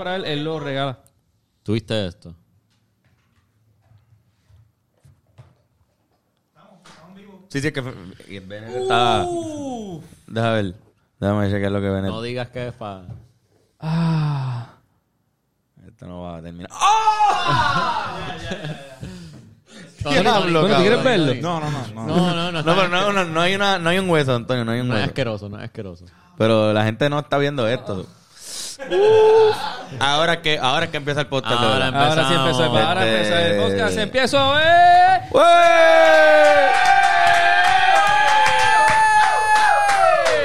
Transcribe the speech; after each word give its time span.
para 0.00 0.16
él, 0.16 0.24
él 0.24 0.44
lo 0.44 0.58
regala. 0.58 0.98
¿Tuviste 1.62 2.06
esto? 2.06 2.34
Sí, 7.48 7.60
sí, 7.60 7.66
es 7.66 7.72
que 7.74 7.82
y 8.28 8.36
el 8.36 8.46
Bennett 8.46 8.76
está... 8.76 9.26
Deja 10.26 10.52
ver. 10.52 10.74
Déjame 11.18 11.50
chequear 11.50 11.70
lo 11.72 11.82
que 11.82 11.90
Bennett... 11.90 12.10
No 12.10 12.22
digas 12.22 12.48
que 12.48 12.68
es 12.68 12.72
para... 12.72 13.04
Ah. 13.78 14.68
Esto 15.86 16.06
no 16.06 16.22
va 16.22 16.38
a 16.38 16.42
terminar. 16.42 16.70
¿tú 20.02 20.08
quieres 20.08 21.04
verlo? 21.04 21.34
No, 21.42 21.60
no, 21.60 21.70
no. 21.70 21.86
no. 21.92 22.06
No, 22.06 22.34
no, 22.34 22.52
no. 22.52 22.62
No, 22.62 22.74
pero 22.74 22.88
no, 22.88 23.12
no, 23.12 23.24
no 23.26 23.40
hay 23.42 23.54
una, 23.54 23.78
no 23.78 23.90
hay 23.90 23.98
un 23.98 24.08
hueso, 24.08 24.34
Antonio, 24.34 24.64
no 24.64 24.72
hay 24.72 24.80
un 24.80 24.88
No 24.88 24.94
es 24.94 25.00
hueso. 25.00 25.10
asqueroso, 25.10 25.48
no 25.50 25.58
es 25.58 25.64
asqueroso. 25.64 26.06
Pero 26.38 26.72
la 26.72 26.84
gente 26.84 27.10
no 27.10 27.18
está 27.18 27.36
viendo 27.36 27.68
esto. 27.68 28.06
Ahora 29.98 30.40
que, 30.40 30.58
ahora 30.58 30.90
que 30.90 30.96
empieza 30.96 31.20
el 31.22 31.26
podcast. 31.26 31.60
Ahora. 31.60 31.88
Ahora 31.88 32.28
sí 32.28 32.34
empezó, 32.34 32.64
ahora 32.64 33.06
Este- 33.06 33.16
empezó 33.18 33.36
el 33.38 33.56
podcast. 33.72 33.98
Empiezo, 33.98 34.58
eh. 34.58 35.20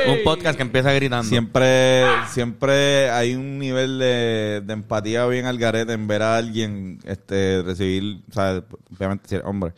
Un 0.08 0.23
podcast 0.23 0.56
que 0.56 0.62
empieza 0.62 0.92
gritando. 0.94 1.28
Siempre, 1.28 2.06
siempre 2.32 3.09
hay 3.09 3.34
un 3.34 3.58
nivel 3.58 3.98
de, 3.98 4.62
de 4.64 4.73
empatía 4.73 5.26
bien 5.26 5.45
al 5.48 5.58
garete 5.58 5.94
en 5.94 6.08
ver 6.08 6.22
a 6.22 6.38
alguien 6.38 7.00
este, 7.06 7.64
recibir, 7.64 8.22
o 8.30 8.34
sea, 8.34 8.62
obviamente 8.95 9.28
si 9.28 9.36
eres 9.36 9.48
hombre, 9.48 9.73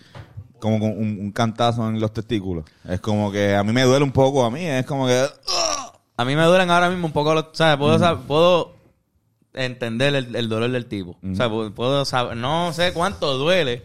como 0.60 0.80
con 0.82 0.90
un, 0.92 1.18
un 1.22 1.32
cantazo 1.32 1.88
en 1.88 2.02
los 2.02 2.12
testículos. 2.12 2.66
Es 2.90 3.00
como 3.00 3.32
que 3.32 3.56
a 3.56 3.64
mí 3.64 3.72
me 3.72 3.84
duele 3.84 4.04
un 4.04 4.12
poco, 4.12 4.44
a 4.44 4.52
mí 4.52 4.66
es 4.66 4.86
como 4.86 5.08
que... 5.08 5.26
A 6.18 6.26
mí 6.26 6.36
me 6.36 6.44
duelen 6.44 6.70
ahora 6.72 6.90
mismo 6.90 7.06
un 7.08 7.14
poco 7.14 7.34
los, 7.34 7.46
¿sabes? 7.54 7.78
Puedo, 7.78 7.98
sab- 8.00 8.22
puedo 8.28 8.76
entender 9.54 10.16
el, 10.16 10.36
el 10.36 10.50
dolor 10.50 10.70
del 10.72 10.86
tipo. 10.88 11.18
O 11.32 11.36
sea, 11.36 11.48
pu- 11.50 11.72
puedo 11.74 12.06
saber, 12.06 12.36
no 12.38 12.74
sé 12.74 12.92
cuánto 12.94 13.38
duele, 13.38 13.84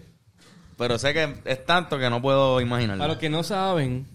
pero 0.79 0.99
sé 0.99 1.13
que 1.13 1.35
es 1.45 1.65
tanto 1.67 1.99
que 1.99 2.09
no 2.11 2.21
puedo 2.23 2.61
imaginarlo. 2.61 3.01
Para 3.03 3.13
los 3.13 3.21
que 3.21 3.29
no 3.31 3.43
saben, 3.43 4.07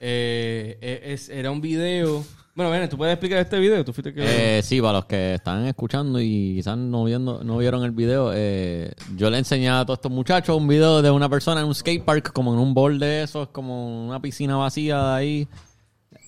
eh, 0.00 1.00
es, 1.04 1.28
era 1.28 1.50
un 1.50 1.60
video. 1.60 2.24
Bueno, 2.56 2.70
ven, 2.70 2.88
tú 2.88 2.96
puedes 2.96 3.12
explicar 3.14 3.38
este 3.40 3.58
video. 3.58 3.84
Tú 3.84 3.92
fuiste 3.92 4.12
que. 4.14 4.58
Eh, 4.58 4.62
sí, 4.62 4.80
para 4.80 4.94
los 4.94 5.04
que 5.06 5.34
están 5.34 5.66
escuchando 5.66 6.20
y 6.20 6.54
quizás 6.56 6.76
no, 6.76 7.02
viendo, 7.04 7.42
no 7.42 7.58
vieron 7.58 7.82
el 7.84 7.90
video, 7.90 8.30
eh, 8.34 8.92
yo 9.16 9.28
le 9.30 9.38
enseñé 9.38 9.70
a 9.70 9.84
todos 9.84 9.98
estos 9.98 10.12
muchachos 10.12 10.56
un 10.56 10.68
video 10.68 11.02
de 11.02 11.10
una 11.10 11.28
persona 11.28 11.60
en 11.60 11.66
un 11.66 11.74
skatepark, 11.74 12.32
como 12.32 12.52
en 12.54 12.60
un 12.60 12.72
bowl 12.74 12.98
de 12.98 13.22
esos, 13.24 13.48
como 13.48 14.06
una 14.08 14.20
piscina 14.20 14.56
vacía 14.56 14.98
de 15.02 15.14
ahí. 15.14 15.48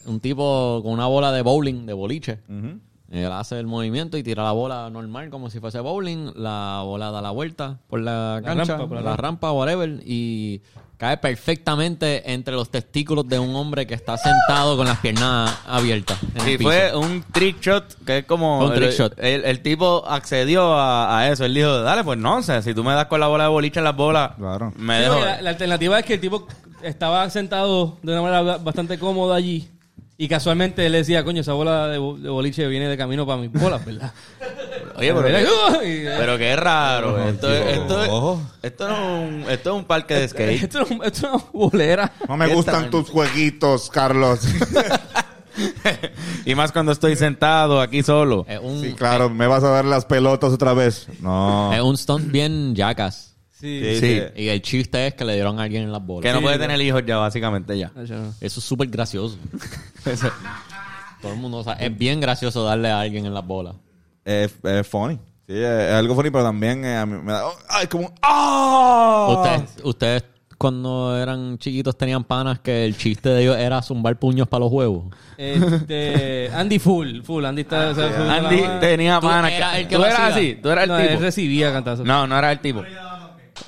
Un 0.07 0.21
tipo 0.21 0.81
con 0.83 0.93
una 0.93 1.07
bola 1.07 1.33
de 1.33 1.43
bowling, 1.43 1.87
de 1.87 1.93
boliche. 1.93 2.39
Él 3.11 3.31
hace 3.31 3.59
el 3.61 3.67
movimiento 3.67 4.17
y 4.19 4.23
tira 4.25 4.43
la 4.43 4.51
bola 4.53 4.91
normal, 4.91 5.31
como 5.31 5.49
si 5.49 5.61
fuese 5.61 5.79
bowling. 5.81 6.33
La 6.35 6.83
bola 6.85 7.11
da 7.13 7.23
la 7.23 7.31
vuelta 7.31 7.79
por 7.89 8.01
la, 8.01 8.41
cancha, 8.45 8.65
rampa, 8.77 8.89
por 8.89 8.97
la 8.97 9.11
la, 9.11 9.17
rampa, 9.17 9.53
whatever, 9.53 10.01
y 10.05 10.61
cae 10.97 11.17
perfectamente 11.19 12.33
entre 12.33 12.55
los 12.55 12.69
testículos 12.71 13.29
de 13.29 13.39
un 13.39 13.55
hombre 13.55 13.87
que 13.87 13.95
está 13.95 14.17
sentado 14.17 14.77
con 14.77 14.87
las 14.87 14.99
piernas 14.99 15.57
abiertas. 15.67 16.19
Sí, 16.45 16.59
fue 16.59 16.97
un 16.97 17.23
trick 17.33 17.61
shot 17.61 17.85
que 18.05 18.19
es 18.19 18.25
como... 18.25 18.65
Un 18.65 18.73
trick 18.75 18.89
el, 18.89 18.93
shot. 18.97 19.13
El, 19.19 19.45
el 19.45 19.61
tipo 19.63 20.05
accedió 20.09 20.73
a, 20.75 21.19
a 21.21 21.29
eso. 21.31 21.45
Él 21.45 21.55
dijo, 21.55 21.81
dale, 21.83 22.03
pues 22.03 22.19
no, 22.19 22.39
o 22.39 22.43
sea, 22.43 22.61
si 22.63 22.75
tú 22.75 22.83
me 22.83 22.93
das 22.95 23.07
con 23.07 23.21
la 23.21 23.29
bola 23.29 23.45
de 23.45 23.51
boliche 23.51 23.79
en 23.79 23.85
las 23.85 23.95
bolas, 23.97 24.33
Claro. 24.37 24.73
me 24.77 24.97
Sí, 24.97 25.03
dejo... 25.03 25.15
porque 25.15 25.31
la, 25.31 25.43
la 25.43 25.51
alternativa 25.51 25.99
es 26.01 26.05
que 26.07 26.15
el 26.15 26.21
tipo 26.21 26.49
estaba 26.83 27.29
sentado 27.31 27.99
de 28.03 28.13
una 28.13 28.23
manera 28.23 28.57
bastante 28.59 28.99
cómoda 28.99 29.37
allí. 29.37 29.69
Y 30.19 30.29
casualmente 30.29 30.87
él 30.87 30.93
decía, 30.93 31.23
coño, 31.25 31.43
esa 31.43 31.53
bola 31.53 31.89
de, 31.89 31.99
bo- 31.99 32.17
de 32.17 32.31
boliche 32.31 32.67
viene 32.69 32.89
de 32.89 32.97
camino 32.97 33.27
para 33.27 33.39
mis 33.39 33.53
bolas, 33.53 33.85
¿verdad? 33.85 34.13
Oye, 34.97 35.13
pero... 35.13 35.23
Qué- 35.83 35.89
y- 36.03 36.05
Pero 36.05 36.39
qué 36.39 36.57
raro. 36.57 37.23
Esto, 37.29 37.53
es- 37.53 37.77
esto, 37.79 38.03
es- 38.03 38.09
Ojo. 38.09 38.43
esto, 38.63 38.89
no 38.89 38.95
es 38.95 39.29
un, 39.45 39.51
esto 39.51 39.71
es 39.71 39.77
un 39.77 39.85
parque 39.85 40.15
de 40.15 40.29
skate. 40.29 40.63
Esto 40.63 40.83
es 40.83 40.91
un- 40.91 41.05
esto 41.05 41.27
es 41.27 41.33
una 41.35 41.45
bolera. 41.53 42.13
No 42.27 42.37
me 42.39 42.47
¿Qué 42.49 42.55
gustan 42.55 42.89
tus 42.91 43.11
jueguitos, 43.11 43.91
Carlos. 43.91 44.41
y 46.47 46.55
más 46.55 46.73
cuando 46.73 46.93
estoy 46.93 47.15
sentado 47.17 47.81
aquí 47.81 48.03
solo. 48.03 48.47
Un, 48.63 48.81
sí, 48.83 48.93
claro, 48.95 49.29
me 49.31 49.47
vas 49.47 49.65
a 49.65 49.69
dar 49.71 49.85
las 49.85 50.07
pelotas 50.07 50.53
otra 50.53 50.73
vez. 50.73 51.09
No. 51.21 51.73
es 51.75 51.81
un 51.83 51.97
stunt 51.97 52.31
bien 52.31 52.75
jackass. 52.75 53.36
Sí. 53.67 53.81
Sí, 53.83 54.01
Sí. 54.01 54.21
sí. 54.35 54.43
Y 54.43 54.49
el 54.49 54.63
chiste 54.63 55.07
es 55.09 55.15
que 55.15 55.25
le 55.25 55.35
dieron 55.35 55.59
a 55.59 55.65
alguien 55.65 55.83
en 55.83 55.93
las 55.93 56.05
bolas. 56.05 56.23
Que 56.23 56.33
no 56.33 56.39
Sí, 56.39 56.45
puede 56.45 56.59
tener 56.59 56.81
hijos 56.81 57.03
ya, 57.07 57.17
básicamente 57.17 57.77
ya. 57.79 57.91
Eso 58.01 58.35
es 58.41 58.53
súper 58.65 58.89
gracioso. 58.89 59.39
Eso- 60.05 60.31
Todo 61.21 61.33
el 61.33 61.39
mundo 61.39 61.65
sabe. 61.65 61.87
Es 61.87 61.97
bien 61.97 62.21
gracioso 62.21 62.63
darle 62.65 62.91
a 62.91 63.01
alguien 63.01 63.27
en 63.27 63.35
las 63.35 63.45
bolas. 63.47 63.75
Es, 64.25 64.55
es 64.63 64.87
funny. 64.87 65.17
Sí, 65.49 65.55
es, 65.55 65.65
es 65.65 65.93
algo 65.95 66.15
funny, 66.15 66.31
pero 66.31 66.45
también 66.45 66.85
eh, 66.85 66.97
a 66.97 67.07
mí 67.07 67.21
me 67.23 67.33
da... 67.33 67.47
oh, 67.47 67.57
¡Ay, 67.69 67.87
como... 67.87 68.13
¡Ah! 68.23 69.27
Ustedes, 69.31 69.85
ustedes 69.85 70.25
cuando 70.59 71.17
eran 71.17 71.59
chiquitos 71.59 71.97
tenían 71.99 72.25
panas 72.25 72.59
que 72.61 72.85
el 72.87 72.97
chiste 72.97 73.29
de 73.29 73.43
ellos 73.43 73.57
era 73.57 73.83
zumbar 73.83 74.19
puños 74.19 74.49
para 74.49 74.65
los 74.65 74.73
huevos. 74.73 75.05
Este, 75.37 76.51
Andy 76.53 76.79
Full, 76.79 77.21
Full, 77.23 77.45
Andy 77.45 77.63
está... 77.63 77.91
o 77.91 77.95
sea, 77.95 78.09
full 78.09 78.23
de 78.23 78.27
la 78.27 78.35
Andy 78.37 78.63
tenía 78.81 79.21
Tú 79.21 79.27
panas. 79.27 79.53
eras 79.53 79.73
que- 79.75 79.81
el 79.83 79.89
que 79.89 79.95
tú 79.97 80.01
lo 80.01 80.07
eras 80.07 80.19
hacía. 80.21 80.35
así, 80.37 80.55
tú 80.63 80.69
eras 80.71 80.85
el 80.85 80.91
No, 80.91 80.99
él 80.99 81.09
tipo. 81.09 81.21
recibía 81.21 81.73
cantazos. 81.73 82.07
No, 82.07 82.27
no 82.27 82.39
era 82.39 82.53
el 82.53 82.61
tipo. 82.61 82.83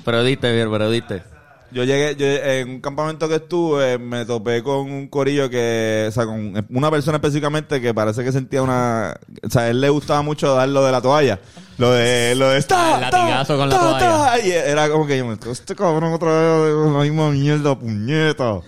Pero 0.05 0.23
diste, 0.23 0.51
bien, 0.53 0.69
pero 0.71 0.89
diste. 0.89 1.23
Yo 1.71 1.83
llegué, 1.83 2.15
yo, 2.15 2.25
en 2.25 2.67
un 2.67 2.81
campamento 2.81 3.29
que 3.29 3.35
estuve, 3.35 3.99
me 3.99 4.25
topé 4.25 4.63
con 4.63 4.91
un 4.91 5.07
corillo 5.07 5.51
que, 5.51 6.05
o 6.09 6.11
sea, 6.11 6.25
con 6.25 6.65
una 6.67 6.89
persona 6.89 7.17
específicamente 7.17 7.79
que 7.79 7.93
parece 7.93 8.23
que 8.23 8.31
sentía 8.31 8.63
una, 8.63 9.15
o 9.43 9.49
sea, 9.51 9.61
a 9.63 9.69
él 9.69 9.79
le 9.79 9.89
gustaba 9.89 10.23
mucho 10.23 10.55
dar 10.55 10.67
lo 10.67 10.83
de 10.83 10.91
la 10.91 10.99
toalla. 10.99 11.39
Lo 11.77 11.91
de, 11.91 12.33
lo 12.35 12.49
de, 12.49 12.57
¡está! 12.57 12.95
El 12.95 13.01
latigazo 13.01 13.55
con 13.55 13.69
la 13.69 13.77
toalla. 13.77 13.99
ta", 13.99 14.39
Y 14.43 14.49
era 14.51 14.89
como 14.89 15.05
que 15.05 15.15
yo 15.19 15.27
me, 15.27 15.37
este 15.51 15.75
cabrón 15.75 16.11
otra 16.11 16.29
vez, 16.31 16.73
la 16.91 16.99
misma 17.01 17.29
mierda, 17.29 17.77
puñeta. 17.77 18.61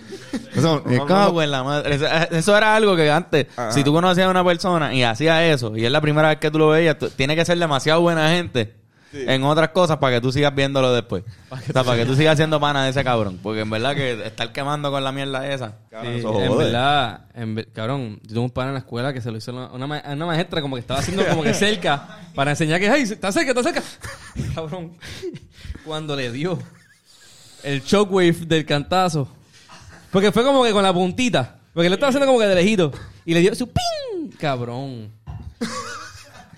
Eso, 0.54 0.84
Me 0.86 1.04
cago 1.04 1.42
en 1.42 1.50
la 1.50 1.64
madre. 1.64 1.96
Eso, 1.96 2.06
eso 2.06 2.56
era 2.56 2.76
algo 2.76 2.96
que 2.96 3.10
antes, 3.10 3.48
Ajá. 3.58 3.72
si 3.72 3.84
tú 3.84 3.94
conocías 3.94 4.28
a 4.28 4.30
una 4.30 4.46
persona 4.46 4.94
y 4.94 5.02
hacía 5.02 5.44
eso, 5.52 5.76
y 5.76 5.86
es 5.86 5.92
la 5.92 6.02
primera 6.02 6.30
vez 6.30 6.38
que 6.38 6.52
tú 6.52 6.60
lo 6.60 6.70
veías, 6.70 7.00
tú- 7.00 7.10
tiene 7.10 7.36
que 7.36 7.46
ser 7.46 7.58
demasiado 7.58 8.00
buena 8.02 8.30
gente 8.30 8.76
en 9.14 9.44
otras 9.44 9.70
cosas 9.70 9.98
para 9.98 10.16
que 10.16 10.22
tú 10.22 10.32
sigas 10.32 10.54
viéndolo 10.56 10.94
después. 10.94 11.24
o 11.50 11.58
sea, 11.58 11.84
para 11.84 11.98
que 11.98 12.06
tú 12.06 12.16
sigas 12.16 12.38
siendo 12.38 12.60
pana 12.60 12.84
de 12.86 12.92
ese 12.92 13.04
cabrón. 13.04 13.40
Porque 13.44 13.62
en 13.62 13.70
verdad 13.70 13.96
que 13.96 14.26
estar 14.26 14.52
quemando 14.52 14.90
con 14.92 15.04
la 15.04 15.12
mierda 15.12 15.48
esa. 15.52 15.76
cabrón, 15.90 16.14
Sí, 16.14 16.20
eso 16.20 16.42
en 16.44 16.58
verdad, 16.58 17.26
en 17.34 17.68
cabrón, 17.74 18.20
yo 18.24 18.30
tuve 18.36 18.40
un 18.46 18.50
pana 18.52 18.70
en 18.70 18.74
la 18.76 18.80
escuela 18.80 19.14
que 19.14 19.22
se 19.22 19.32
lo 19.32 19.38
hizo 19.38 19.52
una, 19.52 19.68
una, 19.72 19.88
ma- 19.88 20.04
una 20.08 20.26
maestra 20.26 20.62
como 20.62 20.76
que 20.76 20.82
estaba 20.82 21.00
haciendo 21.00 21.26
como 21.28 21.44
que 21.44 21.54
cerca 21.54 22.20
para 22.36 22.52
enseñar 22.52 22.80
que, 22.80 22.90
hey, 22.92 23.04
está 23.04 23.32
cerca, 23.32 23.52
está 23.52 23.64
cerca. 23.64 23.84
Cabrón, 24.56 24.98
cuando 25.86 26.16
le 26.16 26.32
dio 26.32 26.58
el 27.64 27.82
shockwave 27.82 28.34
del 28.46 28.66
cantazo, 28.66 29.28
porque 30.12 30.32
fue 30.32 30.44
como 30.44 30.64
que 30.64 30.72
con 30.72 30.84
la 30.84 30.94
puntita, 30.94 31.58
porque 31.74 31.90
le 31.90 31.96
estaba 31.96 32.10
haciendo 32.10 32.28
como 32.28 32.40
que 32.40 32.48
de 32.48 32.56
lejito 32.56 32.92
y 33.26 33.34
le 33.34 33.40
dio 33.42 33.54
su 33.56 33.68
ping, 33.68 34.30
cabrón. 34.40 35.12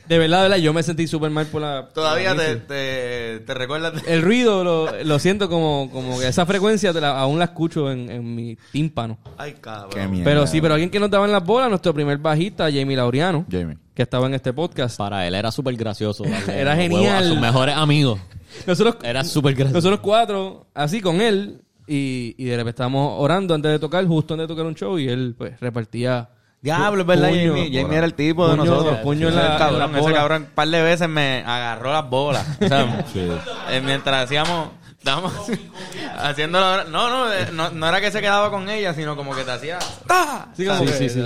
De 0.07 0.17
verdad, 0.19 0.43
de 0.43 0.49
verdad, 0.49 0.57
yo 0.57 0.73
me 0.73 0.83
sentí 0.83 1.07
súper 1.07 1.31
mal 1.31 1.45
por 1.47 1.61
la... 1.61 1.87
Todavía 1.93 2.29
por 2.35 2.37
la 2.39 2.43
te, 2.45 2.55
te, 2.57 3.39
te 3.45 3.53
recuerdas 3.53 4.01
de- 4.03 4.13
El 4.13 4.21
ruido 4.21 4.63
lo, 4.65 5.03
lo 5.03 5.19
siento 5.19 5.47
como, 5.49 5.89
como 5.91 6.19
que 6.19 6.27
esa 6.27 6.45
frecuencia 6.45 6.91
te 6.91 6.99
la- 7.01 7.17
aún 7.19 7.39
la 7.39 7.45
escucho 7.45 7.89
en, 7.91 8.09
en 8.11 8.35
mi 8.35 8.57
tímpano. 8.71 9.17
Ay, 9.37 9.53
cabrón. 9.61 9.91
Qué 9.91 10.07
mierda. 10.07 10.25
Pero 10.25 10.45
sí, 10.47 10.59
pero 10.59 10.73
alguien 10.73 10.89
que 10.89 10.99
nos 10.99 11.09
daba 11.09 11.25
en 11.25 11.31
las 11.31 11.45
bolas, 11.45 11.69
nuestro 11.69 11.93
primer 11.93 12.17
bajista, 12.17 12.65
Jamie 12.65 12.97
Laureano, 12.97 13.45
Jamie. 13.49 13.77
que 13.93 14.01
estaba 14.03 14.27
en 14.27 14.33
este 14.33 14.51
podcast. 14.51 14.97
Para 14.97 15.25
él 15.25 15.35
era 15.35 15.51
súper 15.51 15.75
gracioso. 15.75 16.23
darle 16.29 16.59
Era 16.59 16.75
genial. 16.75 17.23
A 17.23 17.27
sus 17.29 17.39
mejores 17.39 17.75
amigos. 17.75 18.19
Nosotros, 18.67 18.97
Era 19.03 19.23
súper 19.23 19.53
gracioso. 19.53 19.75
nosotros 19.77 19.99
cuatro, 20.01 20.67
así 20.73 20.99
con 21.01 21.21
él, 21.21 21.61
y, 21.87 22.35
y 22.37 22.43
de 22.45 22.51
repente 22.57 22.71
estábamos 22.71 23.15
orando 23.19 23.53
antes 23.55 23.71
de 23.71 23.79
tocar, 23.79 24.05
justo 24.05 24.33
antes 24.33 24.47
de 24.47 24.53
tocar 24.53 24.65
un 24.65 24.75
show, 24.75 24.99
y 24.99 25.07
él 25.07 25.33
pues 25.37 25.59
repartía. 25.59 26.29
Diablo, 26.63 27.01
es 27.01 27.07
verdad, 27.07 27.27
Puño, 27.29 27.53
Jamie. 27.55 27.81
Jamie 27.81 27.97
era 27.97 28.05
el 28.05 28.13
tipo 28.13 28.47
de 28.47 28.55
puño, 28.55 28.65
nosotros. 28.71 28.99
puño 28.99 29.27
en 29.27 29.33
Ese 29.37 29.43
la- 29.49 29.57
cabrón, 29.57 29.81
en 29.83 29.91
la 29.91 29.99
ese 29.99 30.13
cabrón, 30.13 30.41
un 30.43 30.47
par 30.55 30.67
de 30.69 30.81
veces 30.81 31.09
me 31.09 31.43
agarró 31.45 31.91
las 31.91 32.09
bolas. 32.09 32.47
O 32.61 32.67
sea, 32.67 33.05
eh, 33.69 33.81
mientras 33.83 34.23
hacíamos, 34.23 34.69
estábamos 34.97 35.33
haciendo 36.17 36.59
la- 36.61 36.85
no, 36.85 37.09
no, 37.09 37.31
eh, 37.33 37.49
no, 37.51 37.69
no 37.71 37.87
era 37.87 37.99
que 37.99 38.11
se 38.11 38.21
quedaba 38.21 38.49
con 38.49 38.69
ella, 38.69 38.93
sino 38.93 39.15
como 39.17 39.35
que 39.35 39.43
te 39.43 39.51
hacía. 39.51 39.77
¡Ah! 40.09 40.47
Sí, 40.55 40.65
como 40.65 40.79
Sí, 40.79 40.85
que- 40.85 40.93
sí, 40.93 41.09
sí. 41.09 41.23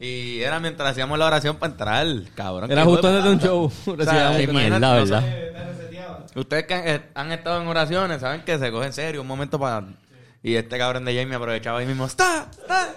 Y 0.00 0.40
era 0.42 0.58
mientras 0.60 0.90
hacíamos 0.90 1.18
la 1.18 1.26
oración 1.26 1.56
para 1.56 1.72
entrar, 1.72 2.06
cabrón. 2.34 2.70
Era 2.70 2.84
justo 2.84 3.08
antes 3.08 3.24
de 3.24 3.30
un 3.30 3.40
show. 3.40 3.64
O 3.86 4.04
sea, 4.04 4.34
sé, 4.34 4.46
¿verdad? 4.48 5.02
Ustedes 6.34 6.64
que 6.66 6.74
han, 6.74 6.88
eh, 6.88 7.02
han 7.14 7.32
estado 7.32 7.60
en 7.62 7.68
oraciones 7.68 8.20
saben 8.20 8.42
que 8.42 8.58
se 8.58 8.70
coge 8.70 8.86
en 8.86 8.92
serio 8.92 9.20
un 9.22 9.26
momento 9.26 9.58
para. 9.58 9.84
Y 10.42 10.56
este 10.56 10.76
cabrón 10.76 11.04
de 11.04 11.16
Jamie 11.16 11.36
aprovechaba 11.36 11.78
ahí 11.78 11.86
mismo. 11.86 12.04
¡Está! 12.06 12.46
¡Está! 12.50 12.88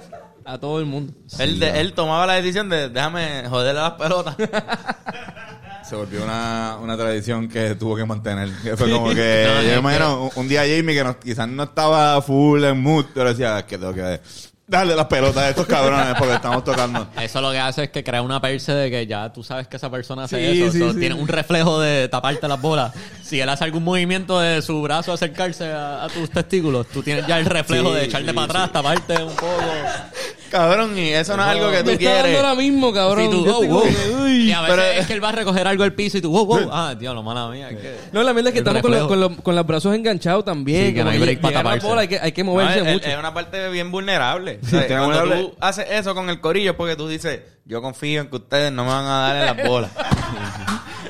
A 0.45 0.57
todo 0.59 0.79
el 0.79 0.85
mundo. 0.85 1.11
él, 1.39 1.59
de- 1.59 1.79
él 1.81 1.93
tomaba 1.93 2.25
la 2.27 2.33
decisión 2.33 2.69
de 2.69 2.89
déjame 2.89 3.43
joderle 3.49 3.81
las 3.81 3.91
pelotas. 3.93 4.35
Se 5.83 5.95
volvió 5.95 6.23
una, 6.23 6.77
una 6.81 6.97
tradición 6.97 7.47
que 7.47 7.75
tuvo 7.75 7.95
que 7.95 8.05
mantener. 8.05 8.49
Que 8.63 8.75
fue 8.75 8.89
como 8.89 9.09
que, 9.09 9.45
No, 9.47 9.61
yo 9.61 9.67
es 9.67 9.73
me 9.73 9.77
imagino, 9.77 10.23
un, 10.23 10.29
un 10.35 10.47
día 10.47 10.61
Jamie 10.61 10.95
que 10.95 11.03
no- 11.03 11.19
quizás 11.19 11.47
no 11.47 11.63
estaba 11.63 12.19
full 12.23 12.63
en 12.63 12.79
mood, 12.81 13.05
pero 13.13 13.29
decía, 13.29 13.59
"Es 13.59 13.65
que 13.65 13.77
tengo 13.77 13.93
que 13.93 14.19
Dale 14.67 14.95
las 14.95 15.05
pelotas 15.05 15.43
a 15.43 15.49
estos 15.49 15.67
cabrones 15.67 16.15
porque 16.17 16.33
estamos 16.33 16.63
tocando. 16.63 17.07
Eso 17.21 17.39
lo 17.39 17.51
que 17.51 17.59
hace 17.59 17.83
es 17.83 17.89
que 17.91 18.03
crea 18.03 18.23
una 18.23 18.41
perse 18.41 18.73
de 18.73 18.89
que 18.89 19.05
ya 19.05 19.31
tú 19.31 19.43
sabes 19.43 19.67
que 19.67 19.77
esa 19.77 19.91
persona 19.91 20.23
hace 20.23 20.53
Sí, 20.53 20.63
eso. 20.63 20.91
sí. 20.91 20.99
Tiene 20.99 21.13
un 21.13 21.27
reflejo 21.27 21.79
de 21.79 22.07
taparte 22.07 22.47
las 22.47 22.59
bolas. 22.59 22.91
Si 23.23 23.39
él 23.39 23.47
hace 23.47 23.63
algún 23.63 23.83
movimiento 23.83 24.39
de 24.39 24.63
su 24.63 24.81
brazo 24.81 25.13
acercarse 25.13 25.65
a, 25.71 26.05
a 26.05 26.09
tus 26.09 26.31
testículos, 26.31 26.87
tú 26.87 27.03
tienes 27.03 27.27
ya 27.27 27.37
el 27.37 27.45
reflejo 27.45 27.89
Sí, 27.89 27.95
de 27.95 28.05
echarte 28.05 28.29
sí, 28.29 28.33
para 28.33 28.45
atrás, 28.45 28.71
taparte 28.71 29.23
un 29.23 29.35
poco. 29.35 29.53
Cabrón, 30.55 30.97
y 30.97 31.09
eso 31.09 31.35
no 31.35 31.43
es 31.43 31.49
algo 31.49 31.65
que 31.69 31.77
Me 31.77 31.83
tú 31.83 31.89
está 31.91 31.99
quieres. 31.99 32.23
dando 32.23 32.37
ahora 32.39 32.55
mismo, 32.55 32.93
cabrón. 32.93 33.25
Sí, 33.25 33.29
tú, 33.31 33.45
Yo 33.45 33.51
wow, 33.53 33.63
estoy 33.63 33.67
wow. 33.67 33.79
como 33.81 33.91
que, 33.93 34.23
uy. 34.23 34.49
Y 34.49 34.51
a 34.53 34.61
veces 34.61 34.75
Pero- 34.77 34.99
es 35.01 35.07
que 35.07 35.13
él 35.13 35.23
va 35.23 35.29
a 35.29 35.31
recoger 35.33 35.67
algo 35.67 35.83
del 35.83 35.93
piso 35.93 36.17
y 36.17 36.21
tú, 36.21 36.31
wow, 36.31 36.45
wow. 36.45 36.69
Ah, 36.71 36.95
Dios, 36.97 37.13
lo 37.13 37.23
mala 37.23 37.47
mía. 37.49 37.69
es 37.71 37.77
que- 37.77 37.95
No, 38.13 38.23
la 38.23 38.31
verdad 38.31 38.47
es 38.49 38.53
que 38.53 38.59
El 38.59 38.67
estamos 38.67 38.81
con, 38.81 38.91
los- 38.91 38.99
reflejo. 39.01 39.07
con, 39.07 39.19
los- 39.35 39.43
con 39.43 39.55
los 39.55 39.67
brazos 39.67 39.95
enganchados 39.95 40.45
también. 40.45 40.87
Sí, 40.87 40.93
que 40.93 40.99
no 40.99 41.05
como 41.05 41.11
hay 41.13 41.19
break 41.19 41.41
para 41.41 41.49
llegar 41.51 41.65
a 41.65 41.69
la 41.69 41.75
taparse. 41.75 41.87
bola, 41.87 42.01
hay 42.01 42.07
que, 42.07 42.19
hay 42.19 42.31
que 42.31 42.43
No, 42.43 42.51
moverse 42.51 42.79
es, 42.79 42.85
mucho. 42.93 43.07
es 43.09 43.17
una 43.17 43.33
parte 43.33 43.69
bien 43.69 43.91
vulnerable. 43.91 44.59
O 44.63 44.65
sea, 44.67 44.81
Sí, 44.83 44.87
cuando 44.87 45.05
vulnerable. 45.07 45.35
tú 45.43 45.53
haces 45.59 45.85
eso 45.91 46.15
con 46.15 46.29
el 46.29 46.39
corillo 46.39 46.71
es 46.71 46.77
porque 46.77 46.95
tú 46.95 47.07
dices, 47.07 47.41
yo 47.65 47.81
confío 47.81 48.21
en 48.21 48.27
que 48.29 48.35
ustedes 48.37 48.71
no 48.71 48.83
me 48.85 48.91
van 48.91 49.05
a 49.05 49.19
dar 49.19 49.35
en 49.35 49.45
las 49.57 49.67
bolas. 49.67 49.91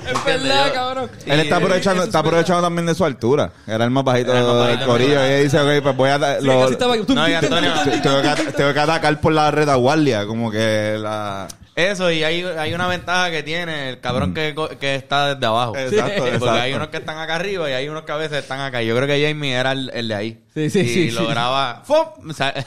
es 0.10 0.26
verdad, 0.26 0.74
cabrón. 0.74 1.10
Él 1.26 1.40
está 1.40 1.58
aprovechando, 1.58 2.04
está 2.04 2.20
aprovechando 2.20 2.62
también 2.64 2.86
de 2.86 2.96
su 2.96 3.06
altura. 3.06 3.52
Era 3.68 3.84
el 3.86 3.92
más 3.92 4.04
bajito 4.04 4.32
del 4.66 4.86
corillo. 4.86 5.26
Y 5.26 5.44
dice, 5.44 5.60
ok, 5.60 5.84
pues 5.84 5.96
voy 5.98 6.10
a... 6.10 6.40
Sí, 6.40 6.46
lo- 6.46 6.70
No, 7.16 7.30
y 7.30 7.34
Antonio, 7.34 7.72
te- 7.84 7.98
tengo, 8.00 8.22
que, 8.22 8.28
at- 8.30 8.56
tengo 8.56 8.74
que 8.74 8.80
atacar 8.80 9.20
por 9.22 9.34
la 9.34 9.52
retaguardia. 9.52 10.26
Como 10.26 10.52
que 10.52 10.98
la... 11.00 11.48
eso, 11.76 12.12
y 12.12 12.24
hay, 12.24 12.44
hay 12.44 12.74
una 12.74 12.88
ventaja 12.88 13.32
que 13.32 13.44
tiene 13.44 13.90
el 13.90 14.00
cabrón 14.00 14.34
que, 14.34 14.54
co- 14.56 14.70
que 14.70 14.96
está 14.96 15.34
desde 15.36 15.46
abajo. 15.46 15.76
Exacto, 15.78 16.14
Porque 16.18 16.36
exacto. 16.36 16.52
hay 16.52 16.74
unos 16.74 16.88
que 16.90 16.98
están 16.98 17.18
acá 17.18 17.36
arriba 17.36 17.70
y 17.70 17.74
hay 17.74 17.90
unos 17.90 18.04
que 18.04 18.12
a 18.12 18.18
veces 18.18 18.40
están 18.40 18.60
acá. 18.62 18.82
Yo 18.82 18.96
creo 18.96 19.08
que 19.08 19.26
Jamie 19.28 19.54
era 19.54 19.72
el, 19.72 19.90
el 19.94 20.08
de 20.08 20.16
ahí. 20.16 20.44
Sí, 20.54 20.70
sí, 20.70 20.80
y 20.80 20.88
sí, 20.88 21.10
sí. 21.10 21.16
lograba... 21.16 21.82
¡fum! 21.86 22.30
O 22.30 22.34
sea, 22.34 22.54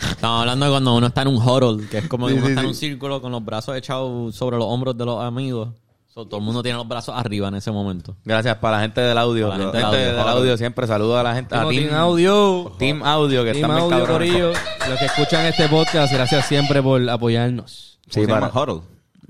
Estamos 0.00 0.40
hablando 0.40 0.64
de 0.64 0.70
cuando 0.72 0.94
uno 0.94 1.06
está 1.08 1.20
en 1.22 1.28
un 1.28 1.36
huddle, 1.36 1.86
que 1.88 1.98
es 1.98 2.08
como 2.08 2.26
que 2.26 2.32
Sí, 2.32 2.38
uno 2.38 2.46
sí, 2.46 2.52
está 2.52 2.60
en 2.62 2.66
sí. 2.66 2.68
un 2.70 2.74
círculo 2.74 3.20
con 3.20 3.32
los 3.32 3.44
brazos 3.44 3.76
echados 3.76 4.34
sobre 4.34 4.56
los 4.56 4.64
hombros 4.66 4.96
de 4.96 5.04
los 5.04 5.22
amigos. 5.22 5.68
So, 6.12 6.26
todo 6.26 6.38
el 6.40 6.44
mundo 6.44 6.60
tiene 6.62 6.76
los 6.76 6.88
brazos 6.88 7.14
arriba 7.16 7.46
en 7.48 7.54
ese 7.54 7.70
momento. 7.70 8.16
Gracias 8.24 8.56
para 8.56 8.76
la 8.78 8.82
gente 8.82 9.00
del 9.00 9.16
audio. 9.16 9.48
Para 9.48 9.58
La 9.58 9.64
la 9.66 9.72
gente, 9.72 9.86
gente 9.86 9.96
del 9.98 10.16
del 10.16 10.18
audio. 10.20 10.32
audio 10.40 10.56
siempre 10.56 10.86
saluda 10.88 11.20
a 11.20 11.22
la 11.22 11.34
gente. 11.36 11.54
A 11.54 11.60
Team, 11.68 11.70
Team 11.88 11.94
Audio. 11.94 12.72
Team 12.78 13.02
Audio, 13.04 13.44
que 13.44 13.52
Team 13.52 13.70
están 13.70 13.88
bien 13.88 14.00
Audio. 14.00 14.12
Corillo. 14.12 14.52
Los 14.88 14.98
que 14.98 15.04
escuchan 15.06 15.46
este 15.46 15.68
podcast, 15.68 16.12
gracias 16.12 16.46
siempre 16.46 16.82
por 16.82 17.08
apoyarnos. 17.08 17.98
Sí, 18.10 18.22
¿Cómo 18.22 18.34
se 18.34 18.40
para-? 18.40 18.48
Huddle. 18.48 18.80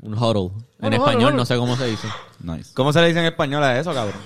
Un 0.02 0.14
huddle. 0.14 0.50
En 0.80 0.86
Huddle, 0.86 0.96
español 0.96 1.22
huddle, 1.24 1.36
no 1.36 1.44
sé 1.44 1.56
cómo 1.58 1.76
se 1.76 1.86
dice. 1.86 2.08
Nice. 2.42 2.70
¿Cómo 2.72 2.92
se 2.94 3.00
le 3.02 3.08
dice 3.08 3.20
en 3.20 3.26
español 3.26 3.62
a 3.62 3.78
eso, 3.78 3.92
cabrón? 3.92 4.16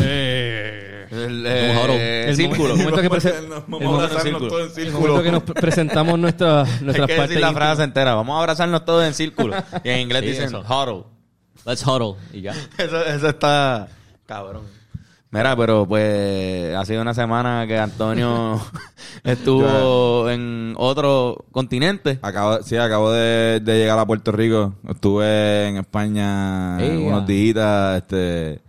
Eh, 0.00 1.06
El, 1.10 1.44
eh, 1.46 2.24
El 2.28 2.36
círculo. 2.36 2.72
El 2.72 2.78
momento 2.78 3.02
que 3.02 3.08
Vamos 3.08 3.24
el 3.26 3.52
a 3.52 3.62
momento- 3.68 3.94
abrazarnos 4.00 4.48
todos 4.48 4.60
en 4.60 4.66
el 4.66 4.72
círculo. 4.72 4.98
momento 5.14 5.22
que 5.22 5.30
nos 5.32 5.42
presentamos 5.42 6.18
nuestra, 6.18 6.62
Hay 6.64 6.80
nuestras 6.80 7.06
que 7.06 7.16
partes 7.16 7.28
decir 7.28 7.40
la 7.42 7.52
frase 7.52 7.82
entera. 7.84 8.14
Vamos 8.14 8.34
a 8.34 8.38
abrazarnos 8.40 8.82
todos 8.86 9.04
en 9.04 9.12
círculo. 9.12 9.54
Y 9.84 9.90
en 9.90 10.00
inglés 10.00 10.22
Sí, 10.22 10.26
dicen 10.30 10.44
eso. 10.46 10.60
huddle. 10.60 11.04
Let's 11.64 11.86
huddle. 11.86 12.16
Y 12.32 12.40
ya. 12.42 12.52
Eso, 12.78 13.04
eso 13.04 13.28
está 13.28 13.88
cabrón. 14.26 14.62
Mira, 15.30 15.56
pero 15.56 15.86
pues 15.86 16.74
ha 16.76 16.84
sido 16.84 17.00
una 17.00 17.14
semana 17.14 17.64
que 17.66 17.78
Antonio 17.78 18.60
estuvo 19.24 20.28
en 20.28 20.74
otro 20.76 21.44
continente. 21.52 22.18
Acabo, 22.20 22.62
sí, 22.62 22.76
acabo 22.76 23.10
de, 23.12 23.60
de 23.60 23.78
llegar 23.78 23.98
a 23.98 24.04
Puerto 24.06 24.30
Rico. 24.32 24.74
Estuve 24.88 25.68
en 25.68 25.76
España 25.78 26.76
unos 26.78 27.26
días 27.26 27.96
este, 28.02 28.60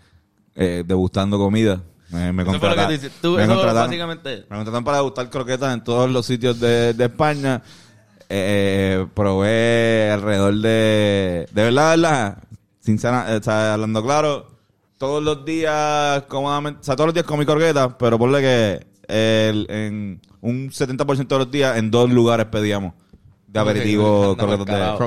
eh, 0.56 0.84
degustando 0.86 1.38
comida. 1.38 1.82
Me, 2.12 2.32
me 2.32 2.44
Eso 2.44 2.60
fue 2.60 2.70
lo 2.70 2.76
que 2.76 2.82
contrataron- 2.82 3.12
tú 3.22 3.32
me 3.36 3.46
contrataron- 3.48 3.74
básicamente. 3.88 4.36
Me 4.50 4.56
contrataron 4.56 4.84
para 4.86 4.98
degustar 4.98 5.30
croquetas 5.30 5.74
en 5.74 5.84
todos 5.84 6.10
los 6.10 6.26
sitios 6.26 6.60
de, 6.62 6.94
de 6.94 7.06
España. 7.06 7.62
Eh, 8.30 9.06
probé 9.14 10.10
alrededor 10.12 10.54
de... 10.56 11.48
De 11.52 11.64
verdad, 11.64 11.92
de 11.92 11.98
verdad, 12.02 12.38
sincera, 12.84 13.34
eh, 13.34 13.38
o 13.38 13.44
sea, 13.44 13.74
hablando 13.74 14.04
claro, 14.04 14.48
todos 14.98 15.24
los 15.24 15.46
días, 15.46 16.24
cómodamente, 16.28 16.82
o 16.82 16.84
sea, 16.84 16.96
todos 16.96 17.08
los 17.08 17.14
días 17.14 17.26
comí 17.26 17.46
croquetas, 17.46 17.96
pero 17.98 18.18
ponle 18.20 18.42
que 18.42 18.88
el- 19.08 19.66
en 19.70 20.22
un 20.42 20.70
70% 20.72 21.28
de 21.36 21.38
los 21.46 21.52
días 21.52 21.78
en 21.78 21.90
dos 21.92 22.10
lugares 22.10 22.46
pedíamos 22.48 22.94
de 23.48 23.60
aperitivo 23.60 24.36
croquetas 24.38 24.66
de... 24.92 24.98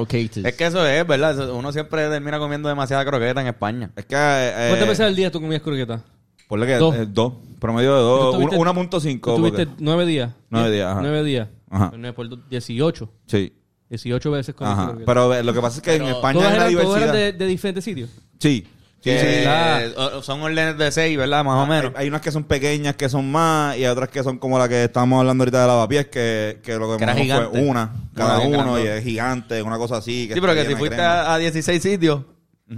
Es 0.48 0.54
que 0.54 0.66
eso 0.66 0.86
es, 0.86 1.06
¿verdad? 1.06 1.50
Uno 1.50 1.72
siempre 1.72 2.08
termina 2.08 2.38
comiendo 2.38 2.68
demasiada 2.68 3.04
croqueta 3.04 3.40
en 3.40 3.48
España. 3.48 3.90
Es 3.96 4.04
que... 4.06 4.14
eh, 4.16 4.66
¿Cuántas 4.70 4.88
veces 4.88 5.06
al 5.06 5.16
día 5.16 5.30
tú 5.30 5.40
comías 5.40 5.62
croquetas? 5.62 6.02
Ponle 6.48 6.66
que 6.66 6.74
Dos. 6.76 6.94
eh, 6.94 7.06
dos. 7.08 7.32
Promedio 7.58 7.94
de 7.96 8.00
dos. 8.02 8.34
¿Tú 8.36 8.38
tuviste- 8.42 8.56
un- 8.58 8.66
1.5. 8.68 9.20
tú 9.20 9.36
Tuviste 9.36 9.66
nueve 9.78 10.06
días. 10.06 10.32
Nueve 10.50 10.70
días, 10.70 10.92
ajá. 10.92 11.00
Nueve 11.00 11.24
días. 11.24 11.48
Ajá. 11.70 11.90
Pues 11.90 12.12
por 12.12 12.28
dos, 12.28 12.38
18. 12.48 13.10
Sí. 13.26 13.52
18 13.90 14.30
veces 14.30 14.54
comiste 14.54 14.82
Ajá. 14.82 14.94
Pero 15.06 15.34
eh, 15.34 15.42
lo 15.42 15.52
que 15.54 15.60
pasa 15.60 15.76
es 15.78 15.82
que 15.82 15.94
en 15.94 16.02
España 16.04 16.40
¿Todas 16.40 16.54
eran, 16.54 16.58
todas 16.58 16.68
diversidad. 16.70 17.02
eran 17.02 17.14
de, 17.16 17.32
de 17.32 17.46
diferentes 17.46 17.84
sitios? 17.84 18.10
Sí. 18.38 18.66
Sí, 18.98 19.10
Que, 19.12 19.20
sí. 19.20 19.26
eh, 19.46 19.94
o- 19.96 20.22
son 20.22 20.40
órdenes 20.42 20.76
de 20.78 20.90
seis, 20.90 21.16
¿verdad? 21.16 21.44
Más 21.44 21.54
o 21.56 21.62
Hay, 21.62 21.68
menos. 21.68 21.92
hay 21.94 22.08
unas 22.08 22.20
que 22.22 22.32
son 22.32 22.42
pequeñas, 22.44 22.96
que 22.96 23.08
son 23.08 23.30
más, 23.30 23.76
y 23.76 23.80
hay 23.84 23.86
otras 23.86 24.08
que 24.08 24.22
son 24.24 24.38
como 24.38 24.58
la 24.58 24.68
que 24.68 24.84
estábamos 24.84 25.20
hablando 25.20 25.42
ahorita 25.42 25.60
de 25.60 25.66
lavapiés, 25.68 26.06
que, 26.06 26.58
que 26.64 26.74
lo 26.76 26.90
que 26.90 26.96
Que 26.96 27.04
era 27.04 27.12
comimos 27.12 27.36
gigante. 27.36 27.58
fue 27.58 27.68
una, 27.68 27.92
cada 28.14 28.40
Una 28.40 28.58
uno, 28.58 28.80
y 28.80 28.86
es 28.88 29.04
gigante, 29.04 29.62
una 29.62 29.76
cosa 29.78 29.98
así. 29.98 30.26
Que 30.26 30.34
Sí, 30.34 30.40
pero 30.40 30.54
que 30.54 30.66
si 30.66 30.74
fuiste 30.74 30.96
crema. 30.96 31.32
a 31.34 31.38
16 31.38 31.80
sitios 31.82 32.22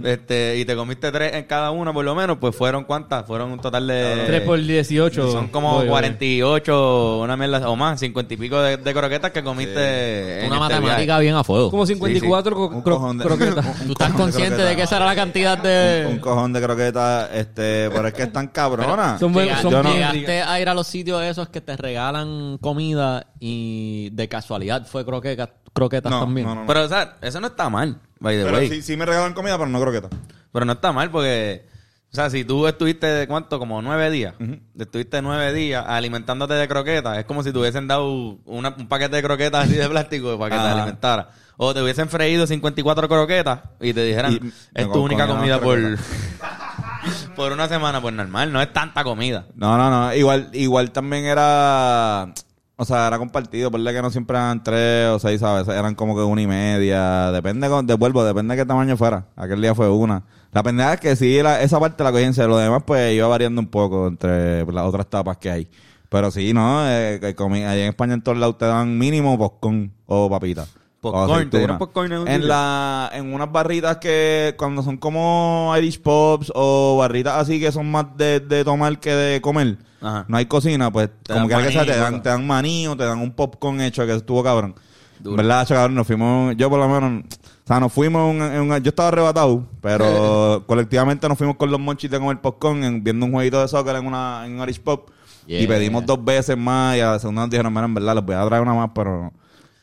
este, 0.03 0.57
y 0.57 0.65
te 0.65 0.75
comiste 0.75 1.11
tres 1.11 1.33
en 1.33 1.45
cada 1.45 1.71
uno, 1.71 1.91
por 1.93 2.05
lo 2.05 2.13
menos, 2.13 2.37
pues 2.39 2.55
fueron 2.55 2.83
cuántas? 2.83 3.25
Fueron 3.25 3.51
un 3.51 3.59
total 3.59 3.87
de. 3.87 4.23
3 4.27 4.41
por 4.41 4.61
18. 4.61 5.31
Son 5.31 5.47
como 5.47 5.71
Voy, 5.71 5.79
voy. 5.81 5.89
48, 5.89 7.19
una 7.23 7.35
mierda, 7.35 7.67
o 7.69 7.75
más, 7.75 7.99
50 7.99 8.33
y 8.33 8.37
pico 8.37 8.61
de, 8.61 8.77
de 8.77 8.93
croquetas 8.93 9.31
que 9.31 9.43
comiste 9.43 10.41
en 10.41 10.45
Una 10.51 10.55
este 10.55 10.59
matemática 10.75 11.05
viaje. 11.05 11.21
bien 11.23 11.35
a 11.35 11.43
fuego. 11.43 11.71
Como 11.71 11.85
54 11.87 12.55
Un 12.55 12.67
cro- 12.69 12.83
cro- 12.83 12.83
cojón 12.83 13.17
de- 13.17 13.23
croquetas. 13.25 13.65
un 13.81 13.85
¿Tú 13.87 13.91
estás 13.93 14.13
consciente 14.13 14.49
de 14.51 14.55
croquetas. 14.57 14.75
que 14.75 14.81
esa 14.83 14.95
era 14.97 15.05
la 15.05 15.15
cantidad 15.15 15.57
de... 15.57 16.07
Un 16.11 16.19
cojón 16.19 16.53
de 16.53 16.61
croquetas, 16.61 17.29
este, 17.33 17.89
pero 17.89 18.07
es 18.07 18.13
que 18.13 18.23
están 18.23 18.47
cabronas. 18.49 19.19
Son 19.19 19.33
Llegaste- 19.33 19.61
son 19.63 19.71
Yo 19.71 19.83
no- 19.83 19.91
llegaste 19.93 20.41
a 20.43 20.59
ir 20.61 20.69
a 20.69 20.73
los 20.75 20.85
sitios 20.87 21.23
esos 21.23 21.49
que 21.49 21.61
te 21.61 21.75
regalan 21.75 22.57
comida 22.59 23.25
y 23.39 24.09
de 24.11 24.27
casualidad 24.29 24.85
fue 24.85 25.03
croquetas, 25.05 25.49
croquetas 25.73 26.11
No, 26.11 26.19
también. 26.19 26.45
no, 26.47 26.53
no, 26.55 26.61
no. 26.61 26.67
Pero, 26.67 26.83
o 26.83 26.87
sea, 26.87 27.15
eso 27.21 27.39
no 27.39 27.47
está 27.47 27.69
mal, 27.69 27.99
by 28.19 28.35
the 28.37 28.43
Pero 28.43 28.57
way. 28.57 28.69
sí, 28.69 28.81
sí 28.81 28.97
me 28.97 29.05
regalan 29.05 29.33
comida, 29.33 29.57
pero 29.57 29.69
no 29.69 29.79
croquetas. 29.79 30.11
Pero 30.51 30.65
no 30.65 30.73
está 30.73 30.91
mal 30.91 31.09
porque, 31.11 31.65
o 32.11 32.15
sea, 32.15 32.29
si 32.29 32.43
tú 32.43 32.67
estuviste 32.67 33.27
cuánto, 33.27 33.59
como 33.59 33.81
nueve 33.81 34.09
días, 34.09 34.33
estuviste 34.77 35.21
nueve 35.21 35.53
días 35.53 35.85
alimentándote 35.87 36.53
de 36.55 36.67
croquetas, 36.67 37.17
es 37.19 37.25
como 37.25 37.43
si 37.43 37.51
te 37.51 37.59
hubiesen 37.59 37.87
dado 37.87 38.09
una- 38.45 38.75
un 38.77 38.87
paquete 38.87 39.17
de 39.17 39.23
croquetas 39.23 39.65
así 39.67 39.75
de 39.75 39.87
plástico 39.87 40.37
para 40.39 40.49
que 40.55 40.61
te 40.61 40.67
Ajá. 40.67 40.73
alimentara. 40.81 41.29
O 41.61 41.73
te 41.73 41.81
hubiesen 41.81 42.07
freído 42.09 42.47
54 42.47 43.07
croquetas 43.09 43.59
y 43.81 43.93
te 43.93 44.03
dijeran, 44.03 44.31
Y 44.33 44.39
me 44.39 44.51
es 44.73 44.91
tu 44.91 45.01
única 45.03 45.27
comida 45.27 45.59
por, 45.59 45.77
por 47.35 47.51
una 47.51 47.67
semana, 47.67 48.01
pues 48.01 48.13
normal, 48.15 48.51
no 48.51 48.61
es 48.61 48.71
tanta 48.73 49.03
comida. 49.03 49.45
No, 49.55 49.77
no, 49.77 49.89
no. 49.89 50.13
Igual, 50.13 50.49
igual 50.53 50.91
también 50.91 51.25
era. 51.25 52.33
O 52.81 52.85
sea, 52.85 53.07
era 53.07 53.17
compartido. 53.17 53.69
Por 53.69 53.83
que 53.83 54.01
no 54.01 54.09
siempre 54.09 54.37
eran 54.37 54.63
tres 54.63 55.09
o 55.09 55.19
seis, 55.19 55.41
¿sabes? 55.41 55.67
Eran 55.67 55.95
como 55.95 56.15
que 56.15 56.21
una 56.21 56.41
y 56.41 56.47
media. 56.47 57.29
Depende, 57.31 57.67
con- 57.67 57.85
de 57.85 57.93
vuelvo, 57.95 58.23
depende 58.23 58.55
de 58.55 58.61
qué 58.61 58.65
tamaño 58.65 58.95
fuera. 58.95 59.25
Aquel 59.35 59.61
día 59.61 59.75
fue 59.75 59.89
una. 59.89 60.23
La 60.53 60.63
pendeja 60.63 60.93
es 60.93 60.99
que 61.01 61.15
sí, 61.17 61.41
la- 61.43 61.61
esa 61.61 61.77
parte 61.77 62.05
la 62.05 62.11
cogí. 62.13 62.23
Lo 62.47 62.57
demás, 62.57 62.83
pues 62.85 63.13
iba 63.13 63.27
variando 63.27 63.59
un 63.59 63.67
poco 63.67 64.07
entre 64.07 64.65
las 64.71 64.85
otras 64.85 65.07
tapas 65.07 65.35
que 65.35 65.51
hay. 65.51 65.67
Pero 66.07 66.31
sí, 66.31 66.53
¿no? 66.53 66.89
Eh, 66.89 67.19
allá 67.65 67.83
en 67.83 67.89
España 67.89 68.13
en 68.13 68.21
todos 68.21 68.37
lados 68.37 68.57
te 68.57 68.65
dan 68.65 68.97
mínimo 68.97 69.37
popcorn 69.37 69.91
o 70.05 70.29
papita. 70.29 70.65
Popcorn, 71.01 71.49
¿te 71.49 71.67
popcorn 71.67 72.11
en 72.13 72.19
un 72.19 72.27
En 72.29 72.47
la, 72.47 73.09
en 73.13 73.33
unas 73.33 73.51
barritas 73.51 73.97
que 73.97 74.55
cuando 74.57 74.83
son 74.83 74.95
como 74.97 75.73
Irish 75.77 76.01
Pops 76.01 76.51
o 76.55 76.97
barritas 76.97 77.35
así 77.35 77.59
que 77.59 77.71
son 77.73 77.91
más 77.91 78.05
de, 78.17 78.39
de 78.39 78.63
tomar 78.63 78.99
que 78.99 79.13
de 79.13 79.41
comer. 79.41 79.77
Ajá. 80.01 80.25
No 80.27 80.37
hay 80.37 80.45
cocina, 80.45 80.91
pues 80.91 81.09
Te 81.23 81.33
como 81.33 81.47
que, 81.47 81.55
que 81.55 81.71
sea, 81.71 81.81
maní, 81.81 81.91
te 81.91 81.97
dan, 81.97 82.23
te 82.23 82.29
dan 82.29 82.47
maní 82.47 82.87
o 82.87 82.95
te 82.95 83.03
dan 83.05 83.19
un 83.19 83.31
popcorn 83.31 83.81
hecho 83.81 84.05
que 84.05 84.15
estuvo 84.15 84.43
cabrón. 84.43 84.75
¿Verdad, 85.21 85.63
hecho, 85.63 85.73
cabrón? 85.75 85.95
Nos 85.95 86.07
fuimos, 86.07 86.55
yo 86.55 86.69
por 86.69 86.79
lo 86.79 86.87
menos, 86.87 87.25
o 87.25 87.67
sea, 87.67 87.79
nos 87.81 87.91
fuimos, 87.91 88.33
en 88.33 88.41
un- 88.41 88.51
en 88.53 88.61
un- 88.71 88.77
yo 88.81 88.89
estaba 88.89 89.09
arrebatado, 89.09 89.65
pero 89.81 90.63
colectivamente 90.67 91.27
nos 91.27 91.37
fuimos 91.37 91.57
con 91.57 91.69
los 91.69 91.79
monchis 91.79 92.09
de 92.09 92.17
comer 92.19 92.39
popcorn 92.39 92.83
en- 92.83 93.03
viendo 93.03 93.25
un 93.25 93.33
jueguito 93.33 93.59
de 93.61 93.67
soccer 93.67 93.95
en 93.97 94.05
una 94.07 94.45
en 94.45 94.53
un 94.53 94.61
Irish 94.63 94.79
Pop 94.81 95.09
y 95.45 95.57
Yeah. 95.59 95.67
pedimos 95.67 96.05
dos 96.05 96.23
veces 96.23 96.55
más 96.57 96.95
y 96.95 97.01
a 97.01 97.11
la 97.11 97.19
segunda 97.19 97.41
nos 97.41 97.49
dijeron, 97.49 97.73
mira, 97.73 97.85
en 97.85 97.93
verdad, 97.95 98.15
les 98.15 98.23
voy 98.25 98.35
a 98.35 98.45
traer 98.45 98.61
una 98.61 98.73
más, 98.75 98.91
pero 98.95 99.33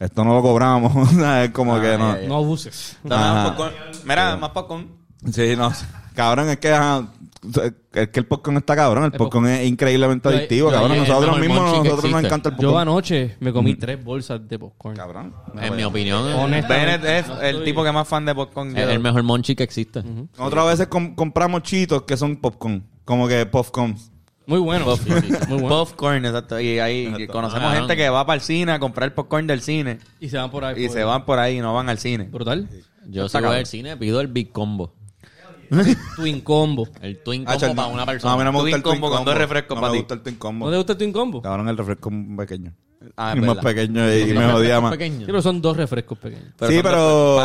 esto 0.00 0.24
no 0.24 0.32
lo 0.34 0.40
cobramos, 0.42 0.92
o 0.96 1.06
sea, 1.14 1.44
es 1.44 1.50
como 1.50 1.74
Ah, 1.76 1.80
que 1.82 1.98
no. 1.98 2.16
ya. 2.18 2.26
No 2.28 2.36
abuses. 2.36 2.96
Mira, 4.04 4.36
más 4.36 4.50
popcorn. 4.50 4.86
Sí, 5.32 5.54
no. 5.56 5.70
Cabrón, 6.14 6.48
es 6.48 6.58
que, 6.58 6.72
ajá, 6.72 7.08
es 7.94 8.08
que 8.08 8.20
el 8.20 8.26
popcorn 8.26 8.56
está 8.56 8.74
cabrón. 8.76 9.04
El 9.04 9.12
popcorn 9.12 9.46
es 9.48 9.66
increíblemente 9.66 10.28
Yo- 10.30 10.36
adictivo, 10.36 10.70
yo- 10.70 10.74
cabrón. 10.76 10.92
el 10.92 10.98
Nosotros 11.08 11.38
mismos, 11.38 11.84
nosotros 11.84 12.10
nos 12.10 12.24
encanta 12.24 12.48
el 12.48 12.54
Yo 12.56 12.60
popcorn. 12.68 12.82
anoche 12.82 13.36
me 13.40 13.52
comí 13.52 13.74
tres 13.76 14.02
bolsas 14.02 14.48
de 14.48 14.58
popcorn. 14.58 14.96
Cabrón. 14.96 15.34
En 15.60 15.76
mi 15.76 15.84
opinión, 15.84 16.28
es- 16.28 16.34
Honestamente. 16.34 17.06
Bennett 17.06 17.26
es 17.26 17.42
el 17.42 17.64
tipo 17.64 17.84
que 17.84 17.92
más 17.92 18.06
fan 18.08 18.24
de 18.24 18.34
popcorn. 18.34 18.76
es 18.76 18.88
el 18.88 19.00
mejor 19.00 19.22
monchi 19.22 19.54
que 19.54 19.62
existe. 19.62 20.02
A 20.38 20.64
veces 20.64 20.86
com- 20.88 21.14
compramos 21.14 21.62
chitos 21.62 22.02
que 22.02 22.16
son 22.16 22.36
popcorn. 22.36 22.84
Como 23.04 23.28
que 23.28 23.46
popcorn. 23.46 23.96
Muy 24.48 24.60
bueno. 24.60 24.84
Puff- 24.86 25.48
Muy 25.48 25.58
bueno. 25.60 25.68
Popcorn, 25.68 26.24
exacto. 26.24 26.60
Y 26.60 26.78
ahí 26.78 27.06
Exacto. 27.06 27.32
conocemos 27.32 27.64
Ah, 27.68 27.74
gente 27.76 27.94
no. 27.94 27.96
que 27.96 28.08
va 28.08 28.24
para 28.26 28.36
el 28.36 28.40
cine 28.42 28.70
a 28.72 28.78
comprar 28.78 29.12
popcorn 29.12 29.46
del 29.46 29.60
cine 29.60 29.98
Y 30.20 30.28
se 30.28 30.36
van 30.36 30.50
por 30.52 30.64
ahí. 30.64 30.84
y 30.84 30.86
por- 30.86 30.96
se 30.96 31.02
van 31.04 31.24
por 31.24 31.38
ahí 31.40 31.58
y 31.58 31.60
no 31.60 31.74
van 31.74 31.88
al 31.88 31.98
cine. 31.98 32.24
Brutal. 32.30 32.68
Yo 33.08 33.28
si 33.28 33.38
voy 33.40 33.56
al 33.56 33.66
cine 33.66 33.96
pido 33.96 34.20
el 34.20 34.28
Big 34.28 34.52
Combo. 34.52 34.92
Twin 36.16 36.40
Combo. 36.40 36.88
El 37.02 37.18
Twin 37.22 37.42
Ah, 37.46 37.52
Combo 37.52 37.60
chal, 37.66 37.76
para 37.76 37.88
una 37.88 38.02
No, 38.02 38.06
persona. 38.06 38.34
a 38.34 38.36
mí 38.36 38.44
no 38.44 38.52
me 38.52 38.58
Twin 38.58 38.64
gusta 38.64 38.76
el 38.76 38.82
Twin 38.82 38.92
combo 38.94 39.08
con 39.08 39.16
Combo. 39.18 39.30
dos 39.30 39.38
refrescos 39.38 39.74
no 39.76 39.80
para 39.80 39.90
me 39.92 39.96
ti. 39.96 40.02
gusta 40.02 40.14
el 40.14 40.20
Twin 40.22 40.34
¿No 40.34 40.38
Combo. 40.40 40.70
te 40.70 40.76
gusta 40.76 40.92
el 40.92 40.98
Twin 40.98 41.12
Combo? 41.12 41.42
Cabrón, 41.42 41.68
el 41.68 41.76
refresco 41.76 42.10
pequeño. 42.36 42.72
Ah, 43.16 43.32
es 43.32 43.36
y 43.36 43.40
más 43.40 43.48
verdad. 43.56 43.62
pequeño 43.62 44.10
y, 44.12 44.32
Los 44.32 44.42
me 44.44 44.52
jodía 44.52 44.80
más. 44.80 44.94
Sí, 44.98 45.22
pero 45.26 45.40
son 45.42 45.60
dos 45.62 45.76
refrescos 45.76 46.18
pequeños. 46.18 46.46
Sí, 46.66 46.80
pero- 46.82 47.36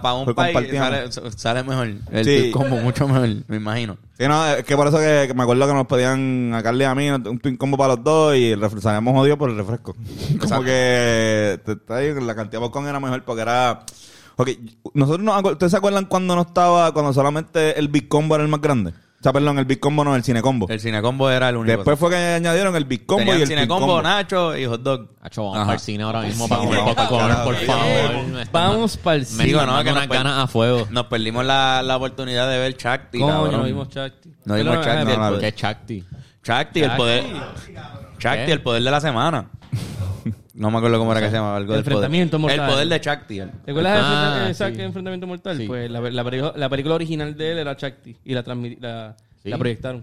Para 0.00 0.14
un 0.14 0.24
pero 0.24 0.34
país 0.34 0.54
compartíamos. 0.54 1.14
sale, 1.14 1.30
sale 1.36 1.62
mejor. 1.64 1.86
El 2.12 2.24
Sí. 2.24 2.38
Twin 2.38 2.52
combo 2.52 2.76
mucho 2.76 3.06
mejor, 3.08 3.28
me 3.48 3.56
imagino. 3.56 3.98
Sí, 4.16 4.26
no, 4.28 4.46
es 4.46 4.64
que 4.64 4.76
por 4.76 4.86
eso 4.86 4.98
que, 4.98 5.24
que 5.26 5.34
me 5.34 5.42
acuerdo 5.42 5.66
que 5.66 5.74
nos 5.74 5.86
pedían 5.86 6.52
a 6.54 6.62
Carly 6.62 6.82
y 6.84 6.86
a 6.86 6.94
mí 6.94 7.10
un 7.10 7.38
Twin 7.40 7.56
Combo 7.56 7.76
para 7.76 7.96
los 7.96 8.04
dos 8.04 8.36
y 8.36 8.52
el 8.52 8.60
refre- 8.60 8.80
salíamos 8.80 9.12
jodidos 9.14 9.38
por 9.38 9.50
el 9.50 9.56
refresco. 9.56 9.94
Como 10.40 10.62
que 10.62 11.60
te- 11.66 11.76
te- 11.76 12.20
la 12.20 12.34
cantidad 12.34 12.60
de 12.60 12.66
popcorn 12.66 12.86
era 12.86 13.00
mejor 13.00 13.22
porque 13.24 13.42
era... 13.42 13.84
Ok, 14.36 14.50
nosotros 14.94 15.22
nos 15.24 15.34
acu- 15.42 15.52
¿ustedes 15.52 15.70
se 15.72 15.76
acuerdan 15.78 16.06
cuando 16.06 16.34
no 16.34 16.42
estaba, 16.42 16.92
cuando 16.92 17.12
solamente 17.12 17.78
el 17.78 17.88
Big 17.88 18.08
Combo 18.08 18.34
era 18.34 18.44
el 18.44 18.50
más 18.50 18.60
grande? 18.60 18.90
O 18.90 19.22
sea, 19.22 19.32
perdón, 19.32 19.56
el 19.60 19.66
Big 19.66 19.78
Combo 19.78 20.02
no, 20.02 20.16
el 20.16 20.24
Cine 20.24 20.42
Combo. 20.42 20.66
El 20.68 20.80
cine 20.80 21.00
combo 21.00 21.30
era 21.30 21.48
el 21.50 21.56
único. 21.56 21.76
Después 21.76 21.96
fue 21.96 22.10
que 22.10 22.16
añadieron 22.16 22.74
el 22.74 22.84
Big 22.84 23.06
Combo 23.06 23.20
Tenían 23.20 23.38
y 23.38 23.42
el 23.42 23.46
cine 23.46 23.68
combo, 23.68 23.86
Combo. 23.86 24.02
nacho 24.02 24.56
y 24.56 24.64
hot 24.66 24.82
dog. 24.82 25.10
Hacho, 25.22 25.42
vamos 25.44 25.56
Ajá. 25.58 25.64
para 25.66 25.74
el 25.74 25.80
cine 25.80 26.02
ahora 26.02 26.22
mismo 26.22 26.48
para 26.48 26.60
comer 26.62 26.80
popcorn, 26.84 27.36
por 27.44 27.54
favor. 27.54 28.24
Me 28.32 28.44
Vamos 28.50 28.96
para 28.96 29.14
el 29.14 29.20
Me 29.22 29.26
cine. 29.26 29.44
Digo, 29.44 29.60
digo, 29.60 29.70
no, 29.70 29.78
no, 29.78 29.84
que 29.84 29.92
nos 29.92 30.08
ganas 30.08 30.38
a 30.42 30.46
fuego. 30.48 30.88
Nos 30.90 31.06
perdimos 31.06 31.44
la, 31.44 31.82
la 31.84 31.96
oportunidad 31.98 32.50
de 32.50 32.58
ver 32.58 32.76
Chakti. 32.76 33.20
Coño, 33.20 33.52
no 33.52 33.62
vimos 33.62 33.88
Chakti. 33.90 34.32
No 34.44 34.56
vimos 34.56 34.84
Chakti. 34.84 35.16
no, 35.16 35.38
¿Qué 35.38 35.48
es 35.48 35.54
Chakti? 35.54 36.04
Chakti, 36.42 36.80
el 36.82 36.90
poder. 36.96 37.24
Chakti, 38.18 38.50
el 38.50 38.60
poder 38.60 38.82
de 38.82 38.90
la 38.90 39.00
semana. 39.00 39.48
No 40.54 40.70
me 40.70 40.78
acuerdo 40.78 40.98
cómo 40.98 41.12
era 41.12 41.20
que 41.22 41.28
se 41.30 41.36
llamaba. 41.36 41.56
Algo 41.56 41.74
El 41.74 41.78
del 41.78 41.84
poder. 41.84 41.94
enfrentamiento 41.94 42.38
mortal. 42.38 42.60
El 42.60 42.66
poder 42.74 42.88
de 42.88 43.00
Chakti. 43.00 43.36
¿Te 43.64 43.70
acuerdas 43.70 43.98
Ah, 44.02 44.26
enfrenta- 44.42 44.48
exacto, 44.50 44.76
sí. 44.76 44.82
enfrentamiento 44.82 45.26
mortal? 45.26 45.56
Sí. 45.56 45.66
Pues 45.66 45.90
la, 45.90 46.00
la, 46.00 46.24
película- 46.24 46.52
la 46.56 46.68
película 46.68 46.94
original 46.94 47.34
de 47.36 47.52
él 47.52 47.58
era 47.58 47.76
Chakti 47.76 48.16
y 48.24 48.34
la, 48.34 48.42
la, 48.80 49.16
Sí. 49.42 49.48
la 49.50 49.58
proyectaron. 49.58 50.02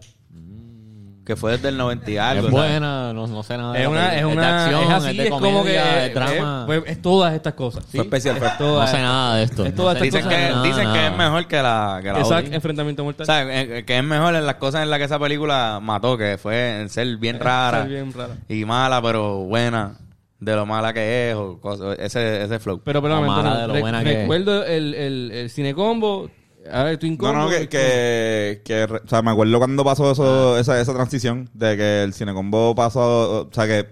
Que 1.26 1.36
fue 1.36 1.52
desde 1.52 1.70
el 1.70 1.78
90 1.78 2.10
y 2.10 2.18
algo. 2.18 2.48
Es 2.48 2.52
buena, 2.52 3.14
no, 3.14 3.28
no 3.28 3.44
sé 3.44 3.56
nada. 3.56 3.74
de 3.74 3.80
Es 3.80 3.84
la 3.84 3.90
una, 3.92 4.16
es 4.18 4.26
una, 4.26 4.42
de 4.42 4.48
acción, 4.64 4.84
es 4.84 4.90
así, 4.90 5.18
de 5.18 5.24
es, 5.26 5.30
como 5.30 5.46
que 5.46 5.54
comedia, 5.54 5.98
es, 6.06 6.08
de 6.08 6.14
drama. 6.20 6.60
es- 6.62 6.66
pues, 6.66 6.84
es 6.88 7.02
todas 7.04 7.34
estas 7.36 7.54
cosas. 7.54 7.86
Fue 7.86 8.02
especial, 8.02 8.38
fue- 8.38 8.48
Es 8.48 8.58
todas- 8.58 8.90
no 8.92 8.98
sé 8.98 9.04
nada 9.04 9.36
de 9.36 9.44
esto. 9.44 9.64
Es 9.68 9.76
No 9.76 9.94
sé 9.94 10.02
Dicen, 10.06 10.24
cosas. 10.24 10.36
que, 10.40 10.50
nada, 10.50 10.64
dicen 10.64 10.80
que 10.80 10.86
nada. 10.98 11.08
es 11.12 11.18
mejor 11.18 11.48
que 11.48 11.56
la, 11.62 12.00
que 12.02 12.12
la 12.14 12.20
Exacto, 12.22 12.52
enfrentamiento 12.52 13.04
mortal. 13.04 13.22
O 13.22 13.26
sea, 13.26 13.62
eh, 13.62 13.86
que 13.86 13.98
es 14.00 14.04
mejor 14.04 14.34
en 14.34 14.46
las 14.48 14.56
cosas 14.56 14.82
en 14.82 14.90
las 14.90 14.98
que 14.98 15.06
esa 15.06 15.20
película 15.20 15.80
mató, 15.80 16.18
que 16.18 16.40
fue 16.42 16.82
en 16.82 16.90
ser 16.90 17.16
bien 17.18 17.40
rara 17.40 17.82
Ser 17.84 17.90
bien 17.90 18.12
rara. 18.12 18.34
y 18.48 18.66
mala, 18.66 19.00
pero 19.00 19.36
buena, 19.44 19.92
de 20.40 20.56
lo 20.56 20.66
mala 20.66 20.94
que 20.94 21.30
es, 21.32 21.36
o 21.36 21.60
cosas- 21.60 21.98
ese, 22.00 22.44
ese 22.44 22.60
flow. 22.60 22.82
Pero, 22.84 23.02
pero, 23.02 23.22
mala 23.22 23.44
no. 23.50 23.58
de 23.62 23.68
lo 23.68 23.74
Re- 23.74 23.80
buena 23.82 24.04
que 24.04 24.12
es. 24.12 24.18
recuerdo 24.22 24.66
el, 24.66 24.94
el, 24.96 25.32
el 25.32 25.50
cinecombo, 25.50 26.30
a 26.72 26.84
ver, 26.84 26.98
Twin 26.98 27.14
No, 27.14 27.18
Combo. 27.20 27.34
no, 27.44 27.50
que, 27.50 27.68
que, 27.70 28.62
que, 28.64 28.88
re- 28.88 29.02
o 29.04 29.08
sea, 29.08 29.22
me 29.22 29.32
acuerdo 29.32 29.58
cuando 29.58 29.84
pasó 29.84 30.12
eso, 30.12 30.58
esa, 30.58 30.80
esa 30.80 30.94
transición 30.94 31.50
de 31.54 31.76
que 31.78 32.04
el 32.04 32.14
Cinecombo 32.14 32.76
pasó, 32.76 33.42
o 33.44 33.50
sea, 33.52 33.66
que 33.68 33.88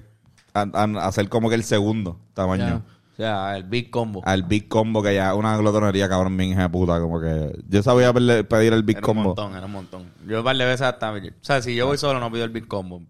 a, 0.54 0.62
a- 0.74 1.08
a 1.08 1.12
ser 1.12 1.30
como 1.30 1.50
que 1.50 1.56
el 1.56 1.64
segundo 1.64 2.20
tamaño. 2.34 2.84
O 3.14 3.16
sea, 3.18 3.58
el 3.58 3.64
Big 3.64 3.90
Combo. 3.90 4.22
Al 4.26 4.44
Big 4.44 4.68
Combo, 4.68 5.02
que 5.02 5.16
ya 5.16 5.32
es 5.32 5.36
una 5.36 5.58
glotonería, 5.58 6.08
cabrón, 6.08 6.38
bien 6.38 6.52
hija 6.52 6.62
de 6.64 6.70
puta. 6.70 7.00
Como 7.00 7.20
que 7.20 7.52
yo 7.68 7.82
sabía 7.82 8.14
pedir 8.14 8.74
el 8.74 8.84
Big 8.84 8.98
Era 8.98 9.08
un 9.08 9.14
Combo. 9.16 9.24
montón, 9.30 9.56
era 9.58 9.66
un 9.66 9.72
montón. 9.72 10.12
Yo 10.28 10.38
un 10.38 10.44
par 10.44 10.56
de 10.56 10.66
veces 10.66 10.82
hasta... 10.84 11.12
O 11.12 11.20
sea, 11.42 11.60
si 11.64 11.74
yo 11.74 11.88
voy 11.88 11.98
solo 11.98 12.20
no 12.20 12.32
pido 12.32 12.44
el 12.44 12.52
Big 12.52 12.68
Combo. 12.68 13.02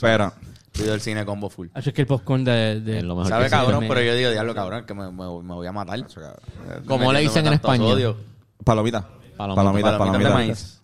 Pero, 0.00 0.32
Pido 0.80 0.94
el 0.94 1.00
cine 1.00 1.24
combo 1.24 1.50
full. 1.50 1.68
Ah, 1.74 1.80
es 1.80 1.92
que 1.92 2.00
el 2.00 2.06
popcorn 2.06 2.44
de... 2.44 2.80
de 2.80 2.98
Es 2.98 3.04
lo 3.04 3.14
mejor 3.16 3.28
Sabe 3.30 3.44
que 3.44 3.50
cabrón, 3.50 3.84
pero 3.86 4.00
yo 4.02 4.14
digo, 4.14 4.30
diablo 4.30 4.54
cabrón, 4.54 4.84
que 4.86 4.94
me, 4.94 5.10
me, 5.10 5.24
me 5.42 5.54
voy 5.54 5.66
a 5.66 5.72
matar. 5.72 6.04
Como 6.86 7.12
le 7.12 7.20
dicen 7.20 7.46
en 7.46 7.54
español. 7.54 7.92
sodio. 7.92 8.16
palomita. 8.64 9.06
Palomita. 9.36 9.36
Palomita, 9.36 9.54
Palomitas 9.56 9.98
palomita. 9.98 10.28
de 10.28 10.34
maíz. 10.34 10.80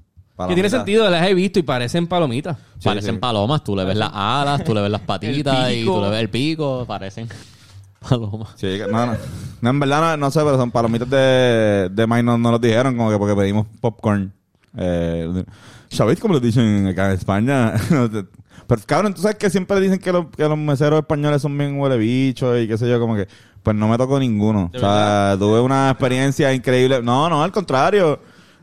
que 0.49 0.55
tiene 0.55 0.71
sentido, 0.71 1.09
las 1.11 1.27
he 1.27 1.35
visto 1.35 1.59
y 1.59 1.63
parecen 1.63 2.07
palomitas. 2.07 2.57
Parecen 2.83 3.15
sí. 3.15 3.21
palomas, 3.21 3.65
tú 3.65 3.75
le 3.77 3.85
ves 3.85 3.97
las 3.97 4.11
alas, 4.13 4.65
tú 4.65 4.75
le 4.75 4.83
ves 4.83 4.91
las 4.91 5.01
patitas 5.03 5.73
y 5.73 5.85
tú 5.85 6.01
le 6.01 6.11
ves 6.11 6.21
el 6.21 6.31
pico, 6.31 6.85
parecen 6.87 7.29
palomas. 8.09 8.51
Sí, 8.57 8.79
no, 8.91 9.07
no. 9.07 9.17
No, 9.63 9.71
en 9.71 9.81
verdad 9.81 10.01
no, 10.01 10.17
no 10.27 10.31
sé, 10.31 10.41
pero 10.41 10.57
son 10.57 10.71
palomitas 10.71 11.09
de, 11.09 11.89
de 11.91 12.07
maíz, 12.07 12.25
no, 12.25 12.37
no 12.37 12.51
nos 12.51 12.61
dijeron, 12.61 12.97
como 12.97 13.11
que 13.11 13.19
porque 13.19 13.35
pedimos 13.35 13.67
popcorn. 13.81 14.33
Eh, 14.77 15.45
¿Sabéis 15.89 16.21
cómo 16.21 16.35
lo 16.35 16.41
dicen 16.41 16.87
acá 16.87 17.07
en 17.07 17.13
España? 17.13 17.73
pero 18.67 18.81
cabrón, 18.87 19.15
tú 19.15 19.23
sabes 19.23 19.37
que 19.37 19.51
siempre 19.51 19.81
dicen 19.81 19.99
que, 19.99 20.13
los- 20.13 20.27
que 20.37 20.43
los 20.45 20.59
meseros 20.59 21.01
españoles 21.01 21.43
son 21.43 21.57
bien 21.57 21.79
huele 21.79 21.97
bichos 21.97 22.59
y 22.61 22.67
qué 22.69 22.77
sé 22.79 22.89
yo, 22.89 22.99
como 23.01 23.17
que, 23.17 23.27
pues 23.63 23.75
no 23.77 23.89
me 23.89 23.97
tocó 23.99 24.19
ninguno. 24.19 24.71
¿De 24.73 24.79
O 24.79 24.81
sea, 24.81 25.37
tuve 25.39 25.61
una 25.61 25.91
experiencia 25.91 26.53
increíble. 26.53 27.01
No, 27.03 27.29
no, 27.29 27.43
al 27.43 27.51
contrario. 27.53 28.21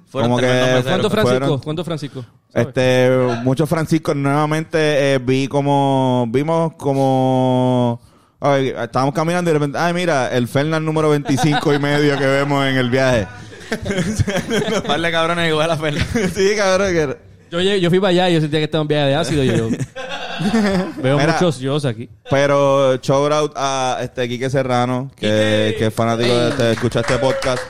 Fueron 0.08 0.30
como 0.32 0.40
que. 0.40 0.82
¿Cuánto 0.86 1.10
Francisco? 1.10 1.40
fueron- 1.40 1.60
¿Cuánto 1.60 1.84
Francisco? 1.84 2.26
Este, 2.54 3.10
muchos 3.44 3.68
Franciscos 3.68 4.16
nuevamente 4.16 5.14
eh, 5.16 5.18
vi 5.20 5.48
como, 5.48 6.26
vimos 6.30 6.74
como, 6.78 8.00
ay, 8.40 8.72
estábamos 8.78 9.16
caminando 9.16 9.50
y 9.50 9.54
de 9.54 9.60
repente, 9.60 9.78
ay 9.80 9.92
mira, 9.94 10.32
el 10.32 10.48
Fernan 10.48 10.86
número 10.86 11.10
25 11.10 11.74
y 11.74 11.80
medio 11.80 12.16
que 12.20 12.28
vemos 12.28 12.64
en 12.68 12.78
el 12.78 12.92
viaje. 12.92 13.28
Par 14.88 15.02
de 15.02 15.12
cabrones 15.12 15.50
igual 15.50 15.72
a 15.72 15.78
Fernan. 15.78 16.06
sí, 16.34 16.52
cabrón, 16.56 16.94
que 16.94 17.18
Yo, 17.54 17.76
yo 17.76 17.90
fui 17.92 18.00
para 18.00 18.10
allá 18.10 18.30
y 18.32 18.34
yo 18.34 18.42
sentía 18.42 18.60
que 18.60 18.66
estaba 18.66 18.82
en 18.82 18.88
viaje 18.88 19.06
de 19.10 19.16
ácido. 19.16 19.44
y 19.44 19.56
yo, 19.56 19.70
veo 21.04 21.18
Mira. 21.20 21.34
muchos 21.34 21.60
yo 21.60 21.78
aquí. 21.88 22.10
pero 22.30 22.96
shout 22.96 23.32
out 23.32 23.54
a 23.56 24.00
este 24.02 24.28
Quique 24.28 24.50
Serrano, 24.50 25.12
que, 25.16 25.76
que 25.78 25.86
es 25.88 25.94
fanático 25.94 26.34
de 26.34 26.50
este, 26.50 26.72
escucha 26.72 27.02
este 27.02 27.18
podcast. 27.20 27.62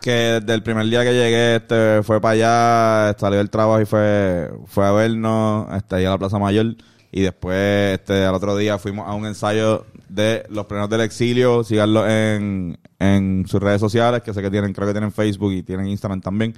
Que 0.00 0.38
desde 0.40 0.54
el 0.54 0.62
primer 0.62 0.86
día 0.86 1.02
que 1.02 1.14
llegué, 1.14 1.56
este, 1.56 2.02
fue 2.04 2.20
para 2.20 3.08
allá, 3.08 3.16
salió 3.18 3.38
del 3.38 3.50
trabajo 3.50 3.80
y 3.80 3.86
fue, 3.86 4.50
fue 4.66 4.86
a 4.86 4.92
vernos, 4.92 5.66
este, 5.74 5.96
ahí 5.96 6.04
a 6.04 6.10
la 6.10 6.18
Plaza 6.18 6.38
Mayor. 6.38 6.76
Y 7.10 7.22
después, 7.22 7.94
este, 7.94 8.24
al 8.24 8.34
otro 8.34 8.56
día 8.56 8.78
fuimos 8.78 9.08
a 9.08 9.14
un 9.14 9.24
ensayo 9.26 9.86
de 10.08 10.44
los 10.50 10.66
plenos 10.66 10.90
del 10.90 11.00
exilio. 11.00 11.64
Síganlo 11.64 12.08
en, 12.08 12.78
en 12.98 13.46
sus 13.48 13.62
redes 13.62 13.80
sociales, 13.80 14.22
que 14.22 14.34
sé 14.34 14.42
que 14.42 14.50
tienen, 14.50 14.72
creo 14.74 14.86
que 14.86 14.92
tienen 14.92 15.10
Facebook 15.10 15.52
y 15.52 15.62
tienen 15.62 15.88
Instagram 15.88 16.20
también. 16.20 16.54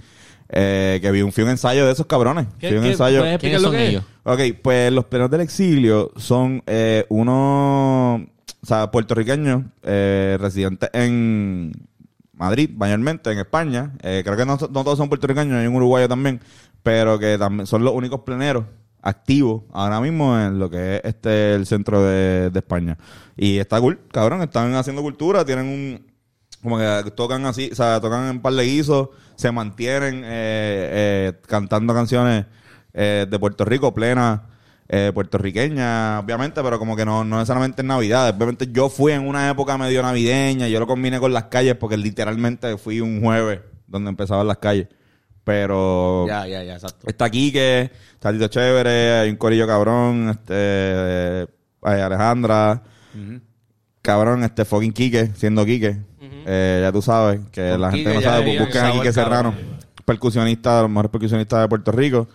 Eh, 0.49 0.99
que 1.03 1.11
vi 1.11 1.23
un, 1.23 1.33
fui 1.33 1.43
un 1.45 1.51
ensayo 1.51 1.85
de 1.87 1.93
esos 1.93 2.07
cabrones. 2.07 2.47
¿Qué- 2.59 2.69
Fui 2.69 2.77
a 2.77 2.81
un 2.81 2.85
qué- 2.87 2.91
ensayo. 2.93 3.19
puedes 3.21 3.35
explicar 3.35 3.61
¿Quiénes 3.61 3.63
lo 3.63 3.69
son 3.69 3.77
que 3.77 3.85
es? 3.85 3.91
ellos? 3.91 4.05
Ok, 4.55 4.59
pues 4.63 4.93
los 4.93 5.05
plenos 5.07 5.31
del 5.31 5.41
exilio 5.41 6.13
son 6.17 6.63
eh, 6.67 7.05
unos, 7.09 8.21
o 8.63 8.67
sea, 8.67 8.91
puertorriqueños 8.91 9.63
eh, 9.83 10.37
residentes 10.41 10.91
en 10.93 11.73
Madrid, 12.33 12.71
mayormente, 12.77 13.31
en 13.33 13.39
España. 13.39 13.93
Eh, 14.03 14.23
creo 14.25 14.37
que 14.37 14.45
no, 14.47 14.57
no 14.57 14.85
todos 14.85 14.99
son 14.99 15.09
puertorriqueños, 15.09 15.55
hay 15.59 15.67
un 15.67 15.75
uruguayo 15.77 16.09
también, 16.09 16.41
pero 16.83 17.19
que 17.19 17.39
también 17.39 17.67
son 17.67 17.83
los 17.85 17.95
únicos 17.95 18.21
pleneros 18.21 18.65
activos 19.03 19.63
ahora 19.73 20.01
mismo 20.01 20.37
en 20.39 20.59
lo 20.59 20.69
que 20.69 20.97
es 20.97 21.01
este 21.05 21.55
el 21.55 21.65
centro 21.67 22.03
de, 22.03 22.51
de 22.51 22.59
España. 22.59 22.99
Y 23.37 23.59
está 23.59 23.81
cool, 23.81 24.01
cabrón, 24.13 24.43
están 24.43 24.75
haciendo 24.75 25.03
cultura, 25.03 25.45
tienen 25.45 25.67
un 25.67 26.07
como 26.63 26.79
que 26.79 27.11
tocan 27.15 27.45
así, 27.47 27.71
o 27.73 27.75
sea, 27.75 28.01
tocan 28.01 28.29
en 28.29 28.41
par 28.41 28.55
de 28.55 28.65
guisos, 28.65 29.11
se 29.37 29.53
mantienen 29.53 30.23
eh, 30.25 30.29
eh, 30.29 31.33
cantando 31.47 31.95
canciones 31.95 32.47
eh, 32.93 33.27
de 33.29 33.39
Puerto 33.39 33.65
Rico, 33.65 33.93
plena 33.95 34.45
eh, 34.89 35.11
puertorriqueña, 35.13 36.21
obviamente, 36.21 36.63
pero 36.63 36.79
como 36.79 36.95
que 36.95 37.05
no, 37.05 37.25
no 37.25 37.39
necesariamente 37.39 37.83
en 37.83 37.89
Navidad. 37.89 38.35
Obviamente 38.37 38.69
yo 38.71 38.89
fui 38.89 39.13
en 39.13 39.27
una 39.27 39.51
época 39.51 39.77
medio 39.77 40.01
navideña, 40.01 40.69
yo 40.69 40.79
lo 40.79 40.87
combiné 40.87 41.19
con 41.19 41.33
las 41.33 41.45
calles 41.45 41.75
porque 41.75 41.97
literalmente 41.97 42.77
fui 42.79 43.01
un 43.01 43.21
jueves 43.21 43.61
donde 43.89 44.11
empezaban 44.11 44.47
las 44.47 44.59
calles. 44.59 44.87
Pero 45.43 46.27
Ya, 46.29 46.47
ya, 46.47 46.63
ya, 46.63 46.75
exacto. 46.75 47.09
Está 47.09 47.29
Quique, 47.31 47.91
está 48.15 48.33
Tito 48.33 48.47
Chévere, 48.49 49.19
hay 49.19 49.31
un 49.31 49.37
corillo 49.37 49.67
cabrón, 49.67 50.29
este, 50.31 51.49
hay 51.83 52.01
Alejandra, 52.01 52.83
cabrón, 54.03 54.45
este 54.45 54.65
fucking 54.65 54.93
Quique, 54.93 55.33
siendo 55.35 55.65
Quique. 55.65 55.99
Eh, 56.49 56.79
ya 56.81 56.93
tú 56.93 57.03
sabes, 57.03 57.41
que 57.51 57.73
Con 57.73 57.81
la 57.81 57.91
gente 57.91 58.05
Quique 58.05 58.15
no 58.15 58.23
sabe, 58.23 58.45
pues 58.45 58.61
busquen 58.61 58.85
a 58.85 58.93
Quique 58.93 59.13
Serrano, 59.13 59.53
percusionista, 60.05 60.77
de 60.77 60.83
los 60.83 60.91
mejores 60.91 61.11
percusionistas 61.11 61.61
de 61.61 61.69
Puerto 61.69 61.91
Rico. 61.91 62.29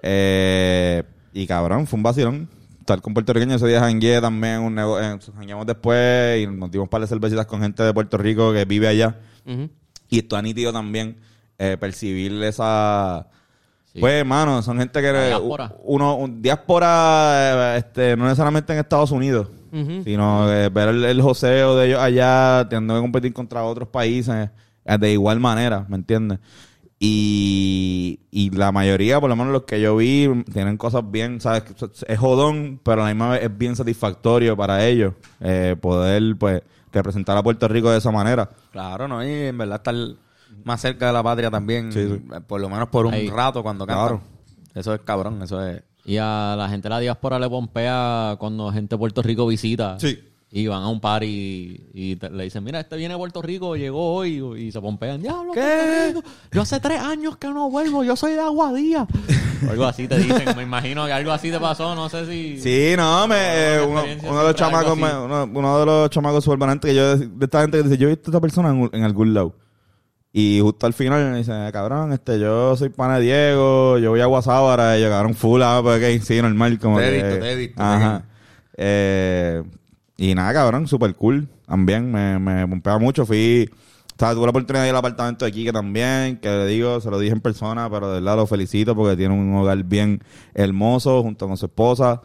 Eh, 0.00 1.02
y 1.32 1.44
cabrón, 1.46 1.88
fue 1.88 1.96
un 1.96 2.04
vacilón. 2.04 2.48
Estar 2.78 3.02
con 3.02 3.12
puertorriqueños 3.12 3.56
ese 3.56 3.66
día 3.66 3.80
jangué 3.80 4.20
también, 4.20 4.60
un 4.60 4.76
negocio, 4.76 5.32
jangueamos 5.34 5.66
después 5.66 6.40
y 6.40 6.46
nos 6.46 6.70
dimos 6.70 6.84
un 6.84 6.88
par 6.88 7.00
de 7.00 7.08
cervecitas 7.08 7.46
con 7.46 7.60
gente 7.60 7.82
de 7.82 7.92
Puerto 7.92 8.16
Rico 8.16 8.52
que 8.52 8.64
vive 8.64 8.86
allá. 8.86 9.16
Ujú. 9.44 9.68
Y 10.08 10.18
está 10.20 10.40
nítido 10.40 10.72
también 10.72 11.16
eh, 11.58 11.76
percibir 11.78 12.40
esa... 12.44 13.26
Pues, 13.98 14.14
hermano, 14.14 14.62
son 14.62 14.78
gente 14.78 15.02
que... 15.02 15.12
La 15.12 15.26
diáspora. 15.26 15.74
Uno, 15.82 16.14
un, 16.14 16.40
diáspora, 16.40 17.74
eh, 17.74 17.78
este, 17.78 18.16
no 18.16 18.24
necesariamente 18.24 18.72
en 18.72 18.78
Estados 18.78 19.10
Unidos, 19.10 19.48
Sino 20.04 20.52
eh, 20.52 20.68
ver 20.68 20.88
el, 20.88 21.04
el 21.04 21.22
joseo 21.22 21.76
de 21.76 21.86
ellos 21.88 22.00
allá, 22.00 22.66
teniendo 22.68 22.94
que 22.94 23.00
competir 23.00 23.32
contra 23.32 23.64
otros 23.64 23.88
países 23.88 24.50
eh, 24.84 24.98
de 24.98 25.12
igual 25.12 25.40
manera, 25.40 25.84
¿me 25.88 25.96
entiendes? 25.96 26.38
Y, 27.00 28.20
y 28.30 28.50
la 28.50 28.72
mayoría, 28.72 29.20
por 29.20 29.30
lo 29.30 29.36
menos 29.36 29.52
los 29.52 29.62
que 29.62 29.80
yo 29.80 29.96
vi, 29.96 30.28
tienen 30.52 30.76
cosas 30.76 31.02
bien, 31.10 31.40
¿sabes? 31.40 31.62
Es 32.06 32.18
jodón, 32.18 32.80
pero 32.82 33.02
a 33.02 33.04
la 33.06 33.14
misma 33.14 33.30
vez 33.30 33.44
es 33.44 33.56
bien 33.56 33.76
satisfactorio 33.76 34.56
para 34.56 34.84
ellos 34.84 35.14
eh, 35.40 35.76
poder, 35.80 36.36
pues, 36.36 36.62
representar 36.92 37.36
a 37.36 37.42
Puerto 37.42 37.68
Rico 37.68 37.90
de 37.90 37.98
esa 37.98 38.10
manera. 38.10 38.50
Claro, 38.72 39.06
¿no? 39.06 39.24
Y 39.24 39.30
en 39.30 39.56
verdad 39.58 39.76
estar 39.76 39.94
más 40.64 40.80
cerca 40.80 41.06
de 41.06 41.12
la 41.12 41.22
patria 41.22 41.50
también, 41.50 41.92
Sí, 41.92 42.04
sí. 42.08 42.22
por 42.46 42.60
lo 42.60 42.68
menos 42.68 42.88
por 42.88 43.06
un 43.06 43.14
Ahí. 43.14 43.30
rato 43.30 43.62
cuando 43.62 43.86
cantan. 43.86 44.06
Claro. 44.06 44.22
Eso 44.74 44.94
es 44.94 45.00
cabrón, 45.02 45.40
eso 45.42 45.64
es... 45.66 45.82
Y 46.04 46.16
a 46.18 46.54
la 46.56 46.68
gente 46.68 46.84
de 46.88 46.90
la 46.90 47.00
diáspora 47.00 47.38
le 47.38 47.48
pompea 47.50 48.36
cuando 48.38 48.72
gente 48.72 48.94
de 48.94 48.98
Puerto 48.98 49.20
Rico 49.22 49.46
visita. 49.46 49.98
Sí. 50.00 50.18
Y 50.50 50.66
van 50.66 50.82
a 50.82 50.88
un 50.88 50.98
par 50.98 51.22
y, 51.24 51.90
y 51.92 52.16
te- 52.16 52.30
le 52.30 52.44
dicen, 52.44 52.64
mira, 52.64 52.80
este 52.80 52.96
viene 52.96 53.12
de 53.12 53.18
Puerto 53.18 53.42
Rico, 53.42 53.76
llegó 53.76 54.14
hoy 54.14 54.42
y 54.58 54.72
se 54.72 54.80
pompean. 54.80 55.20
Diablo, 55.20 55.52
¿Qué? 55.52 56.14
Yo 56.52 56.62
hace 56.62 56.80
tres 56.80 57.00
años 57.02 57.36
que 57.36 57.48
no 57.48 57.68
vuelvo, 57.68 58.02
yo 58.02 58.16
soy 58.16 58.32
de 58.32 58.40
Aguadía. 58.40 59.06
O 59.66 59.70
algo 59.70 59.84
así 59.84 60.08
te 60.08 60.16
dicen, 60.16 60.56
me 60.56 60.62
imagino 60.62 61.04
que 61.04 61.12
algo 61.12 61.32
así 61.32 61.50
te 61.50 61.60
pasó, 61.60 61.94
no 61.94 62.08
sé 62.08 62.24
si... 62.26 62.58
Sí, 62.62 62.94
no, 62.96 63.28
me, 63.28 63.36
eh, 63.36 63.86
uno, 63.86 64.02
de 64.38 64.44
los 64.44 64.54
chamacos, 64.54 64.96
me- 64.96 65.18
uno, 65.18 65.50
uno 65.52 65.80
de 65.80 65.84
los 65.84 66.08
chamacos 66.08 66.42
súper 66.42 66.58
valientes 66.60 66.88
que 66.90 66.96
yo, 66.96 67.16
de 67.18 67.26
de 67.26 67.44
esta 67.44 67.60
gente 67.60 67.76
que 67.76 67.82
dice, 67.82 67.98
yo 67.98 68.06
he 68.08 68.12
visto 68.12 68.30
a 68.30 68.32
esta 68.32 68.40
persona 68.40 68.70
en, 68.70 68.88
en 68.92 69.02
algún 69.04 69.34
lado. 69.34 69.54
Y 70.32 70.60
justo 70.60 70.86
al 70.86 70.92
final 70.92 71.30
me 71.32 71.38
dice, 71.38 71.52
cabrón, 71.72 72.12
este, 72.12 72.38
yo 72.38 72.76
soy 72.76 72.90
pana 72.90 73.18
de 73.18 73.24
Diego, 73.24 73.98
yo 73.98 74.10
voy 74.10 74.20
a 74.20 74.26
Guasábara, 74.26 74.98
y 74.98 75.02
yo, 75.02 75.08
cabrón, 75.08 75.34
full, 75.34 75.62
ah, 75.62 75.80
pues, 75.82 76.18
ok, 76.18 76.22
sí, 76.22 76.40
normal, 76.42 76.78
como 76.78 76.98
Te 76.98 77.08
he 77.08 77.10
que- 77.10 77.16
visto, 77.22 77.38
te 77.40 77.52
he 77.52 77.56
visto, 77.56 77.82
Ajá. 77.82 78.22
Eh, 78.76 79.62
y 80.16 80.34
nada, 80.34 80.52
cabrón, 80.52 80.86
súper 80.86 81.14
cool, 81.14 81.48
también, 81.66 82.10
me, 82.12 82.38
me 82.38 82.66
pompeaba 82.68 82.98
mucho, 82.98 83.24
fui, 83.24 83.68
o 83.72 84.14
sea, 84.18 84.34
tuve 84.34 84.44
la 84.44 84.50
oportunidad 84.50 84.82
de 84.82 84.88
ir 84.88 84.94
al 84.94 84.98
apartamento 84.98 85.44
de 85.44 85.52
Quique 85.52 85.72
también, 85.72 86.36
que 86.36 86.48
le 86.48 86.66
digo, 86.66 87.00
se 87.00 87.10
lo 87.10 87.18
dije 87.18 87.32
en 87.32 87.40
persona, 87.40 87.88
pero 87.90 88.08
de 88.12 88.20
verdad 88.20 88.36
lo 88.36 88.46
felicito 88.46 88.94
porque 88.94 89.16
tiene 89.16 89.34
un 89.34 89.54
hogar 89.56 89.82
bien 89.84 90.22
hermoso 90.54 91.22
junto 91.22 91.46
con 91.48 91.56
su 91.56 91.66
esposa, 91.66 92.20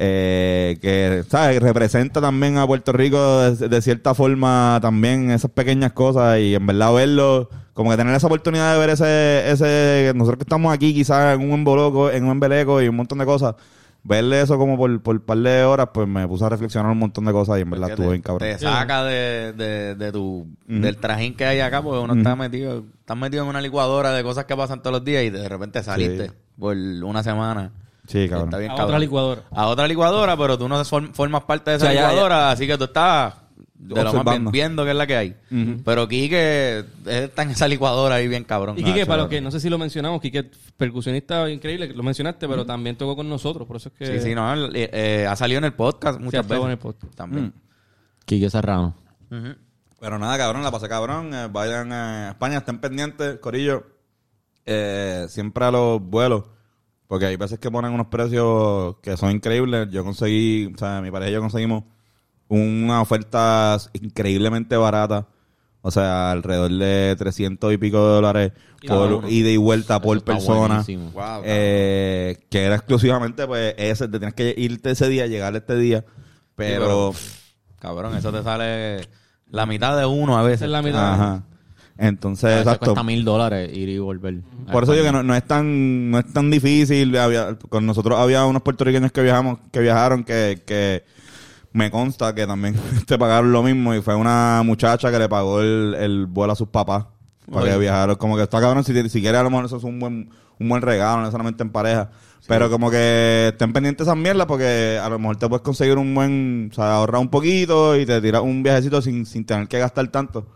eh, 0.00 0.78
que, 0.80 1.24
¿sabes? 1.28 1.60
Representa 1.60 2.20
también 2.20 2.56
a 2.56 2.66
Puerto 2.66 2.92
Rico 2.92 3.40
de, 3.50 3.68
de 3.68 3.82
cierta 3.82 4.14
forma 4.14 4.78
también 4.80 5.30
esas 5.32 5.50
pequeñas 5.50 5.92
cosas 5.92 6.38
y 6.38 6.54
en 6.54 6.64
verdad 6.66 6.94
verlo, 6.94 7.50
como 7.74 7.90
que 7.90 7.96
tener 7.96 8.14
esa 8.14 8.28
oportunidad 8.28 8.74
de 8.74 8.78
ver 8.78 8.90
ese, 8.90 9.50
ese, 9.50 10.12
nosotros 10.14 10.38
que 10.38 10.44
estamos 10.44 10.72
aquí 10.72 10.94
quizás 10.94 11.34
en 11.34 11.42
un 11.44 11.50
emboloco, 11.58 12.10
en 12.12 12.24
un 12.24 12.30
embeleco 12.30 12.80
y 12.80 12.86
un 12.88 12.94
montón 12.94 13.18
de 13.18 13.24
cosas, 13.26 13.56
verle 14.04 14.40
eso 14.40 14.56
como 14.56 14.76
por, 14.76 15.02
por 15.02 15.16
un 15.16 15.22
par 15.22 15.38
de 15.38 15.64
horas, 15.64 15.88
pues 15.92 16.06
me 16.06 16.26
puse 16.28 16.44
a 16.44 16.48
reflexionar 16.48 16.92
un 16.92 16.98
montón 16.98 17.24
de 17.24 17.32
cosas 17.32 17.58
y 17.58 17.62
en 17.62 17.70
verdad 17.70 17.90
estuvo 17.90 18.06
te, 18.06 18.12
bien 18.12 18.22
cabrón. 18.22 18.48
te 18.48 18.56
saca 18.58 19.04
de, 19.04 19.52
de, 19.52 19.94
de 19.96 20.12
tu, 20.12 20.46
del 20.68 20.96
trajín 20.98 21.34
que 21.34 21.44
hay 21.44 21.58
acá, 21.58 21.82
porque 21.82 21.98
uno 21.98 22.14
está 22.14 22.36
metido, 22.36 22.84
estás 23.00 23.16
metido 23.16 23.42
en 23.42 23.48
una 23.50 23.60
licuadora 23.60 24.12
de 24.12 24.22
cosas 24.22 24.44
que 24.44 24.56
pasan 24.56 24.80
todos 24.80 24.92
los 24.94 25.04
días 25.04 25.24
y 25.24 25.30
de 25.30 25.48
repente 25.48 25.82
saliste 25.82 26.28
Sí. 26.28 26.32
por 26.58 26.76
una 26.76 27.22
semana. 27.24 27.72
Sí, 28.08 28.28
cabrón. 28.28 28.48
Está 28.48 28.58
bien 28.58 28.70
A 28.70 28.74
cabrón. 28.74 28.88
otra 28.88 28.98
licuadora. 28.98 29.42
A 29.52 29.66
otra 29.68 29.86
licuadora, 29.86 30.36
pero 30.36 30.58
tú 30.58 30.68
no 30.68 30.82
form- 30.84 31.12
formas 31.12 31.44
parte 31.44 31.70
de 31.70 31.76
esa 31.76 31.86
O 31.86 31.88
sea, 31.90 31.94
ya- 32.00 32.08
licuadora, 32.08 32.50
así 32.50 32.66
que 32.66 32.76
tú 32.76 32.84
estás 32.84 33.34
de 33.74 34.02
lo 34.02 34.12
más 34.12 34.24
bien 34.24 34.50
viendo 34.50 34.84
qué 34.84 34.90
es 34.90 34.96
la 34.96 35.06
que 35.06 35.16
hay. 35.16 35.36
Pero 35.84 36.08
Quique 36.08 36.84
está 37.06 37.42
en 37.42 37.50
esa 37.50 37.68
licuadora 37.68 38.16
ahí 38.16 38.26
bien 38.26 38.42
cabrón. 38.44 38.76
Y 38.78 38.82
Quique, 38.82 39.02
Ah, 39.02 39.06
para 39.06 39.22
los 39.22 39.28
que 39.28 39.40
no 39.40 39.50
sé 39.52 39.60
si 39.60 39.68
lo 39.70 39.78
mencionamos, 39.78 40.20
Quique, 40.20 40.50
percusionista 40.76 41.48
increíble, 41.48 41.88
lo 41.94 42.02
mencionaste, 42.02 42.48
pero 42.48 42.66
también 42.66 42.96
tocó 42.96 43.14
con 43.14 43.28
nosotros, 43.28 43.66
por 43.68 43.76
eso 43.76 43.90
es 43.90 43.94
que... 43.94 44.18
Sí, 44.18 44.28
sí, 44.30 44.34
no, 44.34 44.52
eh, 44.74 44.90
eh, 44.92 45.26
ha 45.28 45.36
salido 45.36 45.58
en 45.58 45.64
el 45.64 45.74
podcast 45.74 46.18
muchas 46.18 46.38
ha 46.38 46.42
estado 46.42 46.62
veces. 46.62 46.66
en 46.66 46.70
el 46.72 46.78
podcast. 46.78 47.14
También. 47.14 47.52
Quique 48.24 48.50
Serrano. 48.50 48.94
Pero 50.00 50.18
nada, 50.18 50.38
cabrón, 50.38 50.62
la 50.62 50.70
pasé 50.70 50.88
cabrón. 50.88 51.32
eh, 51.34 51.48
vayan 51.50 51.92
a 51.92 52.30
España, 52.30 52.58
estén 52.58 52.78
pendientes, 52.78 53.38
Corillo. 53.38 53.84
Eh, 54.66 55.26
siempre 55.28 55.64
a 55.64 55.70
los 55.70 56.00
vuelos. 56.00 56.44
Porque 57.08 57.26
hay 57.26 57.36
veces 57.36 57.58
que 57.58 57.70
ponen 57.70 57.92
unos 57.92 58.06
precios 58.06 58.96
que 59.02 59.16
son 59.16 59.30
increíbles. 59.32 59.88
Yo 59.90 60.04
conseguí, 60.04 60.70
o 60.72 60.78
sea, 60.78 61.00
mi 61.00 61.10
pareja 61.10 61.30
y 61.30 61.34
yo 61.34 61.40
conseguimos 61.40 61.84
una 62.48 63.00
oferta 63.00 63.78
increíblemente 63.94 64.76
barata. 64.76 65.26
O 65.80 65.90
sea, 65.90 66.30
alrededor 66.32 66.70
de 66.70 67.16
300 67.16 67.72
y 67.72 67.78
pico 67.78 67.96
de 67.98 68.14
dólares 68.14 68.52
por 68.86 69.12
uno. 69.12 69.28
ida 69.28 69.48
y 69.48 69.56
vuelta 69.56 70.00
por 70.00 70.22
persona. 70.22 70.84
Wow, 71.14 71.42
Eh, 71.44 72.44
que 72.50 72.64
era 72.64 72.74
exclusivamente, 72.74 73.46
pues, 73.46 73.74
ese, 73.78 74.06
te 74.08 74.18
tienes 74.18 74.34
que 74.34 74.54
irte 74.56 74.90
ese 74.90 75.08
día, 75.08 75.26
llegar 75.26 75.56
este 75.56 75.76
día. 75.76 76.04
Pero, 76.56 77.14
Cabrón, 77.78 78.16
eso 78.16 78.32
te 78.32 78.42
sale 78.42 79.08
la 79.46 79.64
mitad 79.66 79.96
de 79.96 80.04
uno 80.04 80.36
a 80.36 80.42
veces. 80.42 80.62
Esa 80.62 80.64
es 80.66 80.70
la 80.72 80.82
mitad. 80.82 81.14
ajá. 81.14 81.44
Entonces, 82.00 82.44
A 82.50 82.58
exacto. 82.60 82.86
cuesta 82.86 83.02
mil 83.02 83.24
dólares 83.24 83.76
ir 83.76 83.88
y 83.88 83.98
volver. 83.98 84.40
Por 84.70 84.84
eso 84.84 84.92
digo 84.92 85.04
que 85.04 85.10
no, 85.12 85.22
no 85.24 85.34
es 85.34 85.44
tan 85.44 86.10
no 86.10 86.20
es 86.20 86.32
tan 86.32 86.48
difícil. 86.50 87.16
Había- 87.16 87.56
con 87.68 87.84
nosotros 87.86 88.18
había 88.18 88.44
unos 88.46 88.62
puertorriqueños 88.62 89.10
que 89.10 89.20
viajamos 89.22 89.58
que 89.72 89.80
viajaron 89.80 90.22
que, 90.22 90.62
que 90.64 91.02
me 91.72 91.90
consta 91.90 92.34
que 92.34 92.46
también 92.46 92.76
te 93.06 93.18
pagaron 93.18 93.50
lo 93.52 93.62
mismo 93.64 93.94
y 93.94 94.00
fue 94.00 94.14
una 94.14 94.62
muchacha 94.64 95.10
que 95.10 95.18
le 95.18 95.28
pagó 95.28 95.60
el, 95.60 95.94
el 95.98 96.26
vuelo 96.26 96.52
a 96.52 96.56
sus 96.56 96.68
papás 96.68 97.06
para 97.50 97.62
Oye. 97.64 97.72
que 97.72 97.78
viajaron. 97.78 98.14
Como 98.16 98.36
que 98.36 98.44
está 98.44 98.60
cabrón, 98.60 98.84
si, 98.84 98.92
si 99.08 99.20
quieres 99.20 99.40
a 99.40 99.42
lo 99.42 99.50
mejor 99.50 99.64
eso 99.66 99.76
es 99.78 99.84
un 99.84 99.98
buen, 99.98 100.30
un 100.60 100.68
buen 100.68 100.82
regalo, 100.82 101.16
no 101.16 101.22
necesariamente 101.22 101.62
en 101.64 101.70
pareja. 101.70 102.10
Pero 102.46 102.70
como 102.70 102.90
que 102.90 103.48
estén 103.48 103.72
pendientes 103.72 104.06
de 104.06 104.10
esas 104.12 104.20
mierdas 104.22 104.46
porque 104.46 104.98
a 105.02 105.08
lo 105.10 105.18
mejor 105.18 105.36
te 105.36 105.48
puedes 105.48 105.62
conseguir 105.62 105.98
un 105.98 106.14
buen, 106.14 106.68
o 106.70 106.74
sea, 106.74 106.94
ahorrar 106.94 107.20
un 107.20 107.28
poquito 107.28 107.96
y 107.96 108.06
te 108.06 108.20
tiras 108.22 108.40
un 108.42 108.62
viajecito 108.62 109.02
sin, 109.02 109.26
sin 109.26 109.44
tener 109.44 109.66
que 109.68 109.78
gastar 109.78 110.06
tanto. 110.08 110.46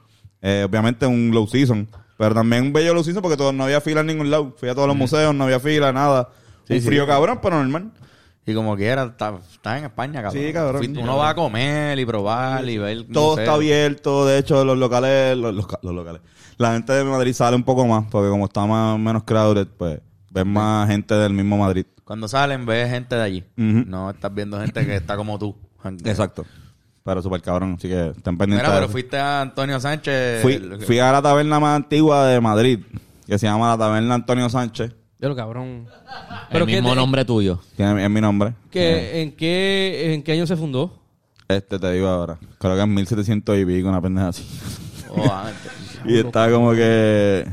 Eh, 0.43 0.67
obviamente 0.69 1.07
un 1.07 1.31
low 1.33 1.47
season. 1.47 1.89
Pero 2.19 2.35
también 2.35 2.65
un 2.65 2.73
bello 2.73 2.93
low 2.95 3.03
season 3.03 3.23
porque 3.23 3.37
todo, 3.37 3.53
no 3.53 3.65
había 3.65 3.81
fila 3.81 4.01
en 4.03 4.09
ningún 4.09 4.31
lado. 4.31 4.55
Fui 4.59 4.69
a 4.69 4.75
todos 4.75 4.87
los 4.89 4.97
museos, 4.97 5.35
no 5.35 5.45
había 5.45 5.59
fila, 5.61 5.93
nada. 5.93 6.29
Sí, 6.69 6.75
un 6.75 6.81
sí. 6.81 6.87
frío 6.87 7.07
cabrón, 7.07 7.39
pero 7.43 7.57
normal. 7.57 7.91
Y 8.45 8.55
como 8.55 8.77
quiera, 8.77 9.05
está, 9.05 9.35
está 9.53 9.79
en 9.79 9.85
España, 9.85 10.21
cabrón. 10.23 10.43
Sí, 10.43 10.53
cabrón. 10.53 10.97
Uno 10.99 11.17
va 11.17 11.31
a 11.31 11.35
comer 11.35 11.97
y 11.99 12.05
probar 12.05 12.69
y 12.69 12.77
ver. 12.77 13.07
Todo 13.13 13.39
está 13.39 13.55
abierto. 13.55 14.27
De 14.27 14.39
hecho, 14.39 14.65
los 14.65 14.77
locales, 14.77 15.37
los, 15.37 15.55
los- 15.55 15.67
los 15.81 15.95
locales. 15.95 16.21
La 16.59 16.73
gente 16.73 16.93
de 16.93 17.05
Madrid 17.05 17.33
sale 17.33 17.57
un 17.57 17.63
poco 17.63 17.87
más 17.87 18.05
porque 18.11 18.29
como 18.29 18.45
está 18.47 18.67
más 18.67 18.99
menos 18.99 19.23
crowded, 19.25 19.69
pues 19.79 20.01
ven 20.31 20.49
más 20.49 20.89
gente 20.89 21.15
del 21.15 21.33
mismo 21.33 21.57
Madrid. 21.57 21.87
Cuando 22.05 22.27
salen, 22.29 22.67
ves 22.67 22.91
gente 22.91 23.15
de 23.15 23.23
allí. 23.23 23.45
No 23.57 24.11
estás 24.11 24.35
viendo 24.35 24.61
gente 24.61 24.85
que 24.87 24.97
está 24.97 25.17
como 25.17 25.39
tú. 25.39 25.57
Exacto. 26.05 26.45
Pero 27.05 27.21
súper 27.21 27.43
cabrón, 27.43 27.75
así 27.79 27.89
que 27.89 28.09
estén 28.17 28.39
pendientes. 28.39 28.69
Mira, 28.69 28.79
pero 28.81 28.89
fuiste 28.89 29.17
a 29.19 29.41
Antonio 29.41 29.81
Sánchez. 29.81 30.41
fui, 30.43 30.55
el- 30.55 30.81
fui 30.83 30.99
a 31.01 31.11
la 31.11 31.21
taberna 31.21 31.59
más 31.59 31.77
antigua 31.77 32.27
de 32.27 32.41
Madrid, 32.41 32.79
que 33.27 33.39
se 33.39 33.47
llama 33.47 33.71
la 33.71 33.79
taberna 33.79 34.15
Antonio 34.15 34.49
Sánchez. 34.49 34.93
De 35.19 35.29
lo 35.29 35.35
cabrón. 35.37 35.87
El 36.51 36.65
que 36.67 36.75
mismo 36.75 36.95
nombre 36.95 37.25
tuyo. 37.25 37.61
Tiene, 37.77 38.05
es 38.05 38.11
mi 38.11 38.21
nombre. 38.21 38.55
que- 38.71 39.23
¿en, 39.23 39.33
qué, 39.33 40.15
¿En 40.15 40.23
qué 40.23 40.33
año 40.33 40.47
se 40.47 40.57
fundó? 40.57 40.99
Este 41.49 41.79
te 41.79 41.93
digo 41.93 42.07
ahora. 42.09 42.39
Creo 42.59 42.75
que 42.77 42.81
en 42.83 42.95
1700 42.95 43.59
y 43.59 43.65
pico, 43.65 43.89
una 43.89 44.01
pendeja 44.01 44.29
así. 44.29 44.45
Oh, 45.11 45.25
ah, 45.31 45.51
y 46.07 46.19
está 46.19 46.51
como 46.51 46.73
que... 46.73 47.47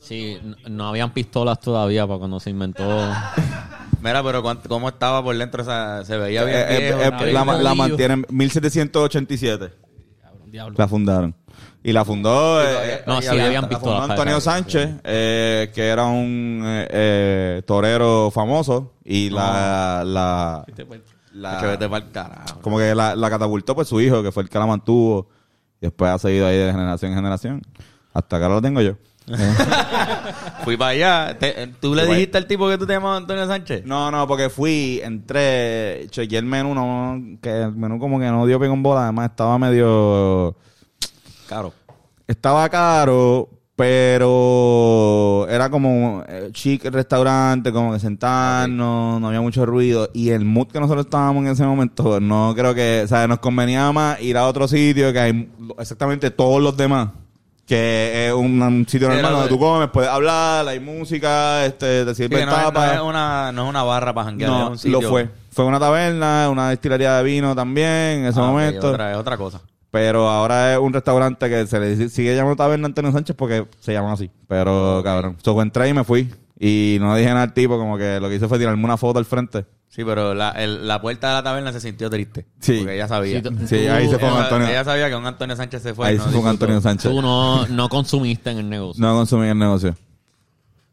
Sí, 0.00 0.38
no 0.68 0.88
habían 0.88 1.12
pistolas 1.12 1.60
todavía 1.60 2.06
para 2.06 2.18
cuando 2.18 2.40
se 2.40 2.50
inventó. 2.50 2.84
Mira, 4.02 4.22
pero 4.22 4.42
¿cómo 4.68 4.88
estaba 4.88 5.22
por 5.22 5.36
dentro? 5.36 5.62
O 5.62 5.66
sea, 5.66 6.04
se 6.04 6.16
veía 6.16 6.44
bien 6.44 6.56
Eh, 6.56 6.66
eh, 6.68 6.78
viejo, 6.78 7.00
eh, 7.02 7.10
bien 7.24 7.34
la, 7.34 7.44
la 7.62 7.74
mantienen 7.74 8.24
1787. 8.28 9.70
Cabrón, 10.22 10.50
diablo. 10.52 10.74
La 10.78 10.88
fundaron. 10.88 11.34
Y 11.82 11.92
la 11.92 12.04
fundó... 12.04 12.60
eh, 12.62 13.02
No, 13.06 13.18
eh, 13.18 13.22
sí, 13.22 13.28
había- 13.28 13.46
habían 13.46 13.62
la 13.62 13.68
pistolas, 13.68 13.98
fundó 14.00 14.12
Antonio. 14.12 14.40
Sánchez, 14.40 14.90
eh, 15.04 15.70
que 15.74 15.86
era 15.88 16.04
un 16.06 16.62
eh, 16.64 16.88
eh, 16.90 17.62
torero 17.66 18.30
famoso. 18.30 18.94
Y 19.04 19.30
la... 19.30 20.02
la, 20.04 20.64
la- 21.32 21.60
como 22.62 22.78
que 22.78 22.94
la, 22.94 23.14
la 23.16 23.30
catapultó 23.30 23.74
pues 23.74 23.88
su 23.88 24.00
hijo, 24.00 24.22
que 24.22 24.32
fue 24.32 24.42
el 24.42 24.48
que 24.48 24.58
la 24.58 24.66
mantuvo. 24.66 25.28
Y 25.80 25.86
después 25.86 26.10
ha 26.10 26.18
seguido 26.18 26.46
ahí 26.48 26.56
de 26.56 26.72
generación 26.72 27.12
en 27.12 27.16
generación. 27.18 27.62
Hasta 28.12 28.36
acá 28.36 28.48
lo 28.48 28.60
tengo 28.60 28.80
yo. 28.80 28.94
Fui 30.64 30.76
para 30.76 30.90
allá. 30.90 31.38
Te- 31.38 31.62
eh, 31.62 31.72
¿Tú 31.80 31.94
le 31.94 32.06
dijiste 32.06 32.38
al 32.38 32.46
tipo 32.46 32.68
que 32.68 32.78
tú 32.78 32.86
te 32.86 32.94
llamabas 32.94 33.20
Antonio 33.22 33.46
Sánchez? 33.46 33.84
No, 33.84 34.10
no, 34.10 34.26
porque 34.26 34.48
fui, 34.50 35.00
entré, 35.02 36.06
chequeé 36.10 36.38
el 36.38 36.44
menú, 36.46 36.74
no, 36.74 37.20
que 37.40 37.62
el 37.62 37.72
menú 37.72 37.98
como 37.98 38.18
que 38.18 38.26
no 38.26 38.46
dio 38.46 38.58
pie 38.58 38.68
con 38.68 38.82
bola, 38.82 39.04
además 39.04 39.30
estaba 39.30 39.58
medio, 39.58 40.56
Claro. 41.46 41.72
estaba 42.26 42.68
caro, 42.68 43.48
pero 43.76 45.46
era 45.48 45.70
como 45.70 46.22
eh, 46.28 46.50
chic 46.52 46.84
el 46.84 46.92
restaurante, 46.92 47.72
como 47.72 47.92
que 47.92 47.98
sentarnos, 48.00 49.20
no 49.20 49.28
había 49.28 49.40
mucho 49.40 49.64
ruido, 49.64 50.10
y 50.12 50.30
el 50.30 50.44
mood 50.44 50.68
que 50.68 50.80
nosotros 50.80 51.06
estábamos 51.06 51.44
en 51.44 51.52
ese 51.52 51.64
momento, 51.64 52.20
no 52.20 52.52
creo 52.56 52.74
que, 52.74 53.02
o 53.04 53.08
sea, 53.08 53.26
nos 53.28 53.38
convenía 53.38 53.90
más 53.92 54.20
ir 54.20 54.36
a 54.36 54.46
otro 54.46 54.66
sitio 54.68 55.12
que 55.12 55.18
hay 55.20 55.50
exactamente 55.78 56.30
todos 56.30 56.60
los 56.62 56.76
demás. 56.76 57.08
Que 57.68 58.28
es 58.28 58.32
un, 58.32 58.62
un 58.62 58.86
sitio 58.88 59.08
Sí, 59.08 59.14
normal 59.14 59.32
donde 59.32 59.48
de- 59.48 59.54
tú 59.54 59.58
comes, 59.58 59.88
puedes 59.90 60.08
hablar, 60.10 60.66
hay 60.66 60.80
música, 60.80 61.66
este, 61.66 62.04
te 62.06 62.14
Sí, 62.14 62.22
sirven 62.22 62.38
que 62.40 62.46
no, 62.46 62.52
es, 62.52 62.58
no 62.58 62.64
tapas. 62.72 62.94
es 62.94 63.00
una, 63.02 63.52
no 63.52 63.64
es 63.64 63.68
una 63.68 63.82
barra 63.82 64.14
para 64.14 64.24
janguear, 64.28 64.50
es 64.50 64.56
No, 64.58 64.70
un 64.70 64.78
sitio. 64.78 65.00
lo 65.02 65.08
fue. 65.10 65.28
Fue 65.52 65.64
una 65.66 65.78
taberna, 65.78 66.48
una 66.50 66.70
destilería 66.70 67.16
de 67.18 67.22
vino 67.24 67.54
también 67.54 67.86
en 68.20 68.26
ese 68.26 68.40
Ah, 68.40 68.44
momento. 68.44 68.88
otra, 68.88 69.10
es 69.12 69.16
otra 69.18 69.36
cosa. 69.36 69.60
Pero 69.90 70.28
ahora 70.28 70.72
es 70.74 70.78
un 70.78 70.92
restaurante 70.92 71.48
que 71.48 71.66
se 71.66 71.78
le 71.80 72.08
sigue 72.08 72.34
llamando 72.34 72.56
Taberna 72.56 72.86
Antonio 72.86 73.10
Sánchez 73.12 73.34
porque 73.36 73.66
se 73.80 73.92
llama 73.92 74.12
así. 74.12 74.30
Pero, 74.46 75.00
cabrón. 75.04 75.36
So, 75.42 75.60
entré 75.62 75.88
y 75.88 75.94
me 75.94 76.04
fui. 76.04 76.32
Y 76.60 76.98
no 77.00 77.14
dije 77.16 77.28
nada 77.30 77.42
al 77.42 77.52
tipo, 77.54 77.78
como 77.78 77.96
que 77.96 78.18
lo 78.20 78.28
que 78.28 78.36
hice 78.36 78.48
fue 78.48 78.58
tirarme 78.58 78.84
una 78.84 78.96
foto 78.96 79.18
al 79.18 79.24
frente. 79.24 79.64
Sí, 79.88 80.04
pero 80.04 80.34
la, 80.34 80.50
el- 80.50 80.86
la 80.86 81.00
puerta 81.00 81.28
de 81.28 81.34
la 81.34 81.42
taberna 81.42 81.72
se 81.72 81.80
sintió 81.80 82.08
triste. 82.10 82.46
Sí. 82.60 82.78
Porque 82.78 82.94
ella 82.94 83.08
sabía. 83.08 83.36
Sí, 83.38 83.42
tú- 83.42 83.66
Sí, 83.66 83.86
ahí 83.88 84.08
se 84.08 84.18
fue 84.18 84.28
con 84.28 84.36
ella, 84.38 84.42
Antonio. 84.44 84.68
ella 84.68 84.84
sabía 84.84 85.08
que 85.08 85.16
un 85.16 85.26
Antonio 85.26 85.56
Sánchez 85.56 85.82
se 85.82 85.94
fue. 85.94 86.06
Ahí 86.08 86.16
no 86.16 86.24
se 86.24 86.30
fue 86.30 86.32
disfrutó. 86.34 86.50
Antonio 86.50 86.80
Sánchez. 86.80 87.10
Tú 87.10 87.22
no, 87.22 87.66
no 87.66 87.88
consumiste 87.88 88.50
en 88.50 88.58
el 88.58 88.68
negocio. 88.68 89.00
No 89.02 89.14
consumí 89.14 89.48
el 89.48 89.58
negocio. 89.58 89.96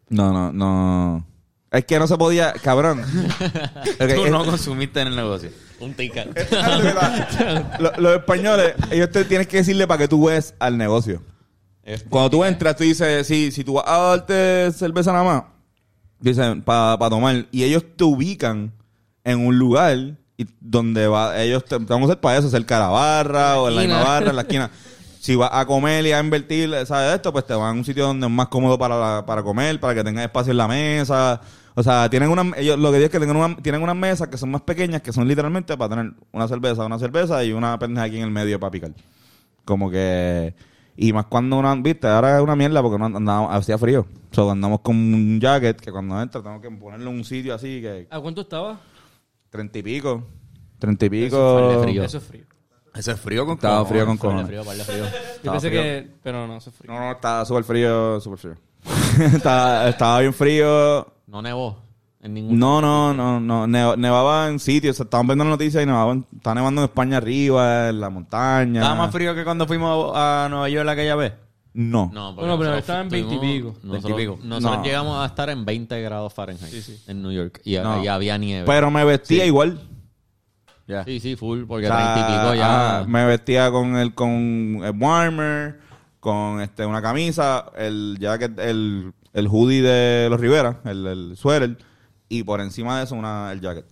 No, 0.10 0.32
no, 0.32 0.52
no. 0.54 1.26
Es 1.72 1.84
que 1.86 2.00
no 2.00 2.08
se 2.08 2.18
podía, 2.18 2.54
cabrón. 2.54 3.02
Ok, 4.00 4.14
Tú 4.16 4.26
es- 4.26 4.32
no 4.32 4.46
consumiste 4.46 5.02
en 5.02 5.10
el 5.10 5.16
negocio. 5.16 5.50
Un 5.80 5.94
ticket. 5.94 6.28
Lo- 7.80 7.92
los 7.98 8.16
españoles, 8.18 8.74
ellos 8.92 9.10
te 9.12 9.26
tienes 9.26 9.48
que 9.48 9.58
decirle 9.58 9.86
para 9.88 9.98
que 10.00 10.08
tú 10.08 10.26
ves 10.26 10.54
al 10.60 10.78
negocio. 10.78 11.22
Cuando 12.10 12.30
tú 12.32 12.44
entras, 12.44 12.76
tú 12.78 12.84
dices, 12.84 13.28
si, 13.28 13.52
si 13.52 13.64
tú 13.64 13.74
vas 13.74 13.84
a 13.88 13.98
darte 13.98 14.72
cerveza 14.72 15.12
nada 15.12 15.24
más, 15.24 15.44
dicen, 16.20 16.62
para 16.64 16.98
tomar, 17.10 17.46
y 17.52 17.64
ellos 17.64 17.84
te 17.96 18.04
ubican 18.06 18.72
en 19.26 19.46
un 19.46 19.60
lugar 19.60 19.98
y 20.38 20.46
donde 20.62 21.08
va, 21.08 21.38
ellos 21.42 21.66
te, 21.66 21.78
te 21.78 21.86
vamos 21.86 22.10
a 22.10 22.14
hacer 22.14 22.22
para 22.22 22.38
eso, 22.38 22.50
cerca 22.50 22.76
de 22.76 22.82
la 22.82 22.88
barra 22.90 23.60
o 23.60 23.68
en 23.68 23.76
la 23.76 23.82
misma 23.82 24.04
barra, 24.04 24.30
en 24.30 24.36
la 24.38 24.42
esquina. 24.44 24.72
Si 25.20 25.36
vas 25.36 25.50
a 25.52 25.66
comer 25.66 26.06
y 26.06 26.12
a 26.12 26.20
invertir, 26.20 26.70
¿sabes 26.86 27.10
de 27.10 27.16
esto? 27.16 27.34
Pues 27.34 27.46
te 27.48 27.54
van 27.56 27.76
a 27.76 27.80
un 27.80 27.84
sitio 27.84 28.06
donde 28.06 28.28
es 28.28 28.32
más 28.32 28.48
cómodo 28.48 28.78
para, 28.78 28.98
la- 29.00 29.26
para 29.26 29.42
comer, 29.44 29.80
para 29.80 29.96
que 29.96 30.04
tengas 30.04 30.24
espacio 30.26 30.52
en 30.52 30.58
la 30.58 30.68
mesa. 30.68 31.42
O 31.74 31.82
sea, 31.84 32.10
tienen 32.10 32.30
una, 32.30 32.56
ellos 32.58 32.78
lo 32.78 32.90
que 32.92 32.98
digo 32.98 33.06
es 33.08 33.12
que 33.12 33.18
tienen, 33.18 33.36
una, 33.36 33.56
tienen 33.58 33.82
unas 33.82 33.96
mesas 33.96 34.28
que 34.28 34.38
son 34.38 34.52
más 34.52 34.62
pequeñas, 34.62 35.02
que 35.02 35.12
son 35.12 35.28
literalmente 35.28 35.76
para 35.76 35.90
tener 35.96 36.14
una 36.32 36.48
cerveza, 36.48 36.86
una 36.86 37.00
cerveza 37.00 37.44
y 37.44 37.52
una 37.54 37.78
pendeja 37.80 38.06
aquí 38.06 38.18
en 38.18 38.24
el 38.24 38.32
medio 38.32 38.60
para 38.60 38.72
picar. 38.72 38.92
Como 39.66 39.90
que... 39.90 40.54
Y 40.98 41.12
más 41.12 41.26
cuando 41.26 41.58
una... 41.58 41.74
Viste, 41.76 42.08
ahora 42.08 42.38
es 42.38 42.44
una 42.44 42.56
mierda 42.56 42.82
porque 42.82 42.98
no 43.00 43.06
andamos, 43.08 43.50
hacía 43.54 43.78
frío. 43.78 44.06
O 44.32 44.36
sea, 44.36 44.52
andamos 44.52 44.82
con 44.82 44.96
un 44.96 45.40
jacket 45.42 45.82
que 45.82 45.92
cuando 45.92 46.22
entra 46.22 46.42
tengo 46.42 46.62
que 46.62 46.70
ponerlo 46.70 47.10
en 47.10 47.18
un 47.18 47.26
sitio 47.26 47.54
así 47.56 47.82
que... 47.82 48.08
¿A 48.12 48.20
cuánto 48.20 48.42
estaba? 48.42 48.80
Treinta 49.56 49.78
y 49.80 49.84
pico. 49.84 50.24
Treinta 50.80 51.06
y 51.06 51.10
pico. 51.10 51.80
frío. 51.84 52.04
Eso 52.04 52.18
es 52.20 52.24
frío. 52.24 52.46
Ese 52.94 53.12
es 53.12 53.20
frío 53.20 53.46
con 53.46 53.56
Estaba 53.56 53.86
frío 53.86 54.06
con 54.06 54.18
cojones. 54.18 54.48
frío, 54.48 54.64
par 54.64 54.78
de 54.78 54.84
frío. 54.86 55.04
Yo 55.44 55.52
pensé 55.52 55.68
frío. 55.70 55.82
que... 55.82 56.12
Pero 56.24 56.48
no, 56.48 56.58
eso 56.58 56.70
es 56.70 56.76
frío. 56.78 56.94
No, 56.94 57.00
no, 57.00 57.12
estaba 57.12 57.44
súper 57.46 57.64
frío, 57.66 58.22
súper 58.22 58.40
frío. 58.40 58.56
estaba, 59.36 59.90
estaba 59.90 60.20
bien 60.22 60.34
frío. 60.34 61.06
No 61.28 61.42
nevó 61.42 61.78
en 62.22 62.34
ningún 62.36 62.58
No, 62.58 62.80
no, 62.82 63.14
no, 63.14 63.40
no. 63.42 63.68
Neva- 63.68 63.98
nevaba 63.98 64.48
en 64.48 64.60
sitios. 64.60 64.98
estaban 65.00 65.28
viendo 65.28 65.44
noticias 65.44 65.84
y 65.84 65.86
nevaba. 65.86 66.16
Estaba 66.36 66.56
nevando 66.56 66.82
en 66.82 66.86
España 66.86 67.18
arriba, 67.18 67.90
en 67.90 68.00
la 68.00 68.10
montaña. 68.10 68.80
¿Estaba 68.82 68.96
más 68.96 69.12
frío 69.12 69.36
que 69.36 69.44
cuando 69.44 69.68
fuimos 69.68 70.14
a 70.16 70.48
Nueva 70.50 70.70
York 70.70 70.88
aquella 70.88 71.16
vez? 71.16 71.34
No. 71.78 72.10
No, 72.14 72.34
porque 72.34 72.48
Bueno, 72.48 72.58
pero 72.58 72.70
nosotros 72.72 72.80
estaba 72.80 73.00
en 73.02 73.06
estuvimos- 73.08 73.30
20 73.32 73.46
y 73.46 73.58
pico. 73.60 73.68
Nosotros, 73.84 73.92
20 74.04 74.10
y 74.22 74.26
pico. 74.26 74.40
nosotros 74.48 74.78
No. 74.78 74.84
llegamos 74.86 75.20
a 75.22 75.26
estar 75.26 75.50
en 75.50 75.66
20 75.66 76.02
grados 76.02 76.34
Fahrenheit 76.34 76.74
en 77.08 77.22
New 77.22 77.32
York 77.34 77.62
y, 77.66 77.76
No. 77.78 78.02
y 78.04 78.08
había 78.08 78.38
nieve. 78.38 78.66
Pero 78.66 78.90
me 78.90 79.04
vestía 79.04 79.46
igual. 79.46 79.80
Ya. 80.88 81.04
sí, 81.04 81.20
sí, 81.20 81.36
full, 81.36 81.64
porque 81.68 81.88
O 81.88 81.90
sea, 81.90 82.14
30 82.14 82.30
y 82.30 82.34
pico 82.40 82.54
ya. 82.56 82.98
ajá, 83.00 83.08
me 83.08 83.26
vestía 83.26 83.72
con 83.72 83.98
el 83.98 84.14
con 84.14 84.82
el 84.84 84.94
warmer, 84.98 85.80
con 86.20 86.62
este 86.62 86.86
una 86.86 87.02
camisa, 87.02 87.72
el 87.76 88.18
jacket, 88.22 88.58
el, 88.60 89.12
el 89.34 89.48
hoodie 89.48 89.82
de 89.82 90.30
los 90.30 90.40
Rivera, 90.40 90.82
el, 90.86 91.08
el 91.08 91.38
suéter, 91.38 91.78
y 92.30 92.44
por 92.44 92.62
encima 92.62 93.00
de 93.00 93.06
eso 93.06 93.16
una, 93.16 93.52
el 93.52 93.62
jacket. 93.62 93.86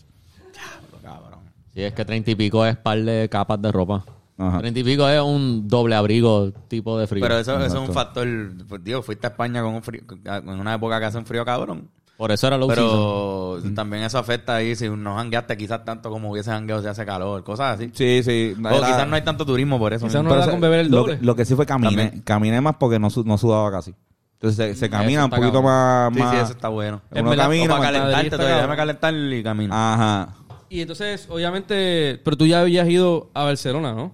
Sí, 1.73 1.81
es 1.81 1.93
que 1.93 2.05
30 2.05 2.29
y 2.31 2.35
pico 2.35 2.63
es 2.65 2.77
par 2.77 3.01
de 3.01 3.27
capas 3.29 3.59
de 3.61 3.71
ropa. 3.71 4.05
Ajá. 4.37 4.59
30 4.59 4.79
y 4.79 4.83
pico 4.83 5.07
es 5.07 5.21
un 5.21 5.67
doble 5.67 5.95
abrigo 5.95 6.51
tipo 6.67 6.97
de 6.97 7.05
frío. 7.07 7.21
Pero 7.21 7.37
eso, 7.37 7.55
eso 7.63 7.65
es 7.83 7.87
un 7.89 7.93
factor. 7.93 8.27
Pues, 8.67 8.83
Digo, 8.83 9.01
fuiste 9.03 9.27
a 9.27 9.29
España 9.29 9.61
con 9.61 9.75
un 9.75 9.83
frío, 9.83 10.01
en 10.25 10.49
una 10.49 10.73
época 10.73 10.99
que 10.99 11.05
hace 11.05 11.17
un 11.17 11.25
frío 11.25 11.45
cabrón. 11.45 11.89
Por 12.17 12.31
eso 12.31 12.45
era 12.47 12.57
season. 12.57 12.75
Pero 12.75 13.59
también 13.75 14.03
eso 14.03 14.17
afecta 14.19 14.55
ahí 14.55 14.75
si 14.75 14.87
no 14.89 15.15
jangueaste 15.15 15.57
quizás 15.57 15.83
tanto 15.83 16.09
como 16.11 16.31
hubiese 16.31 16.51
jangueado 16.51 16.81
si 16.81 16.87
hace 16.87 17.05
calor, 17.05 17.43
cosas 17.43 17.75
así. 17.75 17.89
Sí, 17.93 18.21
sí. 18.23 18.55
O 18.63 18.67
era- 18.69 18.77
quizás 18.87 19.07
no 19.07 19.15
hay 19.15 19.23
tanto 19.23 19.45
turismo 19.45 19.77
por 19.79 19.93
eso. 19.93 20.05
Quizás 20.05 20.21
mismo. 20.21 20.29
no 20.29 20.35
pero 20.35 20.45
da 20.45 20.51
con 20.51 20.61
beber 20.61 20.79
el 20.81 20.91
lo, 20.91 20.97
doble. 20.99 21.19
que- 21.19 21.25
lo 21.25 21.35
que 21.35 21.43
sí 21.45 21.55
fue 21.55 21.65
caminé, 21.65 21.95
También. 22.03 22.21
caminé 22.23 22.61
más 22.61 22.75
porque 22.79 22.99
no, 22.99 23.09
su- 23.09 23.23
no 23.23 23.37
sudaba 23.37 23.71
casi. 23.71 23.93
Entonces 24.35 24.55
se, 24.57 24.75
se 24.75 24.89
camina 24.89 25.25
un 25.25 25.31
poquito 25.31 25.53
cabrón. 25.61 25.65
más, 25.65 26.13
Sí, 26.13 26.19
más- 26.19 26.31
sí, 26.31 26.37
eso 26.43 26.51
está 26.53 26.67
bueno. 26.69 27.01
Es 27.11 27.21
uno 27.21 27.29
verdad. 27.31 27.45
camina 27.45 27.77
para 27.77 27.91
calentarte, 27.91 28.29
todavía 28.31 28.55
déjame 28.55 28.75
calentar 28.75 29.13
y 29.15 29.43
camina. 29.43 29.93
Ajá. 29.93 30.35
Y 30.69 30.81
entonces, 30.81 31.27
obviamente... 31.29 32.19
Pero 32.23 32.35
tú 32.37 32.45
ya 32.47 32.61
habías 32.61 32.87
ido 32.89 33.29
a 33.33 33.43
Barcelona, 33.43 33.93
¿no? 33.93 34.11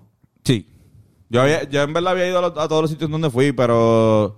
Sí. 0.50 0.66
Yo, 1.30 1.42
había, 1.44 1.64
yo 1.70 1.84
en 1.84 1.94
verdad 1.94 2.14
había 2.14 2.28
ido 2.28 2.40
a, 2.40 2.42
los- 2.42 2.58
a 2.58 2.68
todos 2.68 2.82
los 2.82 2.90
sitios 2.90 3.10
donde 3.12 3.30
fui, 3.30 3.52
pero 3.52 4.36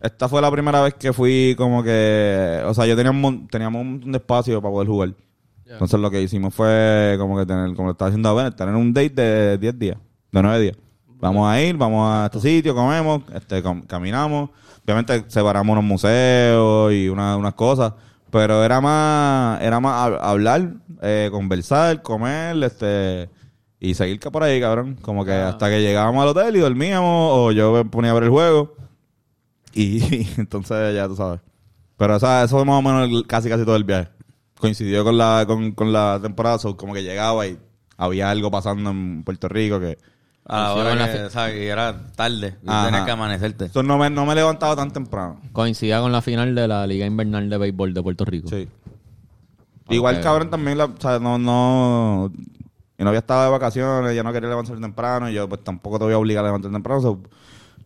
esta 0.00 0.28
fue 0.30 0.40
la 0.40 0.50
primera 0.50 0.80
vez 0.80 0.94
que 0.94 1.12
fui 1.12 1.54
como 1.58 1.82
que... 1.82 2.62
O 2.66 2.72
sea, 2.72 2.86
yo 2.86 2.96
tenía 2.96 3.10
un, 3.10 3.48
teníamos 3.48 3.82
un 3.82 3.90
montón 3.92 4.12
de 4.12 4.16
espacio 4.18 4.62
para 4.62 4.72
poder 4.72 4.88
jugar. 4.88 5.14
Entonces 5.66 6.00
lo 6.00 6.10
que 6.10 6.22
hicimos 6.22 6.54
fue 6.54 7.16
como 7.18 7.36
que 7.36 7.44
tener, 7.44 7.74
como 7.74 7.88
lo 7.88 7.92
estaba 7.92 8.08
haciendo 8.08 8.30
Abel, 8.30 8.54
tener 8.54 8.74
un 8.74 8.94
date 8.94 9.12
de 9.22 9.58
10 9.58 9.78
días, 9.78 9.98
de 10.30 10.42
9 10.42 10.60
días. 10.60 10.76
Vamos 11.20 11.46
a 11.50 11.60
ir, 11.62 11.76
vamos 11.76 12.10
a 12.10 12.26
este 12.26 12.40
sitio, 12.40 12.74
comemos, 12.74 13.22
este, 13.34 13.62
cam- 13.62 13.86
caminamos. 13.86 14.48
Obviamente 14.84 15.24
separamos 15.28 15.72
unos 15.74 15.84
museos 15.84 16.92
y 16.94 17.08
una- 17.10 17.36
unas 17.36 17.54
cosas, 17.54 17.92
pero 18.30 18.64
era 18.64 18.80
más, 18.80 19.60
era 19.62 19.80
más 19.80 19.94
hab- 20.10 20.18
hablar, 20.20 20.72
eh, 21.02 21.28
conversar, 21.30 22.00
comer, 22.02 22.62
este, 22.64 23.28
y 23.84 23.94
seguir 23.94 24.20
que 24.20 24.30
por 24.30 24.42
ahí, 24.44 24.60
cabrón. 24.60 24.96
Como 25.02 25.24
que 25.24 25.32
hasta 25.32 25.68
que 25.68 25.80
llegábamos 25.82 26.22
al 26.22 26.28
hotel 26.28 26.54
y 26.56 26.60
dormíamos, 26.60 27.30
o 27.34 27.50
yo 27.52 27.72
me 27.72 27.84
ponía 27.84 28.12
a 28.12 28.14
ver 28.14 28.24
el 28.24 28.30
juego. 28.30 28.74
Y, 29.74 30.28
entonces 30.38 30.94
ya 30.94 31.08
tú 31.08 31.16
sabes. 31.16 31.40
Pero 31.96 32.16
o 32.16 32.20
sea, 32.20 32.44
eso 32.44 32.56
fue 32.56 32.64
más 32.64 32.76
o 32.78 32.82
menos 32.82 33.08
el- 33.08 33.26
casi 33.26 33.48
casi 33.48 33.64
todo 33.64 33.76
el 33.76 33.84
viaje. 33.84 34.08
Coincidió 34.58 35.02
con 35.02 35.18
la, 35.18 35.44
con, 35.46 35.72
con 35.72 35.92
la 35.92 36.20
temporada, 36.22 36.58
so, 36.58 36.76
como 36.76 36.94
que 36.94 37.02
llegaba 37.02 37.46
y 37.46 37.58
había 37.96 38.30
algo 38.30 38.50
pasando 38.50 38.90
en 38.90 39.24
Puerto 39.24 39.48
Rico 39.48 39.80
que... 39.80 39.98
A 40.44 40.60
la 40.62 40.72
Sí, 40.74 40.80
hora 40.80 40.90
con 40.90 40.98
la 40.98 41.12
que, 41.12 41.18
fi- 41.18 41.30
¿sabes? 41.30 41.56
Y 41.62 41.66
era 41.66 42.06
tarde. 42.16 42.56
Tenías 42.64 43.04
que 43.04 43.10
amanecerte. 43.12 43.64
Entonces 43.66 43.86
no 43.88 43.96
me, 43.98 44.10
no 44.10 44.26
me 44.26 44.34
levantaba 44.34 44.74
tan 44.76 44.90
temprano. 44.92 45.40
Coincidía 45.52 46.00
con 46.00 46.10
la 46.12 46.20
final 46.22 46.54
de 46.54 46.66
la 46.68 46.86
Liga 46.86 47.06
Invernal 47.06 47.48
de 47.48 47.58
Béisbol 47.58 47.94
de 47.94 48.02
Puerto 48.02 48.24
Rico. 48.24 48.48
Sí. 48.48 48.68
Igual 49.88 50.20
cabrón 50.20 50.50
también, 50.50 50.78
la, 50.78 50.86
o 50.86 50.94
sea, 50.98 51.18
no, 51.18 51.38
no... 51.38 52.32
Mi 53.02 53.04
novia 53.04 53.18
estaba 53.18 53.46
de 53.46 53.50
vacaciones, 53.50 54.14
ya 54.14 54.22
no 54.22 54.32
quería 54.32 54.48
levantarse 54.48 54.80
temprano 54.80 55.28
y 55.28 55.34
yo 55.34 55.48
pues 55.48 55.64
tampoco 55.64 55.98
te 55.98 56.04
voy 56.04 56.14
a 56.14 56.18
obligar 56.18 56.44
a 56.44 56.46
levantar 56.46 56.70
temprano. 56.70 57.18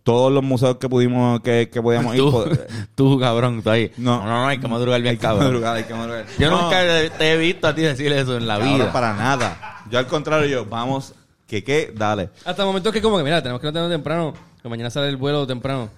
todos 0.02 0.30
los 0.30 0.42
museos 0.42 0.76
que 0.76 0.90
pudimos, 0.90 1.40
que, 1.40 1.70
que 1.72 1.80
podíamos 1.80 2.14
ir... 2.14 2.20
Tú, 2.20 2.30
pues, 2.44 2.60
tú, 2.94 3.18
cabrón, 3.18 3.62
tú 3.62 3.70
ahí. 3.70 3.90
No. 3.96 4.18
No, 4.22 4.26
no, 4.26 4.46
hay 4.46 4.58
que 4.58 4.68
madrugar 4.68 5.00
bien, 5.00 5.12
hay 5.12 5.16
que 5.16 5.22
cabrón. 5.22 5.44
madrugar, 5.44 5.76
hay 5.76 5.84
que 5.84 5.94
madrugar. 5.94 6.26
Yo 6.38 6.50
No. 6.50 6.60
nunca 6.64 6.80
te 7.16 7.32
he 7.32 7.38
visto 7.38 7.66
a 7.66 7.74
ti 7.74 7.80
decir 7.80 8.12
eso 8.12 8.36
en 8.36 8.46
la 8.46 8.58
Cabrón, 8.58 8.74
vida. 8.74 8.92
para 8.92 9.14
nada. 9.14 9.82
Yo 9.90 9.98
al 9.98 10.06
contrario, 10.06 10.46
yo, 10.48 10.66
vamos, 10.66 11.14
que 11.46 11.64
qué, 11.64 11.94
dale. 11.96 12.28
Hasta 12.44 12.60
el 12.60 12.66
momento 12.66 12.92
que 12.92 13.00
como 13.00 13.16
que, 13.16 13.24
mira, 13.24 13.40
tenemos 13.40 13.58
que 13.58 13.68
levantarnos 13.68 13.90
temprano. 13.96 14.34
Que 14.62 14.68
mañana 14.68 14.90
sale 14.90 15.08
el 15.08 15.16
vuelo 15.16 15.46
temprano. 15.46 15.88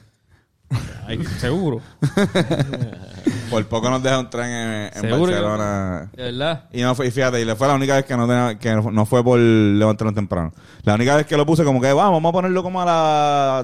Ay, 1.06 1.24
seguro. 1.38 1.80
Por 3.50 3.66
poco 3.66 3.88
nos 3.88 4.02
deja 4.02 4.18
un 4.18 4.28
tren 4.28 4.50
en, 4.94 5.02
que- 5.02 5.08
Barcelona. 5.10 6.10
De 6.14 6.22
verdad. 6.24 6.64
Y 6.72 6.82
no 6.82 6.94
fue, 6.94 7.06
y 7.06 7.10
fíjate, 7.10 7.40
y 7.40 7.44
le 7.44 7.56
fue 7.56 7.66
la 7.66 7.74
única 7.74 7.94
vez 7.96 8.04
que 8.04 8.16
no 8.16 8.26
tenía, 8.26 8.58
que 8.58 8.74
no 8.92 9.06
fue 9.06 9.24
por 9.24 9.38
levantarnos 9.38 10.14
temprano. 10.14 10.52
La 10.82 10.94
única 10.94 11.16
vez 11.16 11.26
que 11.26 11.36
lo 11.36 11.46
puse 11.46 11.64
como 11.64 11.80
que, 11.80 11.92
vamos, 11.92 12.12
vamos 12.22 12.28
a 12.28 12.32
ponerlo 12.32 12.62
como 12.62 12.82
a 12.82 12.84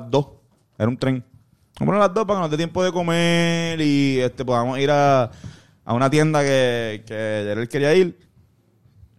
las 0.00 0.10
2. 0.10 0.26
Era 0.78 0.88
un 0.88 0.96
tren. 0.96 1.22
Vamos 1.78 1.82
a 1.82 1.84
ponerlo 1.84 2.04
a 2.04 2.06
las 2.08 2.14
2 2.14 2.24
para 2.26 2.38
que 2.38 2.42
nos 2.42 2.50
dé 2.50 2.56
tiempo 2.56 2.82
de 2.82 2.92
comer 2.92 3.80
y 3.80 4.20
este 4.20 4.44
podamos 4.44 4.78
ir 4.78 4.90
a, 4.90 5.30
a 5.84 5.92
una 5.94 6.08
tienda 6.08 6.40
que, 6.42 7.04
que 7.06 7.52
él 7.52 7.68
quería 7.68 7.92
ir. 7.94 8.18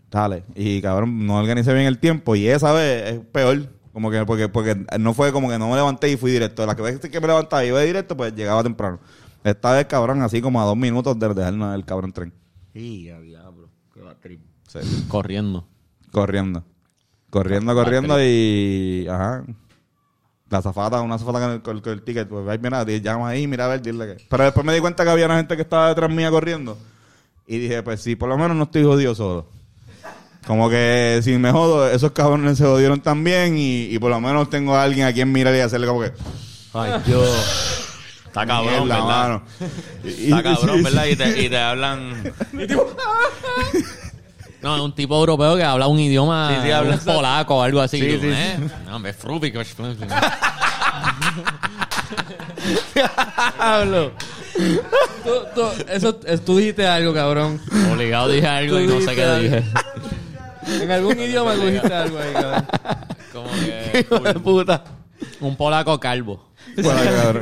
Dale. 0.10 0.44
Y 0.56 0.82
cabrón, 0.82 1.26
no 1.28 1.38
organicé 1.38 1.74
bien 1.74 1.86
el 1.86 2.00
tiempo. 2.00 2.36
Y 2.36 2.48
esa 2.48 2.72
vez 2.72 3.14
es 3.14 3.20
peor. 3.32 3.70
Como 3.96 4.12
que, 4.12 4.26
porque, 4.26 4.50
porque 4.50 4.76
no 5.00 5.14
fue 5.14 5.32
como 5.32 5.48
que 5.50 5.58
no 5.58 5.70
me 5.70 5.76
levanté 5.78 6.12
y 6.12 6.18
fui 6.18 6.30
directo. 6.30 6.66
La 6.66 6.76
que 6.76 6.82
vez 6.82 7.00
que 7.00 7.22
me 7.22 7.28
levantaba 7.28 7.64
y 7.64 7.70
iba 7.70 7.80
directo, 7.80 8.18
pues 8.18 8.36
llegaba 8.36 8.62
temprano. 8.62 9.00
Esta 9.42 9.72
vez, 9.72 9.86
cabrón, 9.86 10.22
así 10.22 10.42
como 10.42 10.62
a 10.62 10.66
dos 10.66 10.76
minutos 10.76 11.18
de 11.18 11.34
dejarnos 11.34 11.74
el 11.74 11.86
cabrón 11.86 12.12
tren. 12.12 12.34
Sí, 12.74 13.10
a 13.10 13.22
diablo. 13.22 13.70
Qué 13.94 14.02
va 14.02 14.14
trip. 14.20 14.42
Sí. 14.68 14.80
Corriendo. 15.08 15.66
Corriendo. 16.12 16.66
Corriendo, 17.30 17.74
corriendo 17.74 18.22
y. 18.22 19.08
Ajá. 19.10 19.46
La 20.50 20.62
zafata, 20.62 21.00
una 21.00 21.18
zafata 21.18 21.40
con 21.40 21.52
el, 21.52 21.62
con 21.62 21.78
el- 21.78 21.82
con 21.82 21.94
el 21.94 22.02
ticket, 22.02 22.28
pues 22.28 22.46
ay, 22.50 22.60
mira, 22.62 22.84
llama 22.84 23.30
ahí, 23.30 23.48
mira 23.48 23.64
a 23.64 23.70
ver, 23.70 23.82
dile 23.82 24.08
que. 24.18 24.26
Pero 24.30 24.44
después 24.44 24.66
me 24.66 24.74
di 24.74 24.82
cuenta 24.82 25.06
que 25.06 25.10
había 25.10 25.26
una 25.28 25.38
gente 25.38 25.56
que 25.56 25.62
estaba 25.62 25.88
detrás 25.88 26.12
mía 26.12 26.30
corriendo. 26.30 26.78
Y 27.48 27.60
dije, 27.60 27.82
pues 27.82 28.02
sí, 28.02 28.18
por 28.18 28.28
lo 28.28 28.38
menos 28.38 28.58
no 28.58 28.64
estoy 28.64 28.84
jodido 28.84 29.16
solo. 29.16 29.46
Como 30.46 30.70
que 30.70 31.22
si 31.24 31.38
me 31.38 31.52
jodo, 31.52 31.90
esos 31.90 32.12
cabrones 32.12 32.58
se 32.58 32.66
jodieron 32.66 33.02
también 33.02 33.58
y, 33.58 33.84
y 33.86 34.00
por 34.00 34.12
lo 34.12 34.22
menos 34.22 34.50
tengo 34.50 34.76
a 34.76 34.84
alguien 34.84 35.08
a 35.08 35.14
quien 35.14 35.32
mirar 35.32 35.56
y 35.56 35.60
hacerle 35.60 35.88
como 35.88 36.02
que. 36.02 36.12
Ay, 36.74 36.92
Dios. 37.06 37.30
Está 38.28 38.46
cabrón, 38.46 38.86
"Mierda, 38.86 38.96
¿verdad? 39.06 39.06
mano". 39.28 39.44
Y- 40.04 40.26
Está 40.26 40.44
cabrón, 40.44 40.78
sí, 40.78 40.84
¿verdad? 40.84 41.04
sí. 41.06 41.10
Y 41.12 41.16
te, 41.16 41.42
y 41.44 41.50
te 41.50 41.58
hablan. 41.58 42.34
No, 44.62 44.84
un 44.84 44.96
tipo 44.96 45.16
europeo 45.16 45.56
que 45.58 45.64
habla 45.64 45.86
un 45.86 46.00
idioma 46.00 46.50
Sí, 46.56 46.62
sí, 46.64 46.72
habla- 46.72 46.96
un 46.96 47.00
polaco 47.00 47.56
o 47.58 47.62
algo 47.62 47.82
así. 47.82 48.00
Sí, 48.00 48.16
Tú, 48.18 48.22
sí, 48.22 48.30
¿eh? 48.34 48.58
No, 48.88 48.98
me 48.98 49.14
frupi, 49.14 49.54
Hablo. 53.60 54.12
Tú, 55.24 55.32
tú- 55.54 55.84
eso, 55.90 56.20
es- 56.26 56.44
tú 56.46 56.58
dijiste 56.58 56.88
algo, 56.88 57.14
cabrón. 57.14 57.62
Obligado 57.92 58.30
dije 58.30 58.48
algo 58.48 58.80
y 58.80 58.88
no 58.88 59.02
sé 59.02 59.14
qué 59.16 59.36
dije. 59.36 59.64
En 60.68 60.92
algún 60.92 61.20
idioma 61.20 61.54
dijiste 61.56 61.94
algo 61.94 62.18
ahí, 62.20 62.34
cabrón. 62.34 62.66
Como 63.34 63.50
que 63.52 64.00
Hijo 64.10 64.20
de 64.20 64.34
puta. 64.36 64.84
un 65.42 65.56
polaco 65.56 66.00
calvo. 66.00 66.50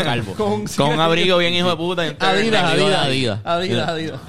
Calvo. 0.03 0.33
Con, 0.33 0.65
Con 0.65 0.93
un 0.93 0.99
abrigo 0.99 1.37
bien 1.37 1.53
hijo 1.53 1.69
de 1.69 1.75
puta. 1.77 2.05
y 2.05 2.09
un 2.09 2.15
Adidas, 2.19 2.63
Adidas, 2.63 3.05
Adidas, 3.05 3.39
Adidas. 3.45 3.87
Adidas, 3.89 3.89
Adidas. 3.89 4.19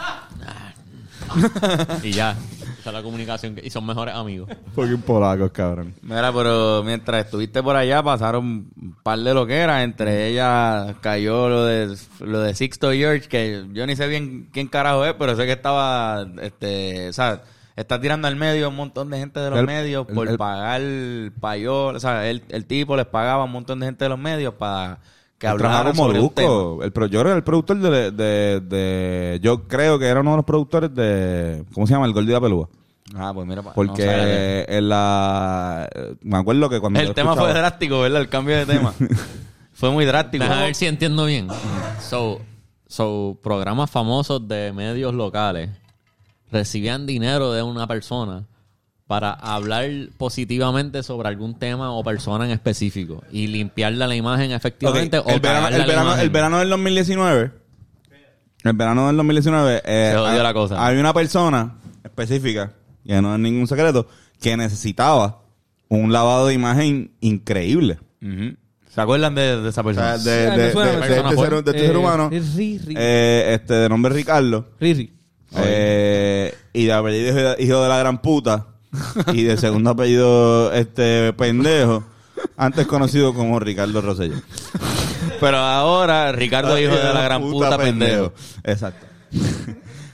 Y 2.02 2.12
ya. 2.12 2.36
Esa 2.80 2.90
es 2.90 2.94
la 2.96 3.02
comunicación. 3.02 3.54
que- 3.54 3.66
Y 3.66 3.70
son 3.70 3.86
mejores 3.86 4.14
amigos. 4.14 4.50
Fucking 4.74 5.00
polacos, 5.02 5.50
cabrón. 5.52 5.94
Mira, 6.02 6.30
pero 6.32 6.82
mientras 6.84 7.24
estuviste 7.24 7.62
por 7.62 7.76
allá 7.76 8.02
pasaron 8.02 8.44
un 8.80 8.96
par 9.02 9.18
de 9.18 9.32
loqueras. 9.32 9.82
Entre 9.84 10.28
ellas 10.28 10.94
cayó 11.00 11.48
lo 11.48 11.64
de 11.64 11.96
lo 12.20 12.40
de 12.40 12.54
Sixto 12.54 12.92
George, 12.92 13.26
que 13.28 13.64
yo 13.72 13.86
ni 13.86 13.96
sé 13.96 14.06
bien 14.06 14.48
quién 14.52 14.68
carajo 14.68 15.04
es, 15.06 15.14
pero 15.14 15.34
sé 15.34 15.46
que 15.46 15.52
estaba, 15.52 16.26
este, 16.42 17.08
o 17.08 17.12
sea, 17.14 17.40
está 17.76 18.00
tirando 18.00 18.28
al 18.28 18.36
medio 18.36 18.66
a 18.66 18.68
un 18.68 18.76
montón 18.76 19.10
de 19.10 19.18
gente 19.18 19.40
de 19.40 19.50
los 19.50 19.58
El- 19.60 19.66
medios 19.66 20.06
el- 20.08 20.14
por 20.14 20.28
el- 20.28 20.36
pagar 20.38 20.80
payol, 21.40 21.96
o 21.96 22.00
sea, 22.00 22.28
el, 22.28 22.42
el 22.48 22.66
tipo 22.66 22.96
les 22.96 23.06
pagaba 23.06 23.42
a 23.42 23.44
un 23.46 23.52
montón 23.52 23.80
de 23.80 23.86
gente 23.86 24.04
de 24.04 24.08
los 24.08 24.18
medios 24.18 24.54
para 24.54 25.00
que 25.38 25.46
hablaran 25.48 25.92
como 25.92 26.04
sobre. 26.06 26.18
Molusco. 26.20 26.82
El, 26.84 26.92
pro- 26.92 27.06
yo 27.06 27.22
que 27.24 27.32
el 27.32 27.42
productor 27.44 27.78
de, 27.78 28.10
de, 28.12 28.60
de- 28.60 29.40
Yo 29.42 29.66
creo 29.66 29.98
que 29.98 30.06
era 30.06 30.20
uno 30.20 30.30
de 30.30 30.36
los 30.36 30.44
productores 30.44 30.94
de... 30.94 31.64
¿Cómo 31.74 31.86
se 31.86 31.92
llama? 31.94 32.06
El 32.06 32.12
Gordi 32.12 32.28
de 32.28 32.32
la 32.34 32.40
Pelúa. 32.40 32.68
Ah, 33.16 33.32
pues 33.34 33.46
mira, 33.46 33.60
no 33.60 33.72
Porque 33.74 34.02
sabía. 34.06 34.64
en 34.64 34.88
la... 34.88 35.88
Me 36.22 36.38
acuerdo 36.38 36.70
que 36.70 36.80
cuando... 36.80 37.00
el 37.00 37.12
tema 37.14 37.34
fue 37.36 37.52
drástico, 37.52 38.00
¿verdad? 38.00 38.22
El 38.22 38.28
cambio 38.28 38.56
de 38.56 38.64
tema. 38.66 38.94
fue 39.72 39.90
muy 39.90 40.04
drástico. 40.06 40.42
Déjame 40.44 40.62
ver 40.66 40.74
si 40.74 40.86
entiendo 40.86 41.26
bien. 41.26 41.48
So, 42.00 42.40
so, 42.86 43.38
programas 43.42 43.90
famosos 43.90 44.48
de 44.48 44.72
medios 44.72 45.12
locales 45.14 45.68
recibían 46.54 47.06
dinero 47.06 47.52
de 47.52 47.62
una 47.62 47.86
persona 47.86 48.46
para 49.06 49.32
hablar 49.32 49.84
positivamente 50.16 51.02
sobre 51.02 51.28
algún 51.28 51.58
tema 51.58 51.92
o 51.92 52.02
persona 52.02 52.46
en 52.46 52.52
específico 52.52 53.22
y 53.30 53.48
limpiarle 53.48 54.06
la 54.06 54.16
imagen 54.16 54.52
efectivamente 54.52 55.18
Ok, 55.18 55.26
o 55.28 55.30
el, 55.32 55.40
verano, 55.40 55.68
el, 55.68 55.78
la 55.78 55.86
verano, 55.86 56.06
imagen. 56.08 56.24
el 56.24 56.30
verano 56.30 56.58
del 56.60 56.70
2019. 56.70 57.50
El 58.64 58.72
verano 58.72 59.06
del 59.08 59.16
2019. 59.18 59.82
eh, 59.84 60.08
Se 60.12 60.16
jodió 60.18 60.40
ha- 60.40 60.42
la 60.42 60.54
cosa. 60.54 60.86
Hay 60.86 60.96
una 60.96 61.12
persona 61.12 61.74
específica, 62.02 62.72
que 63.06 63.20
no 63.20 63.34
es 63.34 63.40
ningún 63.40 63.66
secreto, 63.66 64.06
que 64.40 64.56
necesitaba 64.56 65.42
un 65.88 66.10
lavado 66.12 66.46
de 66.46 66.54
imagen 66.54 67.12
increíble. 67.20 67.98
¿Se 68.88 69.00
acuerdan 69.00 69.34
de, 69.34 69.60
de 69.60 69.68
esa 69.68 69.82
O 69.82 69.84
persona? 69.84 70.16
sea, 70.16 70.32
de, 70.32 70.44
este 70.48 70.72
ser, 70.72 71.62
de 71.64 71.86
Eh, 71.86 71.96
humano. 71.96 72.30
eh, 72.32 73.52
este, 73.54 73.74
de 73.74 73.88
nombre 73.90 74.14
Ricardo. 74.14 74.70
Riri. 74.80 75.12
Eh, 75.58 76.54
y 76.72 76.84
de 76.86 76.92
apellido 76.92 77.56
hijo 77.58 77.82
de- 77.82 77.88
la 77.88 77.98
gran 77.98 78.20
puta. 78.20 78.66
y 79.32 79.42
de 79.42 79.56
segundo 79.56 79.90
apellido 79.90 80.72
este 80.72 81.32
pendejo. 81.32 82.04
Antes 82.56 82.86
conocido 82.86 83.32
como 83.34 83.58
Ricardo 83.60 84.00
Rosselló. 84.00 84.36
Pero 85.40 85.56
ahora, 85.58 86.30
Ricardo, 86.32 86.78
hijo 86.78 86.94
de 86.94 87.12
la 87.14 87.22
gran 87.22 87.42
puta, 87.42 87.76
pendejo. 87.78 88.32
Exacto. 88.62 89.06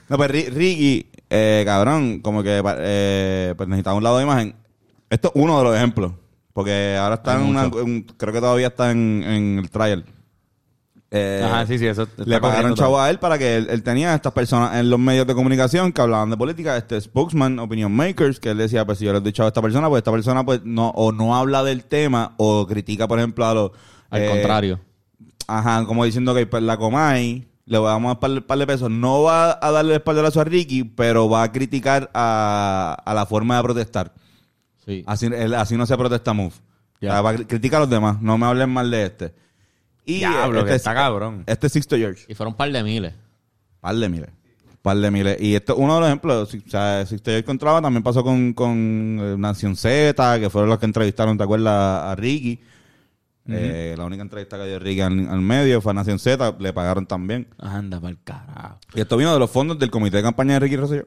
no, 0.08 0.16
pues 0.16 0.30
Ri- 0.30 0.50
Ricky, 0.50 1.06
eh, 1.28 1.62
cabrón, 1.66 2.20
como 2.20 2.42
que 2.42 2.62
eh, 2.78 3.54
pues 3.56 3.68
necesitaba 3.68 3.96
un 3.96 4.04
lado 4.04 4.18
de 4.18 4.24
imagen. 4.24 4.54
Esto 5.08 5.28
es 5.34 5.40
uno 5.42 5.58
de 5.58 5.64
los 5.64 5.76
ejemplos. 5.76 6.12
Porque 6.52 6.96
ahora 6.98 7.16
está 7.16 7.34
en 7.36 7.42
una. 7.42 7.66
un- 7.68 8.02
creo 8.16 8.32
que 8.32 8.40
todavía 8.40 8.68
está 8.68 8.90
en, 8.90 9.22
en 9.26 9.58
el 9.60 9.70
trial. 9.70 10.04
Eh, 11.12 11.42
Ajá, 11.44 11.66
sí, 11.66 11.76
sí, 11.78 11.86
eso 11.86 12.02
está 12.04 12.22
le 12.24 12.40
pagaron 12.40 12.62
corriendo 12.62 12.76
chavo 12.76 13.00
a 13.00 13.10
él 13.10 13.18
para 13.18 13.36
que 13.36 13.56
él, 13.56 13.66
él 13.68 13.82
tenía 13.82 14.12
a 14.12 14.14
estas 14.14 14.32
personas 14.32 14.76
en 14.76 14.88
los 14.90 14.98
medios 15.00 15.26
de 15.26 15.34
comunicación 15.34 15.92
que 15.92 16.00
hablaban 16.00 16.30
de 16.30 16.36
política, 16.36 16.76
este 16.76 17.00
spokesman, 17.00 17.58
opinion 17.58 17.90
makers, 17.90 18.38
que 18.38 18.50
él 18.50 18.58
decía, 18.58 18.84
pues 18.86 18.98
si 18.98 19.06
yo 19.06 19.12
les 19.12 19.22
doy 19.22 19.32
chavo 19.32 19.46
a 19.46 19.48
esta 19.48 19.60
persona, 19.60 19.88
pues 19.88 19.98
esta 20.00 20.12
persona 20.12 20.44
pues 20.46 20.60
no, 20.64 20.90
o 20.90 21.10
no 21.10 21.34
habla 21.36 21.64
del 21.64 21.82
tema, 21.84 22.34
o 22.36 22.64
critica, 22.66 23.08
por 23.08 23.18
ejemplo, 23.18 23.44
a 23.44 23.54
los 23.54 23.70
Al 24.10 24.22
eh, 24.22 24.28
contrario. 24.28 24.80
Ajá, 25.48 25.84
como 25.84 26.04
diciendo 26.04 26.32
que 26.32 26.46
pues, 26.46 26.62
la 26.62 26.76
Comay 26.76 27.48
le 27.64 27.78
vamos 27.78 28.16
a 28.16 28.18
dar 28.20 28.30
un 28.30 28.42
par, 28.42 28.58
de 28.58 28.66
pesos. 28.68 28.88
No 28.88 29.22
va 29.22 29.58
a 29.60 29.70
darle 29.72 29.94
el 29.94 29.96
espaldarazo 29.96 30.40
a 30.40 30.44
Ricky, 30.44 30.84
pero 30.84 31.28
va 31.28 31.42
a 31.42 31.50
criticar 31.50 32.08
a, 32.14 32.96
a 33.04 33.14
la 33.14 33.26
forma 33.26 33.56
de 33.56 33.62
protestar. 33.64 34.12
Sí. 34.84 35.02
Así, 35.06 35.28
así 35.56 35.76
no 35.76 35.86
se 35.86 35.96
protesta 35.96 36.32
move. 36.32 36.52
O 36.52 36.98
sea, 37.00 37.20
va 37.22 37.30
a 37.30 37.34
cri- 37.34 37.46
criticar 37.48 37.78
a 37.78 37.80
los 37.80 37.90
demás. 37.90 38.20
No 38.20 38.38
me 38.38 38.46
hablen 38.46 38.70
mal 38.70 38.90
de 38.90 39.06
este. 39.06 39.34
Y 40.04 40.18
Diablo, 40.18 40.64
que 40.64 40.70
este, 40.70 40.76
está 40.76 40.94
cabrón. 40.94 41.44
Este 41.46 41.66
es 41.66 41.72
Sixto 41.72 41.96
George. 41.96 42.24
Y 42.28 42.34
fueron 42.34 42.52
un 42.54 42.56
par 42.56 42.70
de 42.72 42.82
miles. 42.82 43.14
Par 43.80 43.94
de 43.94 44.08
miles. 44.08 44.30
Par 44.82 44.96
de 44.96 45.10
miles. 45.10 45.40
Y 45.40 45.54
esto 45.54 45.74
es 45.74 45.78
uno 45.78 45.94
de 45.94 46.00
los 46.00 46.08
ejemplos. 46.08 46.54
O 46.54 46.70
sea, 46.70 47.04
Sixto 47.06 47.30
George 47.30 47.44
Contraba 47.44 47.82
también 47.82 48.02
pasó 48.02 48.24
con, 48.24 48.52
con 48.54 49.18
eh, 49.20 49.36
Nación 49.38 49.76
Z, 49.76 50.40
que 50.40 50.50
fueron 50.50 50.70
los 50.70 50.78
que 50.78 50.86
entrevistaron, 50.86 51.36
¿te 51.36 51.44
acuerdas? 51.44 52.04
A 52.04 52.14
Ricky. 52.16 52.60
Eh, 53.52 53.96
la 53.98 54.04
única 54.04 54.22
entrevista 54.22 54.56
que 54.58 54.66
dio 54.66 54.78
Ricky 54.78 55.00
al, 55.00 55.28
al 55.28 55.40
medio 55.40 55.80
fue 55.80 55.90
a 55.90 55.94
Nación 55.94 56.18
Z. 56.18 56.56
Le 56.60 56.72
pagaron 56.72 57.06
también. 57.06 57.48
Anda 57.58 58.00
pa'l 58.00 58.18
carajo. 58.22 58.78
Y 58.94 59.00
esto 59.00 59.16
vino 59.16 59.32
de 59.32 59.38
los 59.38 59.50
fondos 59.50 59.78
del 59.78 59.90
comité 59.90 60.18
de 60.18 60.22
campaña 60.22 60.54
de 60.54 60.60
Ricky 60.60 60.76
Rosselló. 60.76 61.06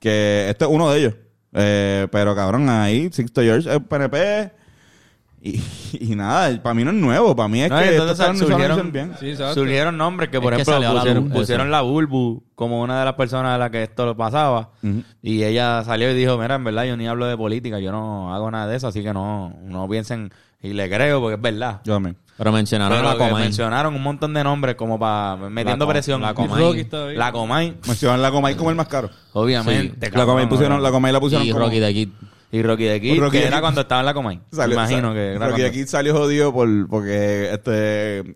Que 0.00 0.50
este 0.50 0.64
es 0.64 0.70
uno 0.70 0.90
de 0.90 0.98
ellos. 0.98 1.14
Eh, 1.52 2.06
pero 2.12 2.34
cabrón, 2.34 2.68
ahí 2.68 3.10
Sixto 3.12 3.40
George 3.40 3.74
es 3.74 3.80
PNP. 3.80 4.52
Y, 5.40 5.60
y 6.00 6.14
nada, 6.16 6.60
para 6.62 6.74
mí 6.74 6.84
no 6.84 6.90
es 6.90 6.96
nuevo. 6.96 7.34
Para 7.36 7.48
mí 7.48 7.62
es 7.62 7.70
No, 7.70 7.78
que 7.78 7.90
entonces 7.90 8.18
estos 8.18 8.38
surgieron- 8.48 8.90
bien. 8.92 9.12
Sí. 9.20 9.34
Surgieron 9.54 9.96
nombres 9.96 10.30
que, 10.30 10.40
por 10.40 10.52
Es 10.54 10.60
ejemplo, 10.60 10.76
a 10.76 10.80
la 10.94 10.98
pusieron, 11.00 11.28
pusieron 11.30 11.70
la 11.70 11.80
Bulbu 11.82 12.42
como 12.54 12.80
una 12.82 12.98
de 12.98 13.04
las 13.04 13.14
personas 13.14 13.54
a 13.54 13.58
la 13.58 13.70
que 13.70 13.82
esto 13.84 14.04
lo 14.06 14.16
pasaba. 14.16 14.70
Y 15.22 15.44
ella 15.44 15.84
salió 15.84 16.10
y 16.10 16.14
dijo, 16.14 16.36
mira, 16.38 16.56
en 16.56 16.64
verdad 16.64 16.84
yo 16.84 16.96
ni 16.96 17.06
hablo 17.06 17.26
de 17.26 17.36
política, 17.36 17.78
yo 17.78 17.92
no 17.92 18.34
hago 18.34 18.50
nada 18.50 18.66
de 18.66 18.76
eso, 18.76 18.88
así 18.88 19.02
que 19.02 19.12
no, 19.14 19.54
no 19.62 19.88
piensen, 19.88 20.32
y 20.62 20.72
le 20.72 20.88
creo 20.90 21.20
porque 21.20 21.36
es 21.36 21.40
verdad. 21.40 21.80
Yo 21.84 21.94
también. 21.94 22.16
Pero 22.36 22.52
mencionaron 22.52 22.98
Pero 22.98 23.08
la 23.10 23.16
Comay. 23.18 23.42
mencionaron 23.44 23.94
un 23.96 24.02
montón 24.02 24.32
de 24.32 24.44
nombres 24.44 24.76
como 24.76 24.96
para 24.98 25.36
metiendo 25.50 25.88
presión. 25.88 26.20
la 26.22 26.34
Comay. 26.34 26.86
La 27.16 27.32
Comay, 27.32 27.76
Mencionan 27.86 28.22
la 28.22 28.30
Comay 28.30 28.54
como 28.54 28.70
el 28.70 28.76
más 28.76 28.86
caro. 28.86 29.10
obviamente. 29.32 30.06
la 30.06 30.10
cabrón, 30.10 30.26
Comay 30.26 30.48
pusieron, 30.48 30.80
la 30.82 30.90
Comay 30.92 31.12
la 31.12 31.18
pusieron 31.20 31.46
Y 31.46 31.50
como... 31.50 31.64
Rocky 31.64 31.78
de 31.80 31.94
Kid. 31.94 32.08
Y 32.50 32.62
Rocky 32.62 32.84
de 32.84 33.00
Kid, 33.00 33.18
Rocky 33.20 33.32
que 33.32 33.38
de 33.42 33.46
era 33.48 33.56
Kid. 33.58 33.62
cuando 33.62 33.80
estaba 33.82 34.00
en 34.00 34.06
la 34.06 34.14
Comay. 34.14 34.40
Salió- 34.50 34.68
Me 34.76 34.82
imagino 34.82 35.08
sal- 35.08 35.14
que 35.14 35.26
era 35.32 35.38
Rocky 35.48 35.62
de 35.62 35.68
cuando- 35.68 35.72
Kid 35.72 35.86
salió 35.86 36.14
jodido 36.16 36.52
por, 36.52 36.88
porque 36.88 37.50
este 37.52 38.34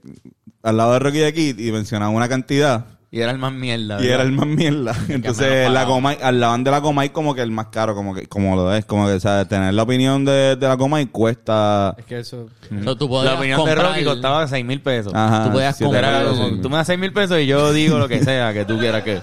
al 0.63 0.77
lado 0.77 0.93
de 0.93 0.99
Rocky 0.99 1.19
de 1.19 1.33
Kid 1.33 1.59
y 1.59 1.73
mencionaba 1.73 2.11
una 2.11 2.29
cantidad 2.29 2.85
Y 3.11 3.21
era 3.21 3.31
el 3.33 3.39
más 3.39 3.53
mierda. 3.53 3.97
y 4.01 4.03
¿verdad? 4.07 4.15
era 4.15 4.23
el 4.23 4.33
más 4.33 4.47
mierda. 4.47 4.95
Entonces 5.09 5.71
la 5.71 5.87
Comay, 5.87 6.19
al 6.23 6.41
lado 6.41 6.57
de 6.59 6.71
la 6.71 6.81
Comay 6.83 7.09
como 7.11 7.35
que 7.35 7.41
el 7.43 7.51
más 7.51 7.67
caro, 7.69 7.95
como 7.95 8.15
que 8.15 8.27
como 8.27 8.55
lo 8.55 8.73
es, 8.75 8.85
como 8.85 9.07
que 9.07 9.19
sea, 9.19 9.47
tener 9.49 9.73
la 9.75 9.83
opinión 9.83 10.25
de, 10.25 10.57
de 10.57 10.69
la 10.69 10.77
Comay 10.77 11.07
cuesta 11.07 11.95
Es 11.99 12.05
que 12.05 12.19
eso... 12.21 12.49
So, 12.85 12.97
tú 12.97 13.09
podías 13.09 13.33
La 13.33 13.39
opinión 13.39 13.59
de 13.59 13.65
comprar- 13.71 13.87
Rocky 13.93 14.05
costaba 14.05 14.47
6 14.47 14.65
mil 14.65 14.81
pesos. 14.83 15.13
Ajá, 15.15 15.45
Tú 15.45 15.53
podías 15.53 15.77
siete 15.77 15.91
comprar- 15.93 16.11
Era 16.15 16.23
pesos, 16.23 16.37
como, 16.39 16.49
sí. 16.57 16.61
tú 16.63 16.71
me 16.71 16.77
das 16.77 16.87
6 16.87 16.99
mil 16.99 17.13
pesos 17.13 17.39
y 17.41 17.47
yo 17.47 17.73
digo 17.73 17.99
lo 17.99 18.09
que 18.09 18.23
sea 18.25 18.53
que 18.53 18.65
tú 18.65 18.79
quieras 18.79 19.03
que. 19.03 19.21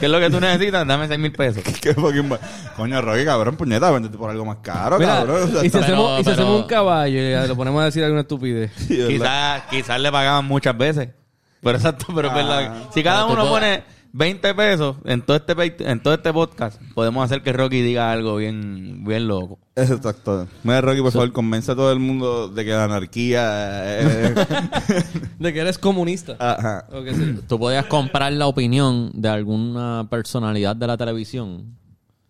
¿Qué 0.00 0.06
es 0.06 0.12
lo 0.12 0.20
que 0.20 0.28
tú 0.30 0.40
necesitas? 0.40 0.86
Dame 0.86 1.06
6 1.08 1.18
mil 1.18 1.32
pesos. 1.32 1.62
Qué 1.80 1.94
fucking 1.94 2.28
ba- 2.28 2.38
Coño, 2.76 3.00
Rocky, 3.00 3.24
cabrón, 3.24 3.56
puñeta, 3.56 3.90
vendete 3.90 4.18
por 4.18 4.30
algo 4.30 4.44
más 4.44 4.58
caro, 4.62 4.98
Mira, 4.98 5.16
cabrón. 5.18 5.42
O 5.42 5.46
sea, 5.48 5.58
y 5.58 5.60
si, 5.60 5.66
está- 5.66 5.78
hacemos, 5.80 6.10
pero- 6.10 6.20
y 6.20 6.24
si 6.24 6.30
hacemos 6.30 6.60
un 6.62 6.66
caballo 6.68 7.18
y 7.44 7.48
lo 7.48 7.56
ponemos 7.56 7.82
a 7.82 7.84
decir 7.86 8.02
alguna 8.04 8.22
estupidez. 8.22 8.72
Sí, 8.76 8.96
¿verdad? 8.96 9.08
Quizás 9.08 9.62
quizás 9.70 10.00
le 10.00 10.12
pagaban 10.12 10.44
muchas 10.44 10.76
veces. 10.76 11.08
Pero 11.62 11.76
exacto, 11.78 12.06
pero 12.14 12.28
es 12.28 12.34
verdad. 12.34 12.74
Si 12.92 13.02
cada 13.02 13.26
Pero 13.26 13.28
tú 13.28 13.42
uno 13.42 13.50
puedes- 13.50 13.78
pone 13.78 13.95
20 14.16 14.54
pesos 14.54 14.96
en 15.04 15.20
todo 15.20 15.36
este 15.36 15.90
en 15.90 16.00
todo 16.02 16.14
este 16.14 16.32
podcast, 16.32 16.80
podemos 16.94 17.22
hacer 17.22 17.42
que 17.42 17.52
Rocky 17.52 17.82
diga 17.82 18.10
algo 18.10 18.36
bien, 18.36 19.04
bien 19.04 19.28
loco. 19.28 19.58
Exacto. 19.74 20.48
Mira, 20.62 20.80
Rocky, 20.80 21.02
por 21.02 21.12
favor, 21.12 21.32
convence 21.32 21.70
a 21.72 21.74
todo 21.74 21.92
el 21.92 21.98
mundo 21.98 22.48
de 22.48 22.64
que 22.64 22.70
la 22.70 22.84
anarquía... 22.84 23.42
eh, 23.84 24.34
De 25.38 25.52
que 25.52 25.60
eres 25.60 25.76
comunista. 25.76 26.34
Ajá. 26.38 26.86
O 26.92 27.04
que 27.04 27.12
sí. 27.14 27.40
Tú 27.46 27.58
podías 27.58 27.84
comprar 27.84 28.32
la 28.32 28.46
opinión 28.46 29.10
de 29.12 29.28
alguna 29.28 30.06
personalidad 30.08 30.74
de 30.74 30.86
la 30.86 30.96
televisión. 30.96 31.76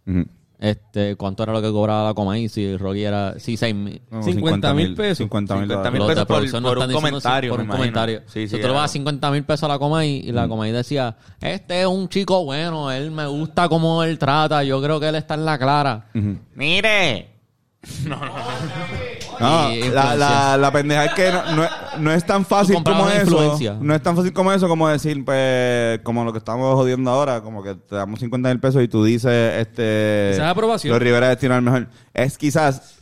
Ujú. 0.09 0.27
Este, 0.59 1.17
¿cuánto 1.17 1.43
era 1.43 1.53
lo 1.53 1.61
que 1.61 1.71
cobraba 1.71 2.05
la 2.09 2.15
Comay? 2.15 2.49
Si 2.49 2.77
Rocky 2.79 3.03
era, 3.05 3.35
sí, 3.39 3.57
seis 3.59 3.75
mil. 3.75 4.01
No, 4.11 4.23
50 4.23 4.73
mil 4.73 4.95
pesos. 4.95 5.19
50 5.19 5.55
mil 5.57 5.69
50 5.69 5.91
mil 5.91 5.99
Los 5.99 6.09
pesos 6.09 6.25
por- 6.27 6.37
no 6.37 6.41
por 6.41 6.49
están 6.49 6.63
un 6.63 6.89
diciendo 6.89 6.89
si- 6.89 6.95
comentario, 6.95 7.51
Por 7.51 7.61
un 7.61 7.67
comentario. 7.67 8.23
Sí, 8.27 8.49
sí, 8.49 8.57
tú 8.61 8.67
le 8.67 8.73
vas 8.73 8.91
50 8.91 9.31
mil 9.31 9.45
pesos 9.45 9.65
a 9.65 9.69
la 9.69 9.79
Comay 9.79 10.23
y 10.25 10.33
la 10.33 10.49
Comay 10.49 10.73
decía, 10.73 11.17
este 11.41 11.81
es 11.83 11.87
un 11.87 12.09
chico 12.09 12.45
bueno, 12.45 12.91
él 12.91 13.11
me 13.11 13.27
gusta 13.27 13.69
cómo 13.69 14.03
él 14.03 14.19
trata, 14.19 14.65
yo 14.65 14.81
creo 14.83 14.99
que 14.99 15.09
él 15.09 15.17
está 15.17 15.35
en 15.35 15.45
la 15.45 15.59
clara. 15.59 16.07
¡Mire! 16.55 17.33
No, 18.05 18.19
Y 18.19 19.16
la, 19.41 19.75
influencia. 19.75 20.15
la, 20.17 20.57
la 20.57 20.73
pendeja 20.73 21.05
es 21.07 21.15
que 21.15 21.31
no, 21.31 21.57
no 21.57 21.65
es, 21.65 21.71
no 21.99 22.13
es 22.13 22.25
tan 22.25 22.45
fácil 22.45 22.83
como 22.83 23.09
eso. 23.09 23.23
influencia. 23.23 23.77
No 23.81 23.95
es 23.95 24.03
tan 24.03 24.17
fácil 24.17 24.33
como 24.33 24.53
eso, 24.53 24.69
como 24.69 24.89
decir, 24.89 25.25
pues, 25.25 26.01
como 26.01 26.25
lo 26.25 26.33
que 26.33 26.39
estamos 26.39 26.75
jodiendo 26.75 27.11
ahora, 27.11 27.43
como 27.43 27.63
que 27.63 27.75
te 27.75 27.97
damos 27.97 28.21
50 28.21 28.49
mil 28.49 28.61
pesos 28.61 28.83
y 28.83 28.89
tú 28.89 29.05
dices, 29.05 29.55
este... 29.59 30.31
Quizás 30.33 30.51
aprobación. 30.51 30.93
Los 30.93 31.03
Rivera 31.03 31.29
destinan 31.29 31.65
mejor. 31.65 31.89
Es 32.15 32.39
quizás, 32.39 32.99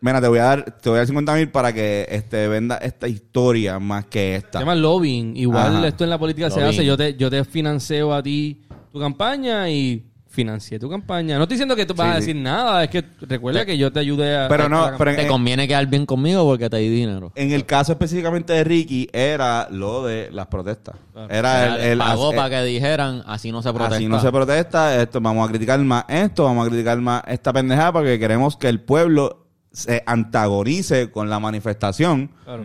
mira, 0.00 0.20
te 0.20 0.28
voy 0.28 0.38
a 0.38 0.44
dar, 0.44 0.64
te 0.80 0.88
voy 0.88 0.96
a 0.96 1.00
dar 1.00 1.06
50 1.06 1.34
mil 1.34 1.50
para 1.50 1.72
que 1.72 2.06
este, 2.08 2.48
venda 2.48 2.76
esta 2.76 3.08
historia 3.08 3.78
más 3.78 4.06
que 4.06 4.36
esta. 4.36 4.58
Se 4.58 4.58
llama 4.60 4.74
lobbying. 4.74 5.36
Igual 5.36 5.76
Ajá. 5.76 5.88
esto 5.88 6.04
en 6.04 6.10
la 6.10 6.18
política 6.18 6.50
se 6.50 6.62
hace. 6.62 6.84
Yo 6.84 6.96
te, 6.96 7.14
yo 7.16 7.30
te 7.30 7.44
financio 7.44 8.14
a 8.14 8.22
ti 8.22 8.62
tu 8.92 9.00
campaña 9.00 9.68
y 9.70 10.13
financié 10.34 10.78
tu 10.78 10.90
campaña. 10.90 11.36
No 11.36 11.44
estoy 11.44 11.54
diciendo 11.54 11.76
que 11.76 11.86
tú 11.86 11.94
vas 11.94 12.06
Sí, 12.06 12.10
a 12.10 12.14
sí. 12.14 12.20
decir 12.26 12.36
nada. 12.42 12.84
Es 12.84 12.90
que 12.90 13.04
recuerda 13.22 13.64
que 13.64 13.78
yo 13.78 13.92
te 13.92 14.00
ayudé 14.00 14.36
a... 14.36 14.48
Pero 14.48 14.68
no, 14.68 14.90
pero 14.98 15.12
en, 15.12 15.16
Te 15.16 15.26
conviene 15.26 15.66
quedar 15.68 15.86
bien 15.86 16.04
conmigo 16.04 16.44
porque 16.44 16.68
te 16.68 16.76
di 16.78 16.88
dinero. 16.88 17.32
en 17.36 17.52
el 17.52 17.64
caso 17.64 17.92
específicamente 17.92 18.52
de 18.52 18.64
Ricky, 18.64 19.08
era 19.12 19.68
lo 19.70 20.04
de 20.04 20.30
las 20.32 20.48
protestas. 20.48 20.96
Era 21.30 21.76
el... 21.76 21.92
el 21.92 21.98
pagó 21.98 22.30
el- 22.32 22.36
para 22.36 22.50
que 22.50 22.64
dijeran, 22.64 23.22
así 23.26 23.52
no 23.52 23.62
se 23.62 23.70
protesta. 23.72 23.96
Así 23.96 24.08
no 24.08 24.20
se 24.20 24.30
protesta, 24.32 25.00
esto, 25.00 25.20
vamos 25.20 25.48
a 25.48 25.50
criticar 25.50 25.78
más 25.80 26.04
esto, 26.08 26.44
vamos 26.44 26.66
a 26.66 26.70
criticar 26.70 27.00
más 27.00 27.22
esta 27.28 27.52
pendejada 27.52 27.92
porque 27.92 28.18
queremos 28.18 28.56
que 28.56 28.68
el 28.68 28.80
pueblo 28.80 29.46
se 29.72 30.02
antagonice 30.06 31.10
con 31.10 31.30
la 31.30 31.38
manifestación 31.40 32.30
Claro. 32.44 32.64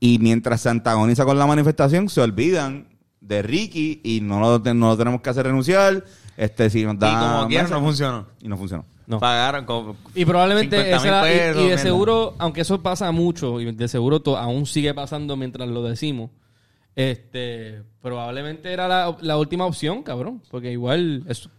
y 0.00 0.18
mientras 0.18 0.60
se 0.60 0.68
antagoniza 0.68 1.24
con 1.24 1.38
la 1.38 1.46
manifestación 1.46 2.08
se 2.08 2.20
olvidan 2.20 2.88
de 3.20 3.42
Ricky 3.42 4.00
y 4.04 4.20
no 4.20 4.38
lo, 4.40 4.58
no 4.74 4.88
lo 4.88 4.96
tenemos 4.96 5.20
que 5.20 5.30
hacer 5.30 5.46
renunciar. 5.46 6.04
Este, 6.36 6.68
si 6.70 6.84
nos 6.84 6.98
da 6.98 7.10
Y 7.10 7.14
como 7.14 7.48
quiera 7.48 7.68
no 7.68 7.80
funcionó. 7.80 8.26
Y 8.42 8.48
no 8.48 8.56
funcionó. 8.56 8.84
No. 9.06 9.20
Pagaron 9.20 9.64
como... 9.64 9.96
Y 10.14 10.24
probablemente 10.24 10.76
50 10.98 11.30
esa- 11.30 11.54
mil 11.58 11.66
y- 11.66 11.70
de 11.70 11.78
seguro, 11.78 12.34
aunque 12.38 12.62
eso 12.62 12.82
pasa 12.82 13.10
mucho, 13.12 13.60
y 13.60 13.70
de 13.72 13.88
seguro 13.88 14.20
to- 14.20 14.36
aún 14.36 14.66
sigue 14.66 14.92
pasando 14.94 15.36
mientras 15.36 15.68
lo 15.68 15.82
decimos, 15.84 16.30
este 16.96 17.82
probablemente 18.02 18.72
era 18.72 18.86
la, 18.88 19.16
la 19.20 19.36
última 19.36 19.66
opción, 19.66 20.02
cabrón. 20.02 20.42
Porque 20.50 20.70
igual 20.72 21.24
eso, 21.28 21.50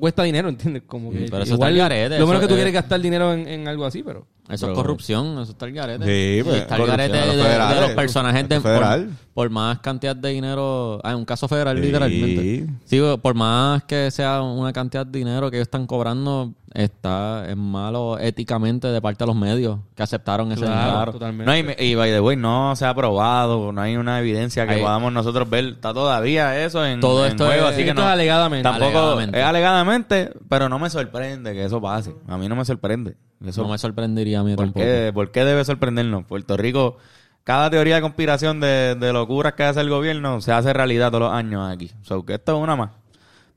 cuesta 0.00 0.22
dinero, 0.22 0.48
¿entiendes? 0.48 0.82
Como 0.86 1.10
que 1.10 1.26
pero 1.30 1.42
eso 1.42 1.54
igual, 1.54 1.72
está 1.72 1.84
al 1.84 1.90
garete, 1.90 2.18
Lo 2.18 2.26
menos 2.26 2.40
que 2.40 2.48
tú 2.48 2.54
es- 2.54 2.58
quieres 2.58 2.74
gastar 2.74 3.00
dinero 3.00 3.32
en, 3.32 3.46
en 3.48 3.68
algo 3.68 3.84
así, 3.84 4.02
pero... 4.02 4.26
Eso 4.48 4.66
Pero- 4.66 4.72
es 4.72 4.76
corrupción, 4.76 5.40
eso 5.40 5.52
está 5.52 5.66
el 5.66 5.72
garete. 5.72 6.04
Sí, 6.04 6.42
pues, 6.42 6.62
está 6.62 6.76
el 6.76 6.84
garete 6.86 7.16
de, 7.16 7.80
los 7.80 7.90
personajes 7.92 8.48
de, 8.48 8.60
por, 8.60 8.82
por 9.34 9.50
más 9.50 9.78
cantidad 9.78 10.16
de 10.16 10.30
dinero, 10.30 11.00
hay 11.04 11.14
un 11.14 11.24
caso 11.24 11.46
federal 11.46 11.76
Sí. 11.78 11.82
literalmente. 11.84 12.66
Sí, 12.84 13.00
por 13.22 13.34
más 13.34 13.84
que 13.84 14.10
sea 14.10 14.42
una 14.42 14.72
cantidad 14.72 15.06
de 15.06 15.16
dinero 15.20 15.48
que 15.48 15.58
ellos 15.58 15.66
están 15.68 15.86
cobrando, 15.86 16.52
está 16.74 17.46
es 17.48 17.56
malo 17.56 18.18
éticamente 18.18 18.88
de 18.88 19.00
parte 19.00 19.22
de 19.22 19.28
los 19.28 19.36
medios 19.36 19.78
que 19.94 20.02
aceptaron 20.02 20.50
ese 20.50 20.62
Claro, 20.62 20.90
dinero. 20.92 21.12
totalmente. 21.12 21.44
No, 21.62 21.72
y, 21.80 21.90
y 21.90 21.94
by 21.94 22.10
the 22.10 22.20
way, 22.20 22.36
no 22.36 22.74
se 22.74 22.84
ha 22.84 22.92
probado, 22.94 23.70
no 23.72 23.80
hay 23.80 23.96
una 23.96 24.18
evidencia 24.18 24.66
que 24.66 24.74
Ahí. 24.74 24.80
podamos 24.82 25.12
nosotros 25.12 25.48
ver. 25.48 25.71
Está 25.72 25.92
todavía 25.94 26.64
eso 26.64 26.84
en, 26.86 27.00
Todo 27.00 27.24
en 27.26 27.32
esto 27.32 27.46
juego, 27.46 27.66
es- 27.68 27.74
así 27.74 27.82
que 27.84 27.90
esto 27.90 28.00
no. 28.02 28.06
es 28.08 28.12
alegadamente. 28.14 28.62
Tampoco 28.62 28.86
Alegadamente. 28.98 29.38
es 29.40 29.44
alegadamente, 29.44 30.32
pero 30.48 30.68
no 30.68 30.78
me 30.78 30.88
sorprende 30.90 31.52
que 31.52 31.64
eso 31.64 31.80
pase. 31.80 32.14
A 32.28 32.36
mí 32.38 32.48
no 32.48 32.56
me 32.56 32.64
sorprende. 32.64 33.16
Eso, 33.44 33.62
No 33.62 33.68
me 33.68 33.78
sorprendería 33.78 34.40
a 34.40 34.44
mí 34.44 34.54
¿por, 34.54 34.66
tampoco. 34.66 34.84
qué, 34.84 35.10
¿Por 35.12 35.30
qué 35.32 35.44
debe 35.44 35.64
sorprendernos? 35.64 36.24
Puerto 36.26 36.56
Rico, 36.56 36.96
cada 37.44 37.68
teoría 37.70 37.96
de 37.96 38.00
conspiración 38.02 38.60
de, 38.60 38.94
de 38.94 39.12
locuras 39.12 39.54
que 39.54 39.64
hace 39.64 39.80
el 39.80 39.88
gobierno 39.90 40.40
se 40.40 40.52
hace 40.52 40.72
realidad 40.72 41.08
todos 41.10 41.22
los 41.24 41.32
años 41.32 41.68
aquí. 41.72 41.90
So, 42.02 42.24
que 42.24 42.34
esto 42.34 42.56
es 42.56 42.62
una 42.62 42.76
más. 42.76 42.90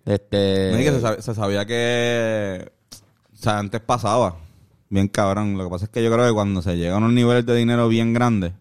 Este, 0.05 0.69
No, 0.71 0.77
que 0.77 0.91
se, 0.91 1.01
sab- 1.01 1.19
se 1.19 1.33
sabía 1.35 1.65
que. 1.65 2.71
O 3.33 3.37
sea, 3.37 3.59
antes 3.59 3.81
pasaba. 3.81 4.37
Bien 4.89 5.07
cabrón. 5.07 5.57
Lo 5.57 5.65
que 5.65 5.69
pasa 5.69 5.85
es 5.85 5.91
que 5.91 6.03
yo 6.03 6.11
creo 6.11 6.25
que 6.27 6.33
cuando 6.33 6.61
se 6.61 6.77
llega 6.77 6.95
a 6.95 6.97
unos 6.97 7.11
niveles 7.11 7.45
de 7.45 7.55
dinero 7.55 7.87
bien 7.87 8.13
grandes, 8.13 8.53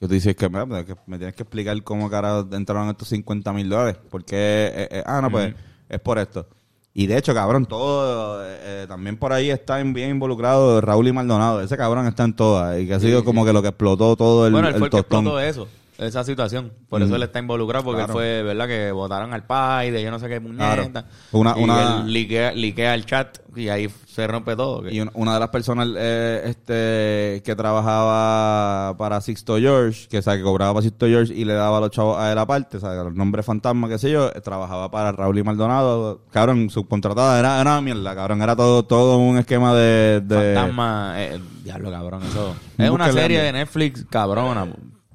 que 0.00 0.08
tú 0.08 0.14
dices 0.14 0.34
que, 0.34 0.48
pues, 0.48 0.84
que 0.86 0.96
me 1.06 1.18
tienes 1.18 1.36
que 1.36 1.42
explicar 1.42 1.80
cómo 1.82 2.08
cara 2.10 2.44
entraron 2.52 2.88
estos 2.88 3.06
50 3.08 3.52
mil 3.52 3.68
dólares. 3.68 3.98
Porque, 4.10 4.34
eh, 4.36 4.88
eh, 4.90 5.02
ah, 5.06 5.20
no, 5.20 5.30
pues 5.30 5.54
es 5.88 6.00
por 6.00 6.18
esto. 6.18 6.46
Y 6.92 7.06
de 7.06 7.18
hecho, 7.18 7.34
cabrón, 7.34 7.66
todo, 7.66 8.42
eh, 8.44 8.56
eh, 8.62 8.86
también 8.88 9.16
por 9.16 9.32
ahí 9.32 9.50
está 9.50 9.78
en- 9.80 9.92
bien 9.92 10.10
involucrado 10.10 10.80
Raúl 10.80 11.06
y 11.06 11.12
Maldonado. 11.12 11.60
Ese 11.60 11.76
cabrón 11.76 12.06
está 12.08 12.24
en 12.24 12.32
todas. 12.34 12.80
Y 12.80 12.86
que 12.86 12.94
ha 12.94 13.00
sido 13.00 13.24
como 13.24 13.44
que 13.44 13.52
lo 13.52 13.62
que 13.62 13.68
explotó 13.68 14.16
todo 14.16 14.46
el, 14.46 14.52
bueno, 14.52 14.68
el 14.68 14.74
fue 14.74 14.86
el 14.86 14.90
que 14.90 14.96
explotó 14.98 15.38
eso, 15.38 15.68
esa 16.00 16.24
situación. 16.24 16.72
Por 16.88 17.02
eso 17.02 17.14
él 17.16 17.22
está 17.22 17.38
involucrado, 17.38 17.84
porque 17.84 17.98
Claro. 17.98 18.12
fue, 18.14 18.42
¿verdad? 18.42 18.66
Que 18.66 18.90
votaron 18.92 19.32
al 19.32 19.44
PAI, 19.44 19.90
de 19.90 20.02
yo 20.02 20.10
no 20.10 20.18
sé 20.18 20.28
qué 20.28 20.40
Claro. 20.40 20.82
puñeta. 20.82 21.04
Una- 21.32 21.54
y 21.58 21.62
una- 21.62 22.00
él 22.02 22.12
liquea, 22.12 22.52
liquea 22.52 22.94
el 22.94 23.04
chat 23.06 23.38
y 23.54 23.68
ahí 23.68 23.88
se 24.06 24.26
rompe 24.26 24.56
todo. 24.56 24.88
Y 24.88 25.00
un- 25.00 25.10
una 25.14 25.34
de 25.34 25.40
las 25.40 25.48
personas 25.50 25.88
eh, 25.96 26.42
este 26.46 27.42
que 27.44 27.54
trabajaba 27.56 28.96
para 28.96 29.20
Sixto 29.20 29.56
George, 29.58 30.08
que, 30.08 30.18
o 30.18 30.22
sea, 30.22 30.36
que 30.36 30.42
cobraba 30.42 30.72
para 30.74 30.82
Sixto 30.84 31.06
George 31.06 31.32
y 31.34 31.44
le 31.44 31.52
daba 31.54 31.78
a 31.78 31.80
los 31.80 31.90
chavos 31.90 32.18
a 32.18 32.32
él 32.32 32.38
aparte, 32.38 32.76
o 32.76 32.80
sea, 32.80 32.94
los 32.94 33.14
nombres 33.14 33.44
fantasma, 33.46 33.88
qué 33.88 33.98
sé 33.98 34.10
yo, 34.10 34.28
eh, 34.28 34.40
trabajaba 34.40 34.90
para 34.90 35.12
Raúl 35.12 35.38
y 35.38 35.42
Maldonado. 35.42 36.22
Cabrón, 36.32 36.70
subcontratada 36.70 37.38
era, 37.38 37.60
era 37.60 37.80
mierda, 37.80 38.14
cabrón. 38.14 38.42
Era 38.42 38.56
todo, 38.56 38.84
todo 38.84 39.18
un 39.18 39.38
esquema 39.38 39.74
de... 39.74 40.20
de 40.20 40.54
Fantasma, 40.54 41.14
eh, 41.16 41.40
diablo 41.64 41.90
cabrón, 41.90 42.22
eso. 42.22 42.54
Es 42.78 42.90
una 42.90 43.12
serie 43.12 43.40
de 43.42 43.52
Netflix 43.52 44.06
cabrona. 44.08 44.66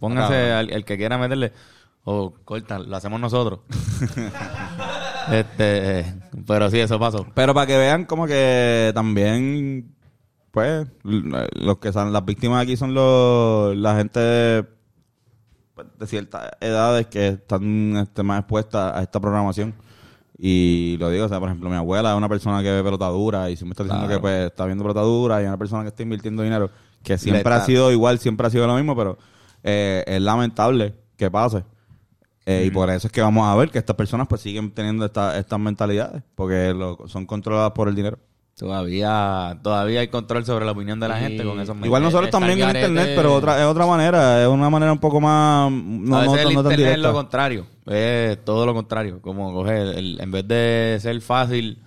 Pónganse 0.10 0.52
al 0.52 0.70
el 0.72 0.86
que 0.86 0.98
quiera 0.98 1.18
meterle. 1.18 1.52
O 2.04 2.34
corta, 2.46 2.78
lo 2.80 2.96
hacemos 2.96 3.20
nosotros. 3.20 3.62
este, 5.32 6.14
pero 6.46 6.70
sí, 6.70 6.80
eso 6.80 7.00
pasó. 7.00 7.26
Pero 7.34 7.54
para 7.54 7.66
que 7.68 7.78
vean 7.78 8.06
como 8.06 8.28
que 8.28 8.92
también, 8.94 9.96
pues, 10.52 10.88
los 11.04 11.78
que 11.80 11.92
son 11.92 12.14
las 12.14 12.24
víctimas 12.24 12.62
aquí 12.64 12.78
son 12.78 12.94
los 12.94 13.76
la 13.76 13.96
gente 13.96 14.66
pues, 15.74 15.88
de 15.98 16.08
ciertas 16.08 16.52
edades 16.62 17.08
que 17.08 17.28
están 17.30 17.98
este, 17.98 18.24
más 18.24 18.40
expuestas 18.42 18.96
a 18.96 19.02
esta 19.02 19.20
programación. 19.20 19.74
Y 20.38 20.98
lo 21.00 21.10
digo, 21.10 21.26
o 21.26 21.30
sea, 21.30 21.40
por 21.40 21.50
ejemplo, 21.50 21.70
mi 21.70 21.76
abuela 21.78 22.12
es 22.12 22.18
una 22.18 22.30
persona 22.30 22.62
que 22.62 22.70
ve 22.70 22.84
pelota 22.84 23.08
dura 23.08 23.50
y 23.50 23.56
siempre 23.56 23.72
está 23.72 23.84
diciendo 23.84 24.06
Claro. 24.06 24.20
que 24.20 24.22
pues 24.22 24.46
está 24.52 24.66
viendo 24.66 24.84
pelota 24.84 25.02
dura 25.02 25.40
y 25.40 25.44
es 25.46 25.48
una 25.48 25.58
persona 25.58 25.84
que 25.84 25.90
está 25.90 26.04
invirtiendo 26.04 26.44
dinero, 26.44 26.70
que 27.02 27.18
siempre 27.18 27.54
ha 27.54 27.62
sido 27.62 27.92
igual, 27.92 28.20
siempre 28.20 28.46
ha 28.46 28.50
sido 28.50 28.68
lo 28.68 28.76
mismo, 28.76 28.96
pero 28.96 29.18
eh, 29.66 30.04
es 30.08 30.22
lamentable 30.22 30.94
que 31.18 31.30
pase. 31.30 31.64
Eh, 32.46 32.66
Y 32.68 32.70
por 32.72 32.90
eso 32.92 33.08
es 33.08 33.12
que 33.12 33.22
vamos 33.22 33.46
a 33.48 33.56
ver 33.56 33.72
que 33.72 33.80
estas 33.80 33.96
personas 33.96 34.28
pues 34.28 34.40
siguen 34.42 34.70
teniendo 34.72 35.04
esta- 35.06 35.38
estas 35.40 35.60
mentalidades, 35.60 36.22
porque 36.36 36.74
lo- 36.76 37.00
son 37.08 37.26
controladas 37.26 37.72
por 37.72 37.90
el 37.90 37.96
dinero. 37.96 38.20
Todavía, 38.56 39.60
todavía 39.64 40.00
hay 40.00 40.08
control 40.08 40.46
sobre 40.46 40.64
la 40.66 40.72
opinión 40.72 41.00
de 41.00 41.08
la 41.10 41.18
gente 41.20 41.44
con 41.44 41.60
esos 41.60 41.76
Igual 41.84 42.02
nosotros 42.04 42.28
está 42.28 42.40
también 42.40 42.62
en 42.62 42.76
internet, 42.76 43.14
pero 43.16 43.34
otra, 43.36 43.60
es 43.60 43.66
otra 43.66 43.86
manera, 43.86 44.42
es 44.42 44.48
una 44.48 44.70
manera 44.70 44.92
un 44.94 45.00
poco 45.00 45.20
más... 45.20 45.70
No, 45.72 46.18
a 46.18 46.26
no, 46.26 46.32
veces 46.32 46.48
el 46.48 46.54
no 46.56 46.64
tan 46.64 46.72
internet 46.72 46.96
es 46.98 47.02
lo 47.04 47.14
contrario. 47.14 47.66
Es 47.86 48.46
todo 48.46 48.66
lo 48.66 48.74
contrario. 48.74 49.22
Como 49.22 49.52
coger, 49.54 49.98
el- 49.98 50.22
en 50.22 50.32
vez 50.32 50.48
de 50.48 50.98
ser 51.02 51.20
fácil 51.22 51.80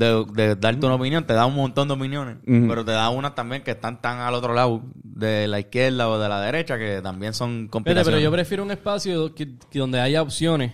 de, 0.00 0.24
de 0.34 0.56
darte 0.56 0.84
una 0.86 0.96
opinión, 0.96 1.24
te 1.24 1.34
da 1.34 1.46
un 1.46 1.54
montón 1.54 1.86
de 1.88 1.94
opiniones. 1.94 2.38
Pero 2.44 2.84
te 2.84 2.92
da 2.92 3.08
unas 3.10 3.34
también 3.34 3.62
que 3.62 3.72
están 3.72 4.00
tan 4.00 4.18
al 4.18 4.34
otro 4.34 4.54
lado, 4.54 4.82
de 5.04 5.46
la 5.46 5.60
izquierda 5.60 6.08
o 6.08 6.18
de 6.18 6.28
la 6.28 6.40
derecha, 6.40 6.78
que 6.78 7.00
también 7.02 7.34
son 7.34 7.68
conspiraciones. 7.68 8.06
pero 8.06 8.22
yo 8.22 8.32
prefiero 8.32 8.62
un 8.62 8.70
espacio 8.70 9.34
que, 9.34 9.56
que 9.70 9.78
donde 9.78 10.00
haya 10.00 10.22
opciones 10.22 10.72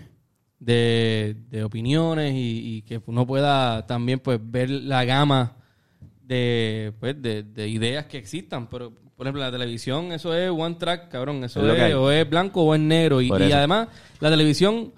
de, 0.58 1.36
de 1.50 1.64
opiniones 1.64 2.32
y, 2.34 2.76
y 2.76 2.82
que 2.82 3.00
uno 3.06 3.26
pueda 3.26 3.86
también 3.86 4.20
pues 4.20 4.38
ver 4.42 4.70
la 4.70 5.04
gama 5.04 5.56
de, 6.22 6.92
pues, 6.98 7.20
de, 7.20 7.42
de 7.42 7.68
ideas 7.68 8.06
que 8.06 8.18
existan. 8.18 8.68
Pero, 8.68 8.92
por 9.16 9.26
ejemplo, 9.26 9.42
la 9.42 9.52
televisión, 9.52 10.12
eso 10.12 10.34
es 10.34 10.50
one 10.50 10.76
track, 10.76 11.08
cabrón. 11.10 11.42
Eso 11.44 11.60
Es 11.60 11.66
lo 11.66 11.74
es, 11.74 11.94
o 11.94 12.10
es 12.10 12.28
blanco 12.28 12.62
o 12.62 12.74
es 12.74 12.80
negro. 12.80 13.20
Y, 13.20 13.30
además, 13.30 13.88
la 14.20 14.30
televisión, 14.30 14.92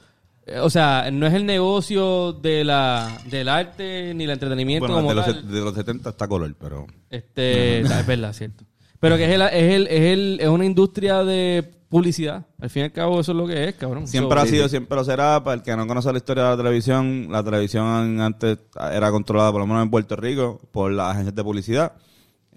o 0.61 0.71
sea, 0.71 1.11
no 1.13 1.27
es 1.27 1.35
el 1.35 1.47
negocio 1.47 2.33
de 2.33 2.65
la, 2.65 3.21
del 3.27 3.49
arte 3.49 4.13
ni 4.15 4.25
el 4.25 4.31
entretenimiento 4.31 4.87
Bueno, 4.87 4.97
como 4.97 5.11
de 5.11 5.15
los, 5.15 5.27
tal. 5.27 5.51
de 5.51 5.61
los 5.61 5.75
70 5.75 6.11
está 6.11 6.29
color, 6.29 6.55
pero... 6.59 6.87
Este, 7.11 7.81
es 7.81 8.07
verdad, 8.07 8.33
cierto. 8.33 8.65
Pero 9.01 9.17
que 9.17 9.25
es, 9.25 9.31
el, 9.31 9.43
es, 9.43 9.53
el, 9.53 9.87
es, 9.87 10.01
el, 10.01 10.39
es 10.41 10.49
una 10.49 10.65
industria 10.65 11.23
de 11.23 11.79
publicidad. 11.89 12.47
Al 12.61 12.71
fin 12.71 12.83
y 12.83 12.85
al 12.87 12.93
cabo, 12.93 13.21
eso 13.21 13.33
es 13.33 13.39
lo 13.39 13.47
que 13.47 13.69
es, 13.69 13.75
cabrón. 13.75 14.07
Siempre 14.07 14.37
So, 14.39 14.45
ha 14.45 14.47
sido, 14.47 14.69
siempre 14.69 14.97
lo 14.97 15.05
será. 15.05 15.43
Para 15.43 15.55
el 15.55 15.63
que 15.63 15.77
no 15.77 15.87
conoce 15.87 16.11
la 16.13 16.19
historia 16.19 16.45
de 16.45 16.51
la 16.51 16.57
televisión, 16.57 17.29
la 17.31 17.43
televisión 17.43 18.21
antes 18.21 18.59
era 18.93 19.11
controlada, 19.11 19.53
por 19.53 19.61
lo 19.61 19.67
menos 19.67 19.83
en 19.83 19.91
Puerto 19.91 20.17
Rico, 20.17 20.61
por 20.73 20.93
las 20.93 21.13
agencias 21.13 21.35
de 21.35 21.45
publicidad. 21.45 21.93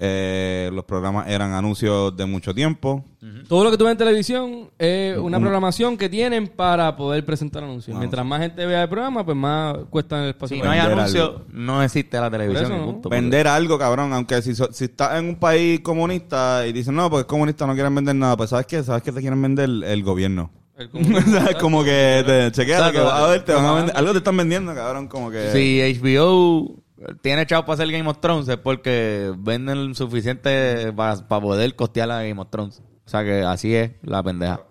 Eh, 0.03 0.71
los 0.73 0.83
programas 0.83 1.27
eran 1.27 1.53
anuncios 1.53 2.17
de 2.17 2.25
mucho 2.25 2.55
tiempo. 2.55 3.05
Todo 3.47 3.63
lo 3.65 3.69
que 3.69 3.77
tú 3.77 3.83
ves 3.83 3.91
en 3.91 3.97
televisión 3.99 4.69
es 4.79 5.15
una 5.15 5.39
programación 5.39 5.95
que 5.95 6.09
tienen 6.09 6.47
para 6.47 6.95
poder 6.95 7.23
presentar 7.23 7.63
anuncios. 7.63 7.95
Mientras 7.99 8.25
más 8.25 8.41
gente 8.41 8.65
vea 8.65 8.81
el 8.81 8.89
programa, 8.89 9.23
pues 9.23 9.37
más 9.37 9.77
cuesta 9.91 10.23
el 10.23 10.29
espacio. 10.29 10.57
Si 10.57 10.63
no 10.63 10.71
hay 10.71 10.79
anuncio, 10.79 11.45
no 11.51 11.83
existe 11.83 12.19
la 12.19 12.31
televisión. 12.31 12.71
Eso, 12.71 12.99
¿no? 13.03 13.09
Vender 13.09 13.47
algo, 13.47 13.77
cabrón. 13.77 14.11
Aunque 14.11 14.41
si, 14.41 14.55
so- 14.55 14.73
si 14.73 14.85
estás 14.85 15.19
en 15.19 15.25
un 15.29 15.35
país 15.35 15.81
comunista 15.81 16.65
y 16.65 16.71
dicen, 16.73 16.95
no, 16.95 17.07
porque 17.07 17.21
es 17.21 17.27
comunista, 17.27 17.67
no 17.67 17.73
quieren 17.75 17.93
vender 17.93 18.15
nada. 18.15 18.35
Pues, 18.35 18.49
¿sabes 18.49 18.65
qué? 18.65 18.81
¿Sabes 18.81 19.03
qué 19.03 19.11
te 19.11 19.21
quieren 19.21 19.39
vender? 19.39 19.69
El 19.69 20.01
gobierno. 20.03 20.49
Es 20.79 20.87
como 21.61 21.83
que 21.83 22.23
te 22.25 22.51
chequea 22.53 22.91
que 22.91 22.97
a 22.97 23.27
ver, 23.27 23.45
te 23.45 23.53
van 23.53 23.65
a 23.65 23.73
vender. 23.73 23.95
Algo 23.95 24.13
te 24.13 24.17
están 24.17 24.35
vendiendo, 24.35 24.73
cabrón. 24.73 25.07
Como 25.07 25.29
que. 25.29 25.51
Si 25.51 25.79
HBO 26.01 26.75
tiene 27.21 27.45
chavos 27.45 27.65
para 27.65 27.75
hacer 27.75 27.91
Game 27.91 28.09
of 28.09 28.19
Thrones 28.19 28.47
es 28.47 28.57
porque 28.57 29.33
venden 29.37 29.95
suficiente 29.95 30.91
para 30.93 31.17
poder 31.27 31.75
costear 31.75 32.07
la 32.07 32.23
Game 32.23 32.41
of 32.41 32.49
Thrones. 32.49 32.81
O 33.05 33.09
sea 33.09 33.23
que 33.23 33.41
así 33.43 33.75
es 33.75 33.91
la 34.03 34.23
pendeja. 34.23 34.61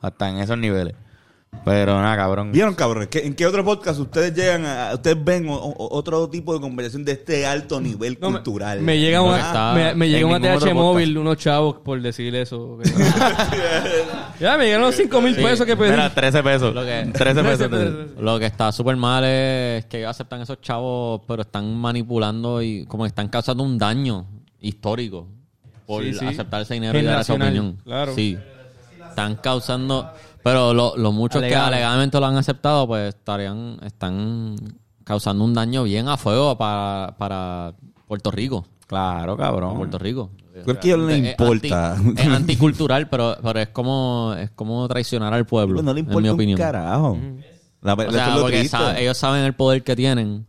Hasta 0.00 0.28
en 0.28 0.38
esos 0.38 0.58
niveles. 0.58 0.94
Pero 1.64 2.00
nada, 2.02 2.16
cabrón. 2.16 2.50
¿Vieron, 2.50 2.74
cabrones? 2.74 3.08
¿Qué- 3.08 3.24
¿En 3.24 3.34
qué 3.34 3.46
otro 3.46 3.64
podcast 3.64 4.00
ustedes 4.00 4.34
llegan 4.34 4.66
a... 4.66 4.94
Ustedes 4.94 5.22
ven 5.22 5.48
o- 5.48 5.54
o- 5.54 5.96
otro 5.96 6.28
tipo 6.28 6.52
de 6.54 6.60
conversación 6.60 7.04
de 7.04 7.12
este 7.12 7.46
alto 7.46 7.80
nivel 7.80 8.18
No, 8.20 8.30
me- 8.30 8.38
cultural? 8.38 8.80
Me, 8.80 8.98
llega 8.98 9.18
No 9.18 9.26
una, 9.26 9.36
está 9.38 9.72
me, 9.74 9.94
me 9.94 10.08
llega 10.08 10.26
una 10.26 10.40
TH 10.58 10.74
móvil, 10.74 11.16
unos 11.18 11.36
chavos 11.36 11.76
por 11.84 12.00
decir 12.02 12.34
eso. 12.34 12.78
ya, 14.40 14.56
me 14.56 14.64
llegaron 14.64 14.86
los 14.86 14.96
5 14.96 15.20
mil 15.20 15.36
pesos 15.36 15.64
que 15.64 15.76
pedí. 15.76 15.90
Mira, 15.90 16.12
13 16.12 16.42
pesos. 16.42 16.74
Lo 16.74 16.82
que- 16.84 17.10
13 17.12 17.42
pesos. 17.44 17.70
13 17.70 18.06
Lo 18.20 18.38
que 18.40 18.46
está 18.46 18.72
súper 18.72 18.96
mal 18.96 19.22
es 19.24 19.84
que 19.86 19.98
ellos 19.98 20.10
aceptan 20.10 20.40
esos 20.40 20.60
chavos, 20.62 21.20
pero 21.28 21.42
están 21.42 21.76
manipulando 21.76 22.60
y 22.60 22.86
como 22.86 23.04
que 23.04 23.08
están 23.08 23.28
causando 23.28 23.62
un 23.62 23.78
daño 23.78 24.26
histórico 24.60 25.28
por 25.86 26.02
Sí, 26.02 26.14
sí. 26.14 26.24
aceptar 26.26 26.62
ese 26.62 26.74
dinero 26.74 26.98
y 26.98 27.02
dar 27.04 27.20
esa 27.20 27.34
opinión. 27.34 27.76
claro. 27.84 28.14
Sí. 28.16 28.36
Están 29.08 29.36
causando... 29.36 30.10
Pero 30.42 30.74
lo- 30.74 30.96
los 30.96 31.12
muchos 31.14 31.40
que 31.42 31.54
Alegadamente. 31.54 32.18
lo 32.18 32.26
han 32.26 32.36
aceptado, 32.36 32.86
pues 32.86 33.14
estarían... 33.14 33.78
Están 33.84 34.56
causando 35.04 35.44
un 35.44 35.52
daño 35.54 35.82
bien 35.84 36.08
a 36.08 36.16
fuego 36.16 36.56
para, 36.56 37.14
para 37.18 37.74
Puerto 38.06 38.30
Rico. 38.30 38.64
Claro, 38.86 39.36
cabrón. 39.36 39.76
Puerto 39.76 39.98
Rico. 39.98 40.30
¿Por 40.64 40.78
qué 40.78 40.96
no 40.96 41.06
le 41.06 41.14
Es 41.18 41.30
importa? 41.30 41.94
anti- 41.94 42.20
es 42.20 42.28
anticultural, 42.28 43.08
pero, 43.08 43.36
pero 43.42 43.58
es 43.60 43.68
como 43.68 44.34
es 44.38 44.50
como 44.50 44.86
traicionar 44.86 45.32
al 45.32 45.46
pueblo, 45.46 45.80
no 45.82 45.94
le 45.94 46.00
en 46.00 46.06
mi 46.06 46.10
importa 46.10 46.28
un 46.28 46.34
opinión. 46.34 46.58
carajo. 46.58 47.18
La, 47.80 47.94
O 47.94 48.10
sea, 48.12 48.28
es 48.28 48.34
lo 48.34 48.40
porque 48.42 48.58
triste. 48.58 48.76
sa- 48.76 48.98
ellos 49.00 49.16
saben 49.16 49.44
el 49.44 49.54
poder 49.54 49.82
que 49.82 49.96
tienen 49.96 50.46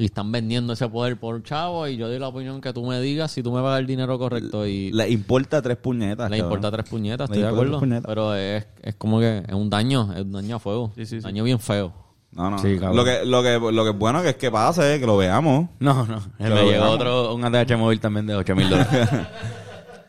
y 0.00 0.06
están 0.06 0.32
vendiendo 0.32 0.72
ese 0.72 0.88
poder 0.88 1.18
por 1.18 1.42
chavo 1.42 1.86
y 1.86 1.98
yo 1.98 2.08
doy 2.08 2.18
la 2.18 2.28
opinión 2.28 2.62
que 2.62 2.72
tú 2.72 2.86
me 2.86 2.98
digas 3.02 3.30
si 3.30 3.42
tú 3.42 3.52
me 3.52 3.60
pagas 3.60 3.80
el 3.80 3.86
dinero 3.86 4.18
correcto 4.18 4.66
y 4.66 4.90
Le 4.92 5.10
importa 5.10 5.60
tres 5.60 5.76
puñetas. 5.76 6.30
le 6.30 6.38
cabrón. 6.38 6.56
importa 6.56 6.70
tres 6.74 6.88
puñetas, 6.90 7.28
Le 7.28 7.36
estoy 7.36 7.42
de 7.42 7.48
acuerdo. 7.54 8.02
Pero 8.06 8.34
es, 8.34 8.66
es 8.82 8.94
como 8.94 9.20
que 9.20 9.42
es 9.46 9.52
un 9.54 9.68
daño, 9.68 10.10
es 10.14 10.22
un 10.22 10.32
daño 10.32 10.56
a 10.56 10.58
fuego. 10.58 10.90
Sí, 10.94 11.04
sí, 11.04 11.18
sí. 11.18 11.22
Daño 11.22 11.44
bien 11.44 11.58
feo. 11.60 11.92
No, 12.32 12.48
no. 12.48 12.56
Lo, 12.94 13.04
que, 13.04 13.24
lo, 13.26 13.42
que, 13.42 13.58
lo 13.72 13.84
que 13.84 13.90
es 13.90 13.98
bueno 13.98 14.22
que 14.22 14.30
es 14.30 14.36
que 14.36 14.50
pase, 14.50 14.98
que 15.00 15.06
lo 15.06 15.18
veamos. 15.18 15.68
No, 15.80 16.06
no. 16.06 16.18
Que 16.38 16.44
me 16.44 16.50
llegó 16.62 16.68
veamos. 16.70 16.94
otro, 16.94 17.34
un 17.34 17.44
ATH 17.44 17.76
móvil 17.76 18.00
también 18.00 18.26
de 18.26 18.36
8 18.36 18.56
mil 18.56 18.70
dólares. 18.70 19.08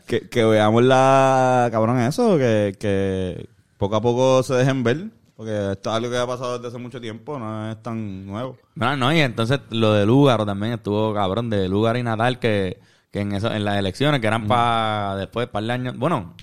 Que, 0.06 0.28
que 0.28 0.44
veamos 0.44 0.82
la... 0.82 1.68
Cabrón, 1.70 2.00
eso. 2.00 2.36
Que, 2.36 2.74
que 2.78 3.48
poco 3.78 3.96
a 3.96 4.00
poco 4.02 4.42
se 4.42 4.54
dejen 4.54 4.82
ver. 4.82 5.06
Porque 5.42 5.72
esto 5.72 5.90
es 5.90 5.96
algo 5.96 6.08
que 6.10 6.18
ha 6.18 6.26
pasado 6.26 6.54
desde 6.58 6.68
hace 6.68 6.78
mucho 6.78 7.00
tiempo. 7.00 7.36
No 7.38 7.70
es 7.72 7.82
tan 7.82 8.26
nuevo. 8.26 8.56
no, 8.76 8.96
no, 8.96 9.12
y 9.12 9.18
entonces 9.20 9.58
lo 9.70 9.92
de 9.92 10.06
Lúgaro 10.06 10.46
también 10.46 10.74
estuvo 10.74 11.12
cabrón, 11.12 11.50
de 11.50 11.68
Lúgaro 11.68 11.98
y 11.98 12.02
Natal, 12.04 12.38
que, 12.38 12.78
que 13.10 13.20
en, 13.22 13.32
eso, 13.32 13.52
en 13.52 13.64
las 13.64 13.76
elecciones, 13.76 14.20
que 14.20 14.28
eran 14.28 14.46
para 14.46 15.16
después, 15.16 15.48
para 15.48 15.64
el 15.64 15.70
año. 15.72 15.92
Bueno, 15.96 16.34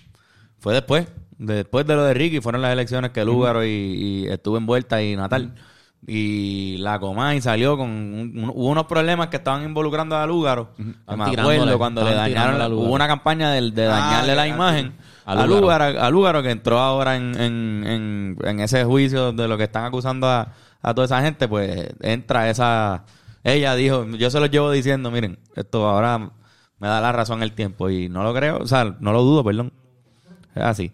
fue 0.60 0.74
después. 0.74 1.08
Después 1.38 1.88
de 1.88 1.96
lo 1.96 2.04
de 2.04 2.14
Ricky, 2.14 2.42
fueron 2.42 2.62
las 2.62 2.74
elecciones 2.74 3.12
que 3.12 3.24
Lúgaro 3.24 3.64
y, 3.64 3.70
y 3.70 4.28
estuvo 4.28 4.58
envuelta 4.58 5.02
y 5.02 5.16
Natal. 5.16 5.56
Y 6.06 6.78
la 6.80 7.00
Comay 7.00 7.42
salió 7.42 7.78
con 7.78 7.90
un- 7.90 8.32
un- 8.44 8.50
hubo 8.54 8.68
unos 8.70 8.86
problemas 8.86 9.28
que 9.28 9.38
estaban 9.38 9.64
involucrando 9.64 10.18
a 10.18 10.26
Lúgaro. 10.26 10.72
Que 10.76 10.84
me 11.16 11.24
acuerdo 11.24 11.78
cuando 11.78 12.04
le 12.04 12.14
dañaron, 12.14 12.60
la- 12.60 12.68
hubo 12.68 12.94
una 12.94 13.08
campaña 13.08 13.52
de, 13.52 13.72
de 13.72 13.84
dañarle 13.86 14.32
Ah, 14.34 14.36
la 14.36 14.44
que- 14.44 14.50
imagen 14.50 14.94
a 15.34 15.46
Lúgaro. 15.46 15.62
Lúgaro, 15.62 16.02
a 16.02 16.10
Lúgaro 16.10 16.44
que 16.44 16.52
entró 16.52 16.80
ahora 16.80 17.16
en, 17.16 17.40
en, 17.40 17.84
en, 17.86 18.38
en 18.44 18.60
ese 18.60 18.84
juicio 18.84 19.32
de 19.32 19.48
lo 19.48 19.58
que 19.58 19.64
están 19.66 19.86
acusando 19.86 20.28
a, 20.28 20.54
a 20.82 20.94
toda 20.94 21.06
esa 21.06 21.22
gente, 21.22 21.48
pues 21.48 21.90
entra 22.02 22.50
esa... 22.50 23.04
Ella 23.44 23.76
dijo, 23.76 24.06
yo 24.18 24.30
se 24.30 24.40
lo 24.40 24.46
llevo 24.48 24.70
diciendo, 24.72 25.12
miren, 25.12 25.40
esto 25.56 25.88
ahora 25.88 26.18
me 26.80 26.88
da 26.88 27.00
la 27.02 27.12
razón 27.12 27.42
el 27.44 27.54
tiempo 27.54 27.90
y 27.90 28.10
no 28.10 28.24
lo 28.24 28.34
creo, 28.34 28.58
o 28.60 28.68
sea, 28.68 28.96
no 29.00 29.12
lo 29.14 29.22
dudo, 29.24 29.44
perdón. 29.44 29.72
Es 30.56 30.64
así. 30.64 30.92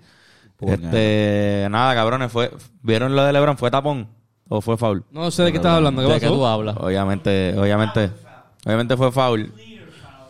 Este, 0.62 1.68
nada, 1.70 1.94
cabrones, 1.96 2.32
fue, 2.32 2.52
¿vieron 2.82 3.16
lo 3.16 3.24
de 3.24 3.34
LeBron? 3.34 3.58
¿Fue 3.58 3.70
tapón 3.72 4.08
o 4.48 4.62
fue 4.62 4.78
foul? 4.78 5.04
No 5.12 5.30
sé 5.32 5.44
de 5.44 5.52
qué 5.52 5.58
estás 5.58 5.74
hablando. 5.74 6.02
¿Qué 6.08 6.14
¿De 6.14 6.20
qué 6.20 6.28
tú 6.28 6.34
pasó? 6.34 6.48
hablas? 6.48 6.78
Obviamente, 6.78 7.54
obviamente, 7.58 8.12
obviamente 8.66 8.96
fue 8.98 9.12
foul. 9.12 9.52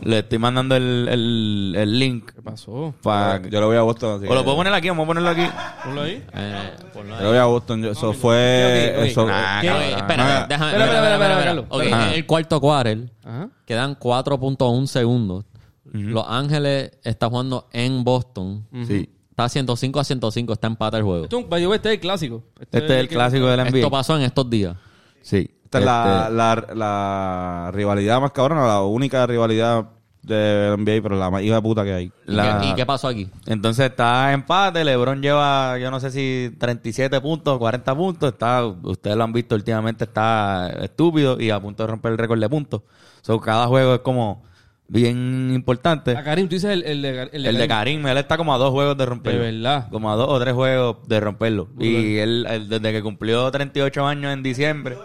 Le 0.02 0.20
estoy 0.20 0.38
mandando 0.40 0.76
el, 0.76 1.08
el, 1.10 1.76
el 1.78 2.00
link 2.00 2.32
¿Qué 2.34 2.42
pasó? 2.42 2.94
para... 3.02 3.42
Yo 3.48 3.60
lo 3.62 3.68
voy 3.68 3.78
a 3.78 3.82
Boston. 3.82 4.18
Así 4.18 4.28
O 4.30 4.34
lo 4.34 4.42
que- 4.42 4.44
puedo 4.44 4.58
poner 4.58 4.74
aquí, 4.74 4.90
vamos 4.90 5.04
a 5.04 5.08
ponerlo 5.08 5.30
aquí. 5.30 5.46
Ponlo 5.84 6.02
ahí. 6.02 6.24
Eh, 6.34 6.70
ponlo 6.94 7.14
ahí. 7.14 7.20
Yo 7.20 7.24
lo 7.24 7.30
voy 7.30 7.38
a 7.40 7.46
Boston. 7.46 7.82
Yo- 7.84 7.92
eso 7.92 8.14
fue... 8.14 8.94
ok, 8.94 9.00
ok. 9.02 9.06
Eso, 9.08 9.26
Nah, 9.26 9.62
¿Qué? 9.62 9.68
cabrón. 9.68 9.84
Espérate, 9.90 10.22
Ah. 10.22 10.46
déjame. 10.50 10.72
Espera, 10.72 10.86
espera, 10.86 11.14
espera, 11.14 11.34
espera, 11.34 11.44
Carlos. 11.46 11.66
Ok, 11.70 11.84
Ajá. 11.92 12.08
en 12.10 12.14
el 12.14 12.26
cuarto 12.26 12.62
quarter 12.62 13.12
Ajá. 13.24 13.50
quedan 13.66 13.96
4.1 13.96 14.88
segundos. 14.88 15.46
Los 15.94 16.26
Ángeles 16.28 16.92
está 17.04 17.30
jugando 17.30 17.70
en 17.72 18.04
Boston. 18.04 18.68
Sí. 18.86 19.10
Está 19.30 19.48
105 19.50 20.00
a 20.00 20.04
105, 20.04 20.54
está 20.54 20.68
empate 20.68 20.98
el 20.98 21.04
juego. 21.04 21.26
Este 21.74 21.90
es 21.90 21.94
el 21.96 22.00
clásico. 22.02 22.44
Este 22.60 22.78
es 22.80 22.92
el 22.92 23.08
que- 23.08 23.16
clásico 23.16 23.46
del 23.48 23.60
NBA. 23.62 23.78
Esto 23.80 23.92
pasó 23.92 24.16
en 24.18 24.24
estos 24.24 24.50
días. 24.50 24.76
Sí. 25.22 25.50
Esta 25.80 26.28
es 26.28 26.32
la, 26.34 26.56
Este, 26.58 26.76
la, 26.76 27.66
la 27.66 27.72
rivalidad 27.72 28.22
más 28.22 28.32
cabrona, 28.32 28.66
la 28.68 28.82
única 28.82 29.26
rivalidad 29.26 29.86
del 30.26 30.78
NBA, 30.80 31.02
pero 31.02 31.16
la 31.16 31.30
más 31.30 31.44
hija 31.44 31.56
de 31.56 31.62
puta 31.62 31.84
que 31.84 31.94
hay. 31.94 32.12
¿Y, 32.28 32.36
qué, 32.36 32.70
y 32.72 32.76
qué 32.76 32.86
pasó 32.86 33.08
aquí? 33.08 33.30
Entonces 33.46 33.86
está 33.86 34.34
empate, 34.34 34.84
LeBron 34.84 35.22
lleva, 35.22 35.78
yo 35.78 35.92
no 35.92 36.00
sé 36.00 36.12
si 36.12 36.56
37 36.58 37.22
puntos, 37.22 37.58
40 37.58 37.96
puntos, 37.96 38.34
está, 38.34 38.66
ustedes 38.66 39.16
lo 39.16 39.24
han 39.24 39.34
visto 39.34 39.56
últimamente, 39.56 40.06
está 40.06 40.70
estúpido 40.82 41.40
y 41.40 41.52
a 41.52 41.60
punto 41.60 41.84
de 41.84 41.88
romper 41.88 42.14
el 42.14 42.18
récord 42.18 42.40
de 42.40 42.50
puntos. 42.50 42.82
So, 43.22 43.40
cada 43.40 43.68
juego 43.68 43.96
es 43.96 44.02
como 44.02 44.44
bien 44.88 45.52
importante. 45.54 46.16
A 46.16 46.24
Karim, 46.24 46.48
tú 46.48 46.56
dices 46.56 46.72
el, 46.72 46.84
el 46.84 47.02
de, 47.02 47.30
el 47.34 47.44
de 47.44 47.50
El 47.50 47.58
de 47.58 47.68
Karim, 47.68 48.06
él 48.06 48.18
está 48.18 48.38
como 48.38 48.54
a 48.54 48.58
dos 48.58 48.72
juegos 48.72 48.98
de 48.98 49.06
romperlo. 49.06 49.44
De 49.44 49.52
verdad. 49.52 49.90
Como 49.92 50.12
a 50.12 50.16
dos 50.16 50.28
o 50.30 50.40
tres 50.40 50.54
juegos 50.54 50.98
de 51.08 51.20
romperlo. 51.20 51.70
Y 51.80 52.18
él, 52.18 52.46
él, 52.50 52.70
desde 52.70 52.92
que 52.92 53.02
cumplió 53.02 53.50
38 53.50 54.06
años 54.06 54.34
en 54.34 54.44
diciembre, 54.44 54.98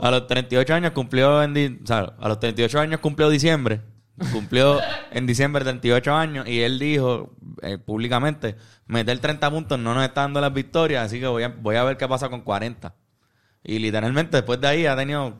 a 0.00 0.10
los 0.10 0.26
38 0.26 0.74
años 0.74 0.92
cumplió 0.92 1.42
en 1.42 1.54
di- 1.54 1.78
o 1.82 1.86
sea, 1.86 2.14
a 2.18 2.28
los 2.28 2.40
38 2.40 2.80
años 2.80 3.00
cumplió 3.00 3.28
diciembre. 3.28 3.80
Cumplió 4.32 4.78
en 5.12 5.26
diciembre 5.26 5.64
38 5.64 6.14
años 6.14 6.46
y 6.46 6.60
él 6.60 6.78
dijo 6.78 7.30
eh, 7.62 7.78
públicamente, 7.78 8.56
meter 8.86 9.18
30 9.18 9.50
puntos 9.50 9.78
no 9.78 9.94
nos 9.94 10.04
está 10.04 10.20
dando 10.22 10.40
las 10.42 10.52
victorias, 10.52 11.06
así 11.06 11.18
que 11.20 11.26
voy 11.26 11.42
a, 11.44 11.48
voy 11.48 11.76
a 11.76 11.84
ver 11.84 11.96
qué 11.96 12.06
pasa 12.06 12.28
con 12.28 12.42
40. 12.42 12.94
Y 13.64 13.78
literalmente 13.78 14.36
después 14.36 14.60
de 14.60 14.66
ahí 14.68 14.86
ha 14.86 14.94
tenido 14.96 15.38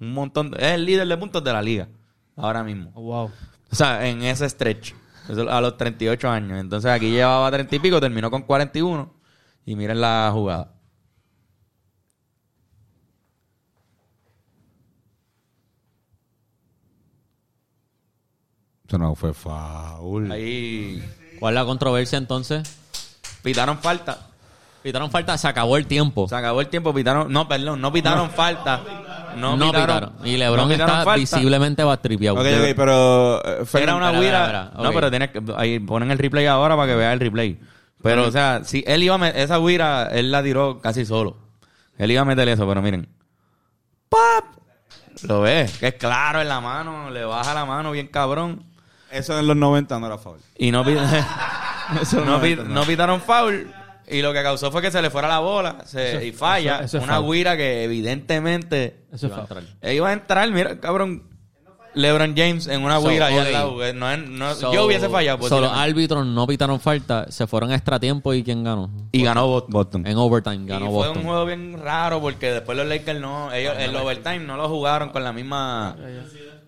un 0.00 0.12
montón, 0.14 0.50
de- 0.50 0.58
es 0.58 0.72
el 0.72 0.84
líder 0.84 1.06
de 1.06 1.16
puntos 1.16 1.44
de 1.44 1.52
la 1.52 1.62
liga, 1.62 1.88
ahora 2.36 2.64
mismo. 2.64 2.90
Oh, 2.94 3.02
wow. 3.02 3.30
O 3.70 3.74
sea, 3.74 4.08
en 4.08 4.22
ese 4.22 4.48
stretch. 4.48 4.94
Eso 5.28 5.48
a 5.50 5.60
los 5.60 5.76
38 5.76 6.28
años. 6.30 6.58
Entonces 6.58 6.90
aquí 6.90 7.10
llevaba 7.10 7.50
30 7.50 7.76
y 7.76 7.78
pico, 7.78 8.00
terminó 8.00 8.30
con 8.30 8.42
41. 8.42 9.14
Y 9.66 9.76
miren 9.76 10.00
la 10.00 10.30
jugada. 10.32 10.72
Eso 18.88 18.98
no 18.98 19.14
fue 19.14 19.34
foul. 19.34 20.32
Ahí 20.32 21.04
¿Cuál 21.38 21.54
es 21.54 21.60
la 21.60 21.66
controversia 21.66 22.18
entonces? 22.18 22.62
pitaron 23.42 23.78
falta. 23.78 24.18
Pitaron 24.82 25.10
falta, 25.10 25.36
se 25.36 25.46
acabó 25.46 25.76
el 25.76 25.86
tiempo. 25.86 26.26
Se 26.28 26.34
acabó 26.34 26.60
el 26.60 26.68
tiempo, 26.68 26.94
pitaron. 26.94 27.30
No, 27.32 27.46
perdón, 27.46 27.80
no 27.80 27.92
pitaron 27.92 28.30
falta. 28.30 28.80
No, 29.36 29.56
No, 29.56 29.66
pitaron, 29.66 29.86
pitaron. 30.10 30.26
Y 30.26 30.36
LeBron 30.38 30.68
no 30.68 30.68
pitaron 30.72 30.94
está 30.98 31.04
falta. 31.04 31.20
visiblemente 31.20 31.84
bastripeado. 31.84 32.36
Ok, 32.40 32.46
ok, 32.46 32.74
pero... 32.76 33.44
eh, 33.44 33.64
Era 33.74 33.94
una 33.96 34.10
guira. 34.12 34.42
espera. 34.44 34.72
No, 34.82 34.92
pero 34.92 35.10
tienes 35.10 35.30
que. 35.30 35.42
Ahí 35.56 35.78
ponen 35.80 36.10
el 36.10 36.18
replay 36.18 36.46
ahora 36.46 36.74
para 36.76 36.88
que 36.92 36.96
vea 36.96 37.12
el 37.12 37.20
replay. 37.20 37.58
Pero, 38.02 38.26
o 38.28 38.30
sea, 38.30 38.62
si 38.64 38.82
él 38.86 39.02
iba 39.02 39.16
a 39.16 39.18
meter. 39.18 39.40
Esa 39.40 39.58
guira, 39.58 40.08
él 40.12 40.30
la 40.32 40.42
tiró 40.42 40.80
casi 40.80 41.04
solo. 41.04 41.36
Él 41.98 42.10
iba 42.10 42.22
a 42.22 42.24
meter 42.24 42.48
eso, 42.48 42.66
pero 42.66 42.80
miren. 42.80 43.08
¡Pap! 44.08 44.44
Lo 45.24 45.40
ves, 45.42 45.76
que 45.78 45.88
es 45.88 45.94
claro 45.94 46.40
en 46.40 46.48
la 46.48 46.60
mano, 46.60 47.10
le 47.10 47.24
baja 47.24 47.52
la 47.52 47.64
mano 47.64 47.90
bien 47.90 48.06
cabrón. 48.06 48.64
Eso 49.10 49.38
en 49.38 49.46
los 49.46 49.56
90 49.56 49.98
no 49.98 50.06
era 50.06 50.18
foul. 50.18 50.38
Y 50.56 50.70
no, 50.70 50.84
Eso 52.02 52.24
no, 52.24 52.40
pi- 52.40 52.56
no. 52.56 52.64
no 52.64 52.82
pitaron 52.84 53.20
foul. 53.20 53.72
Y 54.10 54.22
lo 54.22 54.32
que 54.32 54.42
causó 54.42 54.70
fue 54.70 54.80
que 54.80 54.90
se 54.90 55.02
le 55.02 55.10
fuera 55.10 55.28
la 55.28 55.38
bola 55.40 55.78
se- 55.84 56.26
y 56.26 56.32
falla. 56.32 56.76
eso- 56.76 56.84
eso 56.84 56.98
es 56.98 57.04
una 57.04 57.20
guira 57.20 57.56
que 57.56 57.84
evidentemente 57.84 59.04
Iba 59.20 59.36
a 59.36 59.40
entrar. 59.40 59.62
él 59.82 59.96
iba 59.96 60.08
a 60.08 60.12
entrar, 60.12 60.50
mira, 60.50 60.80
cabrón. 60.80 61.24
LeBron 61.94 62.34
James 62.36 62.66
en 62.68 62.84
una 62.84 62.98
guira 63.00 63.28
no 63.94 64.16
no- 64.16 64.54
So- 64.54 64.72
yo 64.72 64.84
hubiese 64.86 65.08
fallado. 65.08 65.38
so, 65.38 65.42
los 65.42 65.50
posiblemente. 65.70 65.80
árbitros 65.90 66.26
no 66.26 66.46
pitaron 66.46 66.78
falta, 66.78 67.26
se 67.30 67.46
fueron 67.46 67.70
a 67.72 67.74
extra 67.74 67.98
tiempo 67.98 68.32
y 68.34 68.44
¿quién 68.44 68.62
ganó? 68.62 68.90
Y 69.10 69.24
ganó 69.24 69.46
Boston. 69.48 69.70
Boston. 69.72 70.06
En 70.06 70.16
overtime 70.16 70.56
Y 70.64 70.66
ganó 70.66 70.86
fue 70.86 70.94
Boston. 70.94 71.18
un 71.18 71.24
juego 71.24 71.46
bien 71.46 71.80
raro 71.82 72.20
porque 72.20 72.52
después 72.52 72.76
los 72.78 72.86
Lakers 72.86 73.18
no, 73.20 73.52
ellos 73.52 73.74
el 73.78 73.96
overtime 73.96 74.40
no 74.40 74.56
lo 74.56 74.68
jugaron 74.68 75.08
con 75.08 75.24
la 75.24 75.32
misma. 75.32 75.96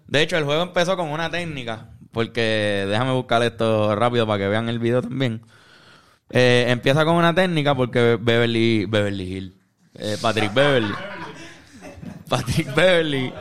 De 0.09 0.23
hecho, 0.23 0.37
el 0.37 0.45
juego 0.45 0.63
empezó 0.63 0.97
con 0.97 1.09
una 1.09 1.31
técnica, 1.31 1.91
porque 2.13 2.87
déjame 2.89 3.13
buscar 3.13 3.43
esto 3.43 3.95
rápido 3.97 4.27
para 4.27 4.39
que 4.39 4.49
vean 4.49 4.69
el 4.69 4.79
video 4.79 5.03
también. 5.03 5.41
Eh, 6.31 6.67
empieza 6.69 7.05
con 7.05 7.17
una 7.17 7.35
técnica 7.35 7.75
porque 7.75 8.17
Beverly, 8.21 8.87
Beverly 8.87 9.25
Hill, 9.37 9.55
eh, 9.95 10.17
Patrick 10.21 10.55
Beverly, 10.55 10.93
Patrick 12.29 12.75
Beverly 12.75 13.33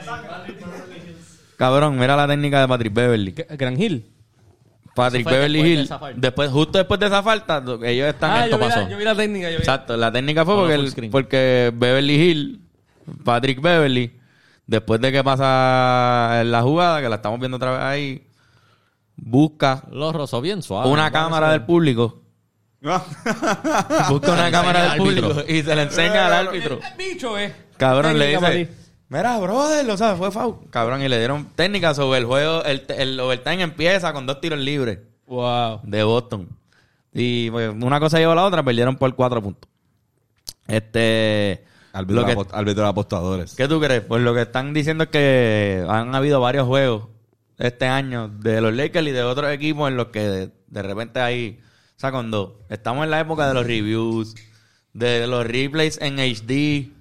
Cabrón, 1.58 2.00
mira 2.00 2.16
la 2.16 2.28
técnica 2.28 2.62
de 2.62 2.68
Patrick 2.68 2.94
Beverly. 2.94 3.34
¿Qué- 3.34 3.48
Gran 3.58 3.80
Hill. 3.82 4.06
Patrick 4.96 5.26
Beverly 5.30 5.60
Hill, 5.62 5.90
después, 6.16 6.50
justo 6.50 6.78
después 6.78 7.00
de 7.00 7.06
esa 7.06 7.22
falta, 7.24 7.64
ellos 7.84 8.08
están... 8.08 8.32
Ah, 8.32 8.46
esto 8.46 8.58
yo 8.58 8.64
vi, 8.64 8.70
la, 8.70 8.76
pasó. 8.76 8.90
yo 8.90 8.98
vi 8.98 9.04
la 9.04 9.16
técnica. 9.16 9.50
Yo 9.50 9.58
vi. 9.58 9.62
Exacto, 9.62 9.96
la 9.98 10.12
técnica 10.12 10.44
fue 10.46 10.56
porque, 10.56 10.74
el- 10.74 11.10
porque 11.12 11.72
Beverly 11.76 12.16
Hill, 12.16 12.62
Patrick 13.24 13.62
Beverly, 13.62 14.12
después 14.68 15.00
de 15.00 15.12
que 15.12 15.24
pasa 15.24 16.42
la 16.46 16.62
jugada, 16.64 17.02
que 17.02 17.08
la 17.10 17.16
estamos 17.18 17.40
viendo 17.40 17.58
otra 17.58 17.72
vez 17.72 17.82
ahí, 17.82 18.24
busca 19.22 19.84
Los 19.92 20.14
rozó 20.16 20.42
bien 20.42 20.62
suave. 20.62 20.90
una 20.90 21.12
cámara 21.12 21.52
del 21.52 21.64
público, 21.66 22.22
busca 22.82 24.32
una 24.34 24.52
cámara 24.52 24.90
del 24.90 24.98
público 24.98 25.34
y 25.48 25.62
se 25.64 25.76
la 25.76 25.84
enseña 25.84 26.28
al 26.28 26.48
árbitro. 26.48 26.80
Bicho, 26.98 27.38
eh. 27.38 27.54
Cabrón, 27.78 28.18
le 28.18 28.28
dice, 28.38 28.70
mira, 29.10 29.38
brother, 29.40 29.86
lo 29.86 29.98
sabes, 29.98 30.18
fue 30.18 30.32
foul. 30.32 30.56
Cabrón, 30.70 31.02
y 31.02 31.08
le 31.10 31.18
dieron 31.18 31.46
técnica 31.56 31.94
sobre 31.94 32.20
el 32.20 32.26
juego, 32.26 32.64
el, 32.64 32.86
el 32.90 33.20
overtime 33.20 33.62
empieza 33.64 34.14
con 34.14 34.26
dos 34.26 34.40
tiros 34.42 34.60
libres 34.60 35.00
Wow. 35.28 35.82
de 35.84 36.04
Boston. 36.04 36.50
Y 37.14 37.50
pues, 37.52 37.70
una 37.82 38.00
cosa 38.00 38.18
llevó 38.18 38.32
a 38.34 38.36
la 38.36 38.46
otra, 38.46 38.64
perdieron 38.64 38.96
por 38.96 39.14
cuatro 39.16 39.42
puntos. 39.42 39.70
Este. 40.68 41.64
Que- 41.92 42.46
árbitro 42.52 42.84
de 42.84 42.90
apostadores. 42.90 43.56
¿Qué 43.56 43.68
tú 43.68 43.80
crees? 43.82 44.02
Pues 44.02 44.22
lo 44.22 44.34
que 44.34 44.44
están 44.44 44.74
diciendo 44.74 45.06
es 45.06 45.10
que 45.10 45.84
han 45.90 46.14
habido 46.14 46.40
varios 46.40 46.68
juegos 46.68 47.08
este 47.60 47.86
año 47.86 48.28
de 48.30 48.62
los 48.62 48.74
Lakers 48.74 49.08
y 49.08 49.12
de 49.12 49.24
otros 49.24 49.52
equipos 49.52 49.88
en 49.90 49.98
los 49.98 50.08
que 50.08 50.22
de, 50.22 50.52
de 50.68 50.82
repente 50.82 51.20
hay. 51.20 51.60
O 51.96 52.00
sea, 52.00 52.12
cuando 52.12 52.66
estamos 52.70 53.04
en 53.04 53.12
la 53.12 53.20
época 53.20 53.48
de 53.48 53.54
los 53.54 53.66
reviews, 53.66 54.34
de 54.94 55.28
los 55.28 55.46
replays 55.46 56.00
en 56.02 56.18
HD. 56.20 56.92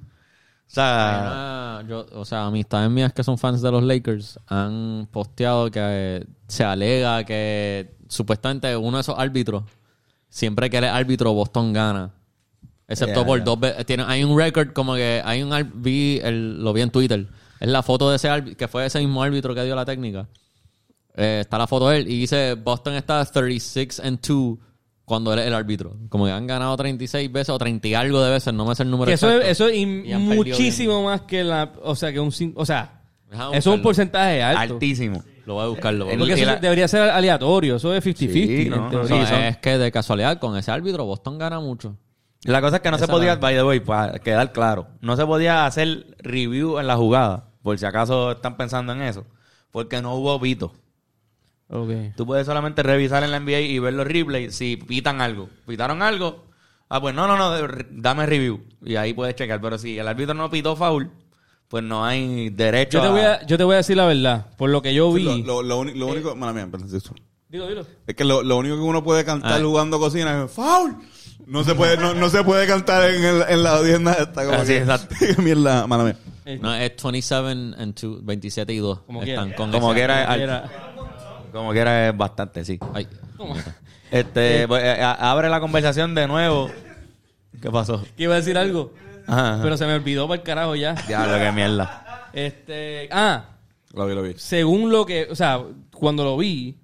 O 0.66 0.70
sea, 0.70 1.82
yo, 1.88 2.06
o 2.12 2.24
sea, 2.26 2.46
amistades 2.46 2.90
mías 2.90 3.12
que 3.14 3.24
son 3.24 3.38
fans 3.38 3.62
de 3.62 3.70
los 3.70 3.82
Lakers 3.82 4.38
han 4.48 5.08
posteado 5.10 5.70
que 5.70 6.26
se 6.46 6.62
alega 6.64 7.24
que 7.24 7.94
supuestamente 8.08 8.76
uno 8.76 8.98
de 8.98 9.00
esos 9.00 9.18
árbitros, 9.18 9.62
siempre 10.28 10.68
que 10.68 10.76
eres 10.76 10.90
árbitro, 10.90 11.32
Boston 11.32 11.72
gana. 11.72 12.10
Excepto 12.86 13.20
por 13.26 13.42
dos 13.44 13.60
veces. 13.60 13.86
Hay 14.06 14.24
un 14.24 14.38
récord 14.38 14.72
como 14.72 14.94
que 14.94 15.22
hay 15.24 15.42
un 15.42 15.72
vi 15.76 16.20
el- 16.22 16.62
lo 16.62 16.72
vi 16.72 16.82
en 16.82 16.90
Twitter. 16.90 17.26
Es 17.60 17.68
la 17.68 17.82
foto 17.82 18.08
de 18.10 18.16
ese 18.16 18.28
árbitro, 18.28 18.56
que 18.56 18.68
fue 18.68 18.84
ese 18.86 18.98
mismo 19.00 19.22
árbitro 19.22 19.54
que 19.54 19.62
dio 19.64 19.74
la 19.74 19.84
técnica. 19.84 20.26
Eh, 21.20 21.38
está 21.40 21.58
la 21.58 21.66
foto 21.66 21.88
de 21.88 21.98
él 21.98 22.08
y 22.08 22.20
dice 22.20 22.54
Boston 22.54 22.94
está 22.94 23.24
36 23.24 23.98
and 24.00 24.20
2 24.24 24.56
cuando 25.04 25.32
él 25.32 25.40
es 25.40 25.46
el 25.46 25.54
árbitro. 25.54 25.96
Como 26.08 26.26
que 26.26 26.30
han 26.32 26.46
ganado 26.46 26.76
36 26.76 27.32
veces 27.32 27.48
o 27.50 27.58
30 27.58 27.88
y 27.88 27.94
algo 27.94 28.22
de 28.22 28.30
veces, 28.30 28.54
no 28.54 28.64
me 28.64 28.74
sé 28.74 28.84
el 28.84 28.90
número 28.90 29.08
Que 29.08 29.14
eso 29.14 29.28
es, 29.28 29.36
exacto. 29.36 29.50
eso 29.50 29.68
es 29.68 29.82
han 30.14 30.28
perdido 30.28 30.36
muchísimo 30.36 31.02
más 31.02 31.22
que 31.22 31.42
la. 31.42 31.72
O 31.82 31.96
sea, 31.96 32.12
que 32.12 32.20
un. 32.20 32.32
O 32.54 32.64
sea, 32.64 33.00
eso 33.30 33.34
es 33.34 33.42
un 33.42 33.52
buscarlo. 33.72 33.82
porcentaje 33.82 34.42
alto. 34.42 34.74
altísimo. 34.74 35.24
Lo 35.44 35.54
voy 35.54 35.64
a 35.64 35.68
buscar, 35.68 35.94
lo 35.94 36.04
voy 36.04 36.10
a 36.10 36.14
El- 36.14 36.18
Porque 36.20 36.34
eso 36.34 36.44
la- 36.44 36.56
debería 36.56 36.86
ser 36.86 37.08
aleatorio. 37.08 37.76
Eso 37.76 37.92
es 37.94 38.04
50-50. 38.04 38.32
Sí, 38.32 38.68
no, 38.68 39.26
son- 39.26 39.40
es 39.40 39.56
que 39.56 39.78
de 39.78 39.90
casualidad 39.90 40.38
con 40.38 40.56
ese 40.58 40.70
árbitro 40.70 41.04
Boston 41.06 41.38
gana 41.38 41.58
mucho. 41.58 41.96
La 42.44 42.60
cosa 42.60 42.76
es 42.76 42.82
que 42.82 42.90
no 42.90 42.98
se 42.98 43.08
podía, 43.08 43.34
la- 43.34 43.40
by 43.40 43.54
the 43.56 43.62
way, 43.64 43.80
para 43.80 44.18
quedar 44.20 44.52
claro, 44.52 44.86
no 45.00 45.16
se 45.16 45.24
podía 45.26 45.66
hacer 45.66 46.06
review 46.18 46.78
en 46.78 46.86
la 46.86 46.96
jugada, 46.96 47.48
por 47.62 47.76
si 47.78 47.86
acaso 47.86 48.32
están 48.32 48.56
pensando 48.56 48.92
en 48.92 49.02
eso, 49.02 49.24
porque 49.72 50.00
no 50.02 50.14
hubo 50.14 50.38
pito. 50.38 50.72
Ok. 51.70 51.90
Tú 52.16 52.24
puedes 52.26 52.46
solamente 52.46 52.82
revisar 52.82 53.22
en 53.24 53.30
la 53.30 53.40
NBA 53.40 53.60
y 53.60 53.78
ver 53.78 53.92
los 53.94 54.06
replays 54.06 54.54
si 54.56 54.76
pitan 54.76 55.20
algo. 55.20 55.48
¿Pitaron 55.66 56.02
algo? 56.02 56.44
Ah, 56.88 57.00
pues 57.00 57.14
no, 57.14 57.26
no, 57.26 57.36
no, 57.36 57.68
dame 57.90 58.24
review. 58.26 58.62
Y 58.82 58.96
ahí 58.96 59.12
puedes 59.12 59.34
checar. 59.36 59.60
Pero 59.60 59.76
si 59.76 59.98
el 59.98 60.08
árbitro 60.08 60.32
no 60.34 60.48
pitó 60.50 60.74
foul, 60.76 61.10
pues 61.68 61.84
no 61.84 62.04
hay 62.06 62.48
derecho 62.48 62.98
Yo 62.98 63.02
te, 63.04 63.08
voy 63.10 63.20
a, 63.20 63.46
yo 63.46 63.58
te 63.58 63.64
voy 63.64 63.74
a 63.74 63.76
decir 63.78 63.96
la 63.98 64.06
verdad. 64.06 64.46
Por 64.56 64.70
lo 64.70 64.80
que 64.80 64.94
yo 64.94 65.12
vi. 65.12 65.24
Lo, 65.24 65.36
lo, 65.36 65.62
lo, 65.62 65.78
uni- 65.80 65.92
lo 65.94 66.06
único... 66.06 66.34
mala 66.34 66.54
mía, 66.54 66.66
perdón. 66.70 66.88
Digo, 67.50 67.66
dilo. 67.66 67.86
Es 68.06 68.14
que 68.14 68.24
lo, 68.24 68.42
lo 68.42 68.56
único 68.56 68.76
que 68.76 68.82
uno 68.82 69.04
puede 69.04 69.24
cantar 69.26 69.60
Ah. 69.60 69.64
jugando 69.64 69.98
cocina 69.98 70.44
es 70.44 70.50
¡Foul! 70.50 70.96
No 71.46 71.64
se 71.64 71.74
puede, 71.74 71.96
no, 71.96 72.12
no 72.14 72.28
se 72.30 72.42
puede 72.44 72.66
cantar 72.66 73.08
en, 73.10 73.22
el- 73.24 73.44
en 73.48 73.62
la 73.62 73.76
audiencia 73.76 74.12
esta. 74.14 74.44
Como 74.46 74.56
Así, 74.58 74.72
que- 74.72 74.78
exacto. 74.78 75.14
Mierda, 75.42 75.86
mala 75.86 76.04
mía. 76.04 76.16
Eh, 76.46 76.58
No, 76.60 76.74
es 76.74 76.92
27 77.02 77.50
and 77.50 77.94
2, 78.00 78.24
27 78.24 78.72
y 78.72 78.78
2. 78.78 79.00
Como 79.00 79.22
Están 79.22 79.44
quiera. 79.48 79.56
con 79.56 79.70
Como 79.70 79.92
quiera, 79.92 80.20
como 80.22 80.32
al- 80.32 80.38
quiera. 80.38 80.87
Como 81.52 81.72
quiera 81.72 82.08
es 82.08 82.16
bastante, 82.16 82.64
sí. 82.64 82.78
Ay, 82.94 83.06
Este, 84.10 84.66
pues, 84.68 84.82
eh, 84.82 85.02
a- 85.02 85.30
abre 85.30 85.48
la 85.48 85.60
conversación 85.60 86.14
de 86.14 86.26
nuevo. 86.26 86.70
¿Qué 87.60 87.70
pasó? 87.70 88.04
Que 88.16 88.24
iba 88.24 88.34
a 88.34 88.38
decir 88.38 88.56
algo. 88.56 88.92
Ajá, 89.26 89.54
ajá. 89.54 89.62
Pero 89.62 89.76
se 89.76 89.86
me 89.86 89.94
olvidó 89.94 90.26
para 90.28 90.40
el 90.40 90.44
carajo 90.46 90.74
ya. 90.76 90.94
Diablo, 91.06 91.38
qué 91.38 91.52
mierda. 91.52 92.28
Este. 92.32 93.08
Ah. 93.12 93.44
Lo 93.92 94.06
vi, 94.06 94.14
lo 94.14 94.22
vi. 94.22 94.34
según 94.36 94.90
lo 94.92 95.04
que, 95.06 95.28
o 95.30 95.34
sea, 95.34 95.60
cuando 95.92 96.22
lo 96.24 96.36
vi, 96.36 96.78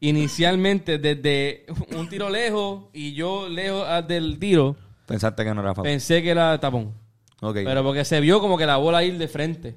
inicialmente 0.00 0.98
desde 0.98 1.66
un 1.96 2.08
tiro 2.08 2.30
lejos 2.30 2.84
y 2.92 3.12
yo 3.14 3.48
lejos 3.48 3.84
ah, 3.86 4.02
del 4.02 4.38
tiro, 4.38 4.76
Pensaste 5.06 5.44
que 5.44 5.52
no 5.54 5.60
era 5.62 5.74
foul. 5.74 5.84
pensé 5.84 6.22
que 6.22 6.30
era 6.30 6.58
tapón. 6.58 6.92
Ok. 7.40 7.54
Pero 7.64 7.82
porque 7.82 8.04
se 8.04 8.20
vio 8.20 8.40
como 8.40 8.56
que 8.56 8.66
la 8.66 8.76
bola 8.76 9.02
ir 9.04 9.18
de 9.18 9.28
frente. 9.28 9.76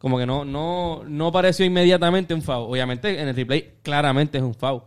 Como 0.00 0.18
que 0.18 0.24
no, 0.26 0.44
no, 0.46 1.02
no 1.06 1.30
pareció 1.30 1.64
inmediatamente 1.66 2.32
un 2.34 2.40
foul. 2.42 2.70
Obviamente 2.72 3.20
en 3.20 3.28
el 3.28 3.36
replay 3.36 3.74
claramente 3.82 4.38
es 4.38 4.44
un 4.44 4.54
foul. 4.54 4.80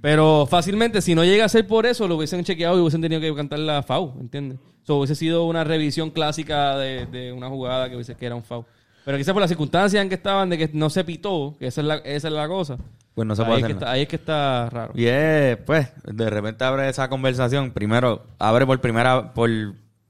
Pero 0.00 0.46
fácilmente, 0.48 1.02
si 1.02 1.14
no 1.14 1.24
llega 1.24 1.44
a 1.44 1.48
ser 1.48 1.66
por 1.66 1.86
eso, 1.86 2.08
lo 2.08 2.16
hubiesen 2.16 2.42
chequeado 2.44 2.78
y 2.78 2.80
hubiesen 2.80 3.02
tenido 3.02 3.20
que 3.20 3.34
cantar 3.34 3.58
la 3.58 3.82
foul, 3.82 4.12
¿entiendes? 4.20 4.58
So, 4.84 4.96
hubiese 4.98 5.14
sido 5.16 5.44
una 5.44 5.64
revisión 5.64 6.10
clásica 6.10 6.76
de, 6.78 7.06
de 7.06 7.32
una 7.32 7.48
jugada 7.48 7.88
que 7.90 7.96
hubiese 7.96 8.14
que 8.14 8.26
era 8.26 8.34
un 8.36 8.44
foul. 8.44 8.64
Pero 9.04 9.18
quizás 9.18 9.32
por 9.34 9.40
las 9.42 9.50
circunstancias 9.50 10.00
en 10.02 10.08
que 10.08 10.14
estaban, 10.14 10.48
de 10.48 10.56
que 10.58 10.70
no 10.72 10.88
se 10.88 11.04
pitó, 11.04 11.54
que 11.58 11.66
esa 11.66 11.80
es 11.80 11.86
la, 11.86 11.94
esa 11.96 12.28
es 12.28 12.34
la 12.34 12.46
cosa. 12.48 12.78
Pues 13.14 13.26
no 13.26 13.34
se 13.36 13.42
ahí, 13.42 13.48
puede 13.48 13.60
es 13.60 13.66
que 13.66 13.72
está, 13.72 13.90
ahí 13.90 14.02
es 14.02 14.08
que 14.08 14.16
está 14.16 14.70
raro. 14.70 14.92
Y 14.94 15.06
es, 15.06 15.56
pues, 15.58 15.88
de 16.04 16.30
repente 16.30 16.64
abre 16.64 16.88
esa 16.88 17.08
conversación. 17.08 17.72
Primero, 17.72 18.24
abre 18.38 18.64
por 18.66 18.80
primera, 18.80 19.34
por 19.34 19.50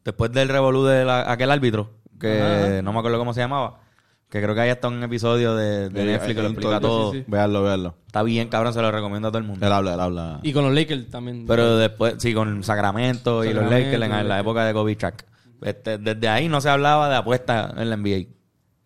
después 0.04 0.30
del 0.32 0.48
revolú 0.50 0.84
de 0.84 1.04
la- 1.04 1.30
aquel 1.32 1.50
árbitro, 1.50 1.90
que 2.20 2.40
Ajá. 2.40 2.82
no 2.82 2.92
me 2.92 2.98
acuerdo 2.98 3.18
cómo 3.18 3.32
se 3.34 3.40
llamaba, 3.40 3.80
que 4.28 4.42
creo 4.42 4.54
que 4.54 4.60
hay 4.60 4.70
hasta 4.70 4.88
un 4.88 5.02
episodio 5.02 5.54
de, 5.54 5.88
de 5.88 6.04
Netflix 6.04 6.34
que 6.34 6.42
lo 6.42 6.48
explica 6.48 6.80
todo- 6.80 7.12
sí, 7.12 7.18
sí. 7.20 7.24
Véanlo, 7.28 7.62
véanlo. 7.62 7.94
Está 8.06 8.22
bien, 8.22 8.48
cabrón, 8.48 8.72
se 8.74 8.82
lo 8.82 8.90
recomiendo 8.90 9.28
a 9.28 9.30
todo 9.30 9.38
el 9.38 9.44
mundo. 9.44 9.64
Él 9.64 9.72
habla, 9.72 9.94
él 9.94 10.00
habla. 10.00 10.40
Y 10.42 10.52
con 10.52 10.64
los 10.64 10.74
Lakers 10.74 11.08
también. 11.10 11.46
Pero 11.46 11.76
después, 11.78 12.16
sí, 12.18 12.34
con 12.34 12.62
Sacramento, 12.64 13.44
y 13.44 13.52
los 13.52 13.64
Lakers 13.64 13.94
en 13.94 14.00
la 14.10 14.22
Lakers. 14.22 14.40
época 14.40 14.64
de 14.64 14.72
Kobe 14.72 14.94
Shaq. 14.96 15.24
Este, 15.62 15.98
desde 15.98 16.28
ahí 16.28 16.48
no 16.48 16.60
se 16.60 16.68
hablaba 16.68 17.08
de 17.08 17.16
apuestas 17.16 17.72
en 17.76 17.88
la 17.90 17.96
NBA. 17.96 18.26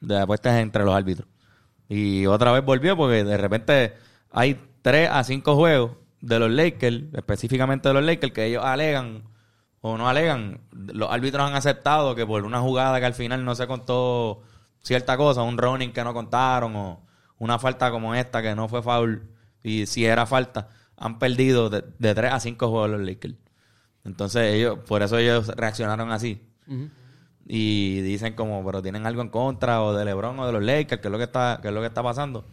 De 0.01 0.19
apuestas 0.21 0.59
entre 0.61 0.85
los 0.85 0.95
árbitros. 0.95 1.29
Y 1.89 2.27
otra 2.27 2.53
vez 2.53 2.65
volvió 2.65 2.97
porque 2.97 3.25
de 3.25 3.37
repente 3.37 3.95
hay 4.31 4.61
tres 4.83 5.09
a 5.11 5.25
cinco 5.25 5.57
juegos 5.57 5.93
de 6.21 6.39
los 6.39 6.51
Lakers, 6.51 7.03
específicamente 7.15 7.89
de 7.89 7.95
los 7.95 8.05
Lakers, 8.05 8.33
que 8.33 8.45
ellos 8.47 8.65
alegan 8.65 9.25
o 9.81 9.97
no 9.97 10.09
alegan. 10.09 10.61
Los 10.73 11.11
árbitros 11.11 11.43
han 11.49 11.55
aceptado 11.55 12.15
que 12.15 12.27
por 12.27 12.45
una 12.45 12.61
jugada 12.61 13.01
que 13.01 13.07
al 13.07 13.15
final 13.15 13.45
no 13.45 13.55
se 13.55 13.67
contó 13.67 14.43
cierta 14.83 15.17
cosa, 15.17 15.43
un 15.43 15.59
running 15.59 15.93
que 15.93 16.05
no 16.05 16.15
contaron 16.15 16.75
o 16.77 17.07
una 17.39 17.59
falta 17.59 17.91
como 17.91 18.15
esta 18.15 18.43
que 18.43 18.55
no 18.55 18.69
fue 18.69 18.83
foul 18.83 19.29
y 19.63 19.87
si 19.87 20.05
era 20.05 20.27
falta, 20.27 20.69
han 20.97 21.19
perdido 21.19 21.71
de, 21.71 21.85
de 21.99 22.15
tres 22.15 22.33
a 22.33 22.41
cinco 22.41 22.69
juegos 22.69 22.91
los 22.91 23.01
Lakers. 23.01 23.35
Entonces 24.05 24.55
ellos, 24.55 24.79
por 24.87 25.03
eso 25.03 25.19
ellos 25.19 25.49
reaccionaron 25.49 26.11
así. 26.13 26.47
Y 27.47 28.01
dicen 28.03 28.35
como, 28.35 28.65
pero 28.65 28.81
tienen 28.81 29.07
algo 29.07 29.23
en 29.23 29.29
contra 29.29 29.83
o 29.83 29.93
de 29.93 30.05
LeBron 30.05 30.39
o 30.39 30.47
de 30.47 30.53
los 30.53 30.63
Lakers, 30.63 31.01
que 31.01 31.09
es 31.09 31.13
lo 31.13 31.19
que 31.19 31.25
está, 31.25 31.59
que 31.61 31.69
es 31.69 31.75
lo 31.75 31.81
que 31.81 31.87
está 31.87 32.03
pasando. 32.03 32.47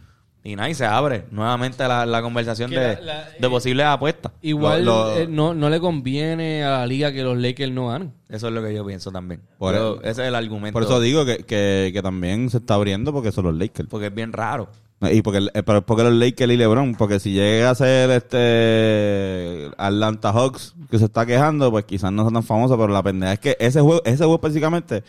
Y 0.44 0.56
nada, 0.56 0.70
y 0.70 0.76
se 0.76 0.86
abre 0.86 1.26
nuevamente 1.32 1.86
la, 1.88 2.06
la 2.06 2.22
conversación 2.22 2.70
de, 2.72 2.78
la- 2.78 3.02
la- 3.02 3.28
de 3.38 3.50
posibles 3.50 3.86
apuestas. 3.86 4.32
Igual 4.42 4.86
Lo- 4.86 5.10
lo- 5.10 5.18
eh, 5.18 5.28
no, 5.28 5.54
no 5.54 5.70
le 5.70 5.80
conviene 5.82 6.64
a 6.64 6.70
la 6.80 6.88
liga 6.88 7.12
que 7.12 7.22
los 7.24 7.38
Lakers 7.38 7.72
no 7.74 7.88
ganen. 7.90 8.14
Eso 8.30 8.48
es 8.48 8.54
lo 8.54 8.64
que 8.64 8.74
yo 8.74 8.86
pienso 8.86 9.12
también. 9.12 9.42
Por 9.58 9.76
ese 10.04 10.22
es 10.22 10.28
el 10.30 10.36
argumento. 10.36 10.74
Por 10.74 10.84
eso 10.84 11.02
digo 11.02 11.26
que, 11.26 11.40
que, 11.40 11.90
que 11.94 12.02
también 12.02 12.50
se 12.50 12.58
está 12.60 12.76
abriendo 12.76 13.12
porque 13.12 13.32
son 13.34 13.46
los 13.46 13.56
Lakers. 13.56 13.90
Porque 13.90 14.08
es 14.08 14.16
bien 14.16 14.32
raro. 14.32 14.70
Y 15.02 15.22
porque, 15.22 15.48
eh, 15.54 15.62
pero 15.64 15.86
porque 15.86 16.04
los 16.04 16.14
Lakers 16.14 16.52
y 16.54 16.58
LeBron, 16.58 16.96
porque 16.96 17.20
si 17.20 17.32
llega 17.32 17.70
a 17.70 17.76
ser 17.76 18.10
este 18.10 19.70
Atlanta 19.78 20.32
Hawks 20.32 20.74
que 20.90 20.98
se 20.98 21.06
está 21.06 21.26
quejando, 21.26 21.70
pues 21.72 21.86
quizás 21.86 22.12
no 22.12 22.24
son 22.24 22.34
tan 22.34 22.44
famosos, 22.44 22.78
pero 22.78 22.92
la 22.92 23.04
pendeja 23.04 23.34
es 23.34 23.40
que 23.40 23.58
ese 23.60 23.82
juego, 23.82 24.02
ese 24.06 24.18
juego 24.18 24.36
específicamente 24.36 25.04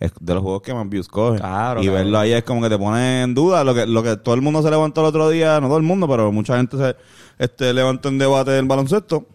es 0.00 0.12
de 0.20 0.34
los 0.34 0.42
juegos 0.42 0.62
que 0.62 0.74
más 0.74 0.88
views 0.88 1.08
coge. 1.08 1.38
Claro, 1.38 1.82
y 1.82 1.88
verlo 1.88 2.18
ahí 2.18 2.32
es 2.32 2.42
como 2.44 2.60
que 2.62 2.68
te 2.68 2.78
pone 2.78 3.22
en 3.22 3.34
duda 3.34 3.64
lo 3.64 3.74
que, 3.74 3.86
lo 3.86 4.02
que 4.02 4.16
todo 4.16 4.34
el 4.34 4.42
mundo 4.42 4.62
se 4.62 4.70
levantó 4.70 5.00
el 5.02 5.06
otro 5.06 5.28
día, 5.28 5.60
no 5.60 5.68
todo 5.68 5.76
el 5.78 5.82
mundo, 5.82 6.08
pero 6.08 6.30
mucha 6.32 6.56
gente 6.56 6.76
se 6.76 6.96
este, 7.38 7.72
levantó 7.72 8.08
en 8.08 8.18
debate 8.18 8.50
del 8.52 8.66
baloncesto. 8.66 9.26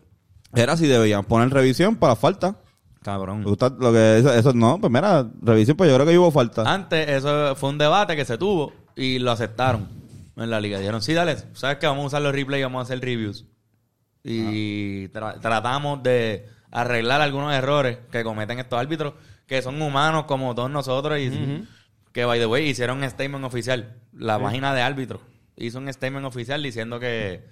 Era 0.53 0.76
si 0.78 0.88
debían 0.88 1.24
poner 1.26 1.49
revisión 1.49 1.95
para 1.95 2.16
falta. 2.16 2.55
Cabrón. 3.01 3.43
Gusta 3.43 3.70
lo 3.80 3.93
que 3.93 4.18
eso, 4.18 4.34
eso 4.34 4.51
no, 4.53 4.78
pues 4.80 4.91
mira, 4.91 5.26
revisión, 5.41 5.78
pues 5.78 5.89
yo 5.89 5.95
creo 5.95 6.07
que 6.07 6.18
hubo 6.18 6.32
falta. 6.32 6.64
Antes 6.72 7.07
eso 7.07 7.55
fue 7.55 7.70
un 7.70 7.78
debate 7.78 8.16
que 8.16 8.26
se 8.26 8.38
tuvo 8.38 8.74
y 8.95 9.20
lo 9.20 9.32
aceptaron 9.32 9.88
en 10.36 10.49
la 10.49 10.60
liga. 10.60 10.80
Dijeron, 10.80 11.01
sí, 11.01 11.14
dale, 11.14 11.38
sabes 11.53 11.78
que 11.78 11.88
vamos 11.88 12.03
a 12.03 12.07
usar 12.07 12.22
los 12.22 12.34
replays 12.34 12.60
y 12.62 12.64
vamos 12.64 12.80
a 12.80 12.84
hacer 12.84 12.99
reviews. 12.99 13.45
Y 14.24 15.07
tra- 15.10 15.39
tratamos 15.39 16.03
de 16.03 16.45
arreglar 16.72 17.22
algunos 17.22 17.53
errores 17.53 17.99
que 18.12 18.24
cometen 18.24 18.60
estos 18.60 18.78
árbitros, 18.80 19.14
que 19.50 19.62
son 19.62 19.82
humanos 19.82 20.26
como 20.26 20.54
todos 20.56 20.70
nosotros 20.70 21.20
y 21.20 21.30
que 21.32 21.64
Que, 22.14 22.26
by 22.26 22.39
the 22.39 22.45
way, 22.45 22.70
hicieron 22.70 23.00
un 23.04 23.10
statement 23.10 23.43
oficial. 23.43 23.95
La 24.14 24.39
página 24.39 24.74
de 24.74 24.82
árbitro 24.82 25.20
hizo 25.58 25.80
un 25.80 25.91
statement 25.91 26.26
oficial 26.26 26.64
diciendo 26.64 27.00
que, 27.00 27.43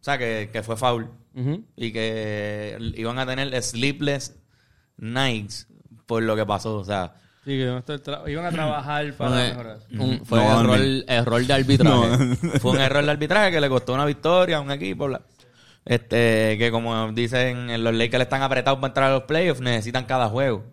o 0.00 0.04
sea, 0.04 0.18
que, 0.18 0.50
que 0.52 0.62
fue 0.62 0.76
foul. 0.76 1.08
Y 1.76 1.92
que 1.92 2.76
iban 2.96 3.18
a 3.18 3.26
tener 3.26 3.60
sleepless 3.62 4.38
nights 4.98 5.66
por 6.06 6.22
lo 6.22 6.36
que 6.36 6.46
pasó. 6.46 6.76
O 6.76 6.84
sea, 6.84 7.14
Sí, 7.44 7.52
que 7.52 7.80
iban 8.32 8.44
a, 8.46 8.50
trabajar 8.50 9.12
para 9.14 9.30
Fue, 9.30 9.48
mejorar. 9.48 9.78
un, 9.92 10.24
fue 10.24 10.38
No, 10.40 10.74
error, 11.06 11.46
de 11.46 11.52
arbitraje. 11.54 12.36
fue 12.60 12.72
un 12.72 12.78
error 12.80 13.04
de 13.04 13.10
arbitraje 13.12 13.52
que 13.52 13.60
le 13.60 13.68
costó 13.68 13.94
una 13.94 14.04
victoria 14.04 14.56
a 14.56 14.60
un 14.60 14.70
equipo. 14.72 15.06
bla. 15.06 15.20
Este, 15.84 16.56
que 16.58 16.70
como 16.72 17.12
dicen, 17.12 17.70
en 17.70 17.84
los 17.84 17.94
Lakers 17.94 18.22
están 18.24 18.42
apretados 18.42 18.80
para 18.80 18.88
entrar 18.88 19.10
a 19.10 19.14
los 19.14 19.22
playoffs, 19.24 19.60
necesitan 19.60 20.04
cada 20.06 20.28
juego. 20.28 20.64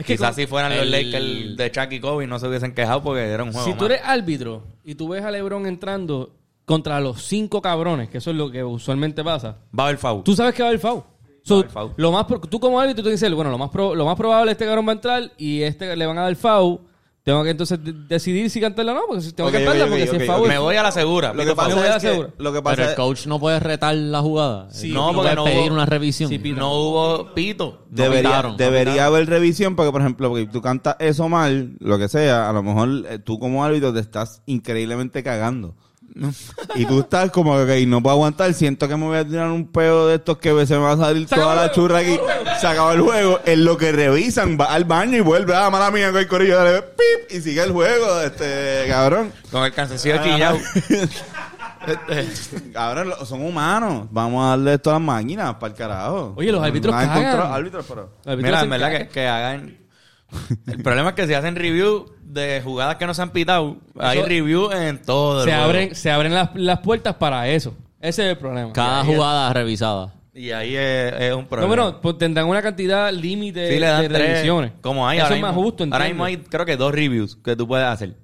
Es 0.00 0.06
que 0.06 0.14
Quizás 0.14 0.34
si 0.34 0.46
fueran 0.46 0.72
los 0.74 0.82
el- 0.82 0.90
Lakers 0.90 1.56
de 1.56 1.70
Chuck 1.70 1.92
y 1.92 2.00
Kobe 2.00 2.26
no 2.26 2.38
se 2.38 2.48
hubiesen 2.48 2.74
quejado 2.74 3.02
porque 3.02 3.22
era 3.22 3.42
un 3.44 3.52
juego 3.52 3.66
Si 3.66 3.74
tú 3.74 3.84
eres 3.86 4.00
árbitro 4.04 4.62
y 4.84 4.94
tú 4.94 5.08
ves 5.08 5.22
a 5.24 5.30
LeBron 5.30 5.66
entrando 5.66 6.34
contra 6.64 7.00
los 7.00 7.22
cinco 7.22 7.60
cabrones, 7.60 8.08
que 8.08 8.18
eso 8.18 8.30
es 8.30 8.36
lo 8.36 8.50
que 8.50 8.62
usualmente 8.64 9.22
pasa, 9.24 9.58
Va 9.78 9.84
a 9.84 9.86
haber 9.88 9.98
foul. 9.98 10.22
tú 10.22 10.34
sabes 10.34 10.54
que 10.54 10.62
va 10.62 10.68
a 10.68 10.70
haber 10.70 10.80
foul. 10.80 11.02
So. 11.42 11.64
Lo 11.96 12.12
más 12.12 12.24
pro- 12.26 12.38
tú 12.40 12.60
como 12.60 12.78
árbitro 12.78 13.02
tú 13.02 13.08
dices, 13.08 13.32
bueno, 13.34 13.50
lo 13.50 13.58
más, 13.58 13.70
pro- 13.70 13.94
lo 13.94 14.04
más 14.04 14.14
probable 14.16 14.52
es 14.52 14.56
que 14.58 14.64
este 14.64 14.68
cabrón 14.70 14.86
va 14.86 14.92
a 14.92 14.94
entrar 14.94 15.32
y 15.38 15.62
este 15.62 15.96
le 15.96 16.06
van 16.06 16.18
a 16.18 16.22
dar 16.22 16.36
foul. 16.36 16.80
Tengo 17.22 17.44
que 17.44 17.50
entonces 17.50 17.84
de- 17.84 17.92
decidir 18.08 18.48
si 18.48 18.60
cantarla 18.62 18.92
o 18.92 18.94
no, 18.94 19.00
porque 19.06 19.20
si 19.22 19.32
tengo 19.32 19.50
Ok, 19.50 19.56
que 19.56 19.64
cantarla 19.64 19.84
ok, 19.84 19.90
porque 19.90 20.02
ok, 20.04 20.10
si 20.10 20.16
es 20.16 20.28
ok, 20.30 20.36
ok. 20.40 20.48
Me 20.48 20.58
voy 20.58 20.76
a 20.76 20.82
la 20.82 20.90
segura. 20.90 21.34
Lo 21.34 21.44
que 21.44 21.50
Pito 21.50 21.68
me 21.68 21.74
voy 21.74 21.74
pasa 21.74 21.86
a 21.86 21.88
la 21.90 21.96
es 21.96 22.02
que, 22.02 22.08
segura. 22.10 22.28
lo 22.38 22.52
que 22.52 22.56
Pero 22.58 22.62
pasa 22.62 22.82
el 22.84 22.88
es, 22.88 22.94
coach 22.94 23.26
no 23.26 23.38
puede 23.38 23.60
retar 23.60 23.94
la 23.94 24.20
jugada. 24.20 24.70
Sí, 24.72 24.88
no, 24.90 25.08
no 25.12 25.18
porque 25.18 25.20
puede 25.22 25.34
no 25.36 25.44
pedir 25.44 25.70
hubo- 25.70 25.74
una 25.74 25.86
revisión. 25.86 26.30
Pita. 26.30 26.58
No 26.58 26.72
hubo 26.72 27.34
pito. 27.34 27.84
No 27.90 28.02
debería, 28.04 28.22
pitaron, 28.30 28.56
debería 28.56 29.04
haber 29.06 29.28
revisión 29.28 29.76
porque, 29.76 29.92
por 29.92 30.00
ejemplo, 30.00 30.30
porque 30.30 30.46
tú 30.46 30.62
cantas 30.62 30.96
eso 30.98 31.28
mal, 31.28 31.76
lo 31.78 31.98
que 31.98 32.08
sea, 32.08 32.48
a 32.48 32.52
lo 32.54 32.62
mejor 32.62 32.88
eh, 33.08 33.18
tú 33.18 33.38
como 33.38 33.64
árbitro 33.64 33.92
te 33.92 34.00
estás 34.00 34.42
increíblemente 34.46 35.22
cagando. 35.22 35.76
y 36.74 36.84
tú 36.86 37.00
estás 37.00 37.30
como 37.30 37.54
que 37.56 37.82
ok, 37.82 37.88
no 37.88 38.02
puedo 38.02 38.14
aguantar, 38.14 38.52
siento 38.54 38.88
que 38.88 38.96
me 38.96 39.06
voy 39.06 39.18
a 39.18 39.24
tirar 39.26 39.48
un 39.48 39.66
pedo 39.68 40.08
de 40.08 40.16
estos 40.16 40.38
que 40.38 40.66
se 40.66 40.74
me 40.74 40.80
va 40.80 40.92
a 40.92 40.96
salir 40.96 41.28
Se 41.28 41.34
toda 41.36 41.54
la 41.54 41.72
churra 41.72 41.98
aquí. 41.98 42.18
Se 42.60 42.66
acabó 42.66 42.92
el 42.92 43.00
juego. 43.00 43.40
En 43.44 43.64
lo 43.64 43.76
que 43.76 43.92
revisan, 43.92 44.58
va 44.60 44.66
al 44.66 44.84
baño 44.84 45.16
y 45.16 45.20
vuelve, 45.20 45.54
ah, 45.54 45.70
mala 45.70 45.90
mía, 45.90 46.08
el 46.08 46.28
corillo, 46.28 46.56
dale, 46.56 46.82
pip, 46.82 47.36
y 47.36 47.40
sigue 47.40 47.62
el 47.62 47.72
juego, 47.72 48.20
este, 48.20 48.86
cabrón. 48.88 49.32
Con 49.50 49.64
el 49.64 49.72
cancencillo 49.72 50.22
chillado. 50.22 50.58
Cabrón, 52.74 53.08
lo- 53.08 53.24
son 53.24 53.42
humanos. 53.42 54.06
Vamos 54.10 54.44
a 54.44 54.50
darle 54.50 54.74
esto 54.74 54.90
a 54.90 54.94
las 54.94 55.02
máquinas, 55.02 55.54
para 55.54 55.72
el 55.72 55.78
carajo. 55.78 56.34
Oye, 56.36 56.52
los 56.52 56.62
árbitros 56.62 56.94
cagan. 56.94 57.38
los 57.38 57.46
árbitros, 57.46 57.86
pero... 57.88 58.02
Los 58.02 58.26
árbitros 58.26 58.42
Mira, 58.42 58.60
en 58.60 58.70
verdad 58.70 59.08
que 59.08 59.26
hagan. 59.26 59.78
El 60.66 60.82
problema 60.82 61.10
es 61.10 61.14
que 61.14 61.26
si 61.26 61.34
hacen 61.34 61.56
review 61.56 62.06
de 62.22 62.60
jugadas 62.62 62.96
que 62.96 63.06
no 63.06 63.14
se 63.14 63.22
han 63.22 63.30
pitado, 63.30 63.76
hay 63.98 64.18
Eso- 64.18 64.28
review 64.28 64.70
en 64.72 65.02
todo 65.02 65.40
el 65.42 65.44
se 65.48 65.50
juego. 65.54 65.64
abren, 65.66 65.94
se 65.94 66.10
abren 66.10 66.34
las, 66.34 66.50
las 66.54 66.78
puertas 66.80 67.14
para 67.16 67.48
eso. 67.48 67.74
Ese 68.00 68.24
es 68.24 68.30
el 68.30 68.38
problema. 68.38 68.72
Cada 68.72 69.00
es- 69.02 69.06
jugada 69.06 69.52
revisada. 69.52 70.14
Y 70.32 70.52
ahí 70.52 70.76
es, 70.76 71.12
es 71.18 71.34
un 71.34 71.42
No, 71.42 71.48
problema. 71.48 71.66
bueno, 71.68 72.00
pues 72.00 72.16
tendrán 72.16 72.46
una 72.46 72.62
cantidad 72.62 73.12
límite 73.12 73.66
Sí, 73.68 73.78
de 73.80 74.08
tres. 74.08 74.12
revisiones. 74.28 74.72
Como 74.80 75.06
hay 75.06 75.18
Eso 75.18 75.24
ahora 75.26 75.36
es 75.36 75.42
más 75.42 75.50
mismo. 75.52 75.62
justo, 75.64 75.84
Ahora 75.90 76.04
mismo 76.06 76.24
hay, 76.24 76.36
creo 76.38 76.64
que 76.64 76.76
dos 76.76 76.92
reviews 76.94 77.36
que 77.36 77.56
tú 77.56 77.66
puedes 77.66 77.86
hacer. 77.86 78.14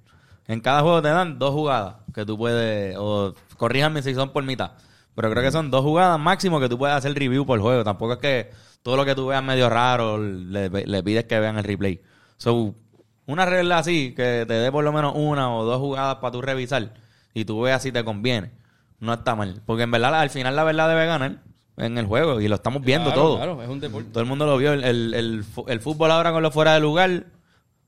En 0.47 0.61
cada 0.61 0.83
juego 0.83 1.03
te 1.03 1.09
dan 1.09 1.39
dos 1.41 1.51
jugadas 1.51 1.97
que 2.15 2.25
tú 2.25 2.39
puedes. 2.39 2.97
O 2.97 3.35
corríjanme 3.57 4.03
si 4.03 4.15
son 4.15 4.31
por 4.33 4.45
mitad. 4.45 4.71
Pero 5.17 5.31
creo 5.31 5.43
que 5.43 5.51
son 5.51 5.71
dos 5.71 5.83
jugadas 5.83 6.19
máximo 6.21 6.61
que 6.61 6.69
tú 6.69 6.79
puedes 6.79 6.95
hacer 6.97 7.13
review 7.13 7.45
por 7.45 7.59
juego. 7.61 7.83
Tampoco 7.83 8.13
es 8.15 8.19
que 8.21 8.51
todo 8.87 8.97
lo 8.97 9.05
que 9.05 9.17
tú 9.17 9.27
veas 9.27 9.43
medio 9.43 9.69
raro 9.69 10.17
le, 10.17 10.69
le 10.69 11.03
pides 11.03 11.25
que 11.25 11.41
vean 11.41 11.59
el 11.59 11.65
replay. 11.65 12.01
So, 12.37 12.77
una 13.27 13.45
regla 13.45 13.79
así, 13.79 14.15
que 14.15 14.45
te 14.47 14.55
dé 14.55 14.71
por 14.71 14.85
lo 14.85 14.93
menos 14.93 15.13
una 15.17 15.53
o 15.53 15.65
dos 15.65 15.81
jugadas 15.81 16.19
para 16.19 16.31
tú 16.31 16.41
revisar 16.41 16.95
y 17.35 17.45
tú 17.45 17.63
veas 17.63 17.83
si 17.83 17.91
te 17.91 18.05
conviene. 18.05 18.53
No 19.01 19.15
está 19.15 19.35
mal. 19.35 19.61
Porque 19.67 19.83
en 19.83 19.91
verdad, 19.91 20.15
al 20.15 20.31
final 20.31 20.55
la 20.55 20.63
verdad 20.63 20.89
debe 20.89 21.05
ganar 21.05 21.43
en 21.79 21.99
el 21.99 22.07
juego 22.07 22.41
y 22.41 22.47
lo 22.47 22.55
estamos 22.55 22.81
viendo 22.81 23.11
Claro, 23.11 23.23
todo. 23.23 23.37
Claro, 23.39 23.61
es 23.61 23.69
un 23.69 23.81
deporte. 23.81 24.11
Todo 24.11 24.21
el 24.23 24.29
mundo 24.29 24.47
lo 24.47 24.57
vio. 24.57 24.73
El, 24.73 24.85
el, 24.85 25.15
el 25.15 25.45
el 25.67 25.81
fútbol 25.81 26.13
ahora 26.13 26.31
con 26.31 26.45
lo 26.45 26.53
fuera 26.53 26.75
de 26.75 26.79
lugar. 26.79 27.25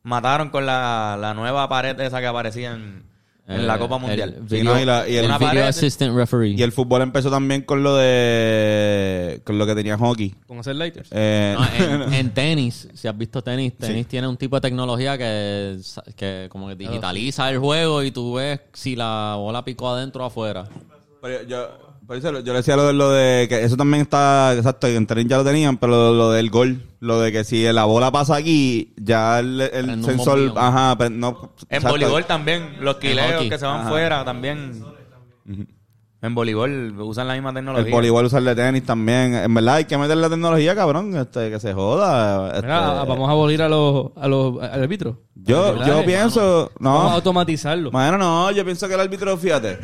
Mataron 0.03 0.51
con 0.51 0.67
la, 0.67 1.17
la 1.17 1.33
nueva 1.33 1.69
pared 1.69 2.01
esa 2.01 2.19
que 2.19 2.27
aparecía 2.27 2.73
en, 2.75 3.05
en 3.49 3.67
la 3.67 3.77
Eh, 3.77 3.79
Copa 3.79 3.97
el 3.97 4.01
Mundial. 4.03 4.37
video- 4.43 4.59
Sí, 4.61 4.65
no, 4.65 4.81
y 4.81 4.85
la- 4.85 5.09
y 5.09 5.13
el 5.13 5.19
el 5.21 5.25
Una 5.27 5.39
video 5.39 5.49
pared- 5.51 5.63
assistant 5.69 6.15
referee. 6.15 6.51
Y 6.51 6.63
el 6.63 6.71
fútbol 6.73 7.03
empezó 7.03 7.31
también 7.31 7.63
con 7.63 7.83
lo 7.83 7.97
de 7.97 9.41
con 9.45 9.59
lo 9.59 9.67
que 9.67 9.75
tenía 9.75 9.97
hockey. 9.97 10.35
Con 10.47 10.59
hacer 10.59 10.77
lighters. 10.77 11.09
Eh, 11.13 11.57
No, 11.59 12.05
en, 12.07 12.13
en 12.15 12.35
tenis, 12.35 12.89
si 12.95 13.09
has 13.09 13.17
visto 13.17 13.43
tenis, 13.43 13.77
tenis 13.77 14.07
tiene 14.07 14.29
un 14.29 14.37
tipo 14.37 14.57
de 14.57 14.61
tecnología 14.61 15.17
que, 15.17 15.79
que 16.17 16.49
como 16.51 16.69
que 16.69 16.75
digitaliza 16.77 17.49
el 17.51 17.59
juego 17.59 18.03
y 18.03 18.11
tú 18.11 18.35
ves 18.35 18.61
si 18.73 18.97
la 18.97 19.35
bola 19.39 19.65
picó 19.65 19.89
adentro 19.91 20.25
o 20.25 20.27
afuera. 20.27 20.65
pero 21.23 21.43
yo, 21.45 21.69
por 22.09 22.17
eso 22.17 22.41
yo 22.41 22.53
le 22.55 22.59
decía 22.61 22.75
lo 22.75 22.87
de, 22.87 22.93
lo 22.95 23.11
de 23.11 23.47
que 23.51 23.63
eso 23.63 23.77
también 23.77 24.01
está, 24.01 24.55
exacto, 24.57 24.87
en 24.87 25.07
tenis 25.07 25.27
ya 25.27 25.37
lo 25.37 25.45
tenían, 25.45 25.77
pero 25.77 25.93
lo, 25.93 26.15
lo 26.15 26.31
del 26.31 26.49
gol, 26.49 26.81
lo 27.01 27.21
de 27.21 27.31
que 27.31 27.45
si 27.45 27.71
la 27.71 27.85
bola 27.85 28.11
pasa 28.11 28.37
aquí, 28.37 28.95
ya 28.97 29.41
el, 29.41 29.61
sensor, 30.03 30.39
bombillón. 30.39 30.57
ajá, 30.57 30.97
pero 30.97 31.11
no, 31.11 31.53
En 31.69 31.77
exacto. 31.77 31.89
voleibol 31.91 32.25
también. 32.25 32.77
Los 32.81 32.97
quileos 32.97 33.45
que 33.45 33.59
se 33.59 33.67
van 33.67 33.83
Ajá. 33.83 33.91
fuera 33.91 34.25
también. 34.25 34.83
En 36.23 36.35
voleibol 36.35 36.99
usan 36.99 37.29
la 37.29 37.35
misma 37.35 37.53
tecnología. 37.53 37.85
El 37.87 37.93
voleibol 37.93 38.25
usar 38.25 38.43
de 38.43 38.55
tenis 38.55 38.87
también. 38.87 39.35
En 39.35 39.53
verdad 39.53 39.75
hay 39.75 39.85
que 39.85 39.99
meterle 39.99 40.23
la 40.23 40.31
tecnología, 40.31 40.75
cabrón, 40.75 41.15
este, 41.15 41.51
que 41.51 41.61
se 41.61 41.75
joda. 41.75 42.49
este. 42.55 42.63
Mira, 42.63 43.05
vamos 43.05 43.29
a 43.29 43.33
abolir 43.33 43.61
a 43.61 43.69
los, 43.69 44.13
a 44.17 44.27
los 44.29 44.63
al 44.63 44.83
árbitro. 44.83 45.21
yo, 45.35 45.85
yo 45.85 46.03
pienso, 46.07 46.73
Vamos 46.81 47.03
a 47.03 47.09
no, 47.11 47.15
automatizarlo. 47.17 47.91
bueno, 47.91 48.17
no, 48.17 48.51
yo 48.51 48.65
pienso 48.65 48.89
que 48.89 48.95
el 48.95 49.01
árbitro, 49.01 49.37
fíjate. 49.37 49.77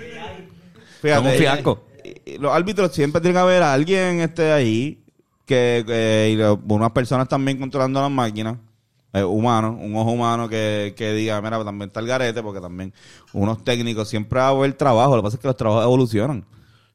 Fíjate. 1.03 1.17
Como 1.19 1.31
un 1.31 1.37
fiasco. 1.37 1.94
Y 2.27 2.39
los 2.39 2.53
árbitros 2.53 2.93
siempre 2.93 3.21
tiene 3.21 3.35
que 3.35 3.41
haber 3.41 3.63
alguien 3.63 4.21
este 4.21 4.53
ahí 4.53 5.03
que, 5.47 5.85
que- 5.87 6.31
y 6.33 6.37
lo- 6.37 6.61
unas 6.69 6.91
personas 6.93 7.29
también 7.29 7.59
controlando 7.59 8.01
las 8.01 8.11
máquinas 8.11 8.57
eh, 9.13 9.23
humanos, 9.23 9.77
un 9.81 9.95
ojo 9.97 10.11
humano 10.11 10.49
que, 10.49 10.93
que 10.97 11.13
diga, 11.13 11.41
mira, 11.41 11.63
también 11.65 11.89
está 11.89 12.01
el 12.01 12.07
garete, 12.07 12.43
porque 12.43 12.61
también 12.61 12.93
unos 13.33 13.63
técnicos 13.63 14.09
siempre 14.09 14.41
va 14.41 14.47
a 14.47 14.51
haber 14.51 14.73
trabajo, 14.75 15.15
lo 15.15 15.23
que 15.23 15.27
pasa 15.27 15.37
es 15.37 15.41
que 15.41 15.47
los 15.49 15.57
trabajos 15.57 15.85
evolucionan. 15.85 16.45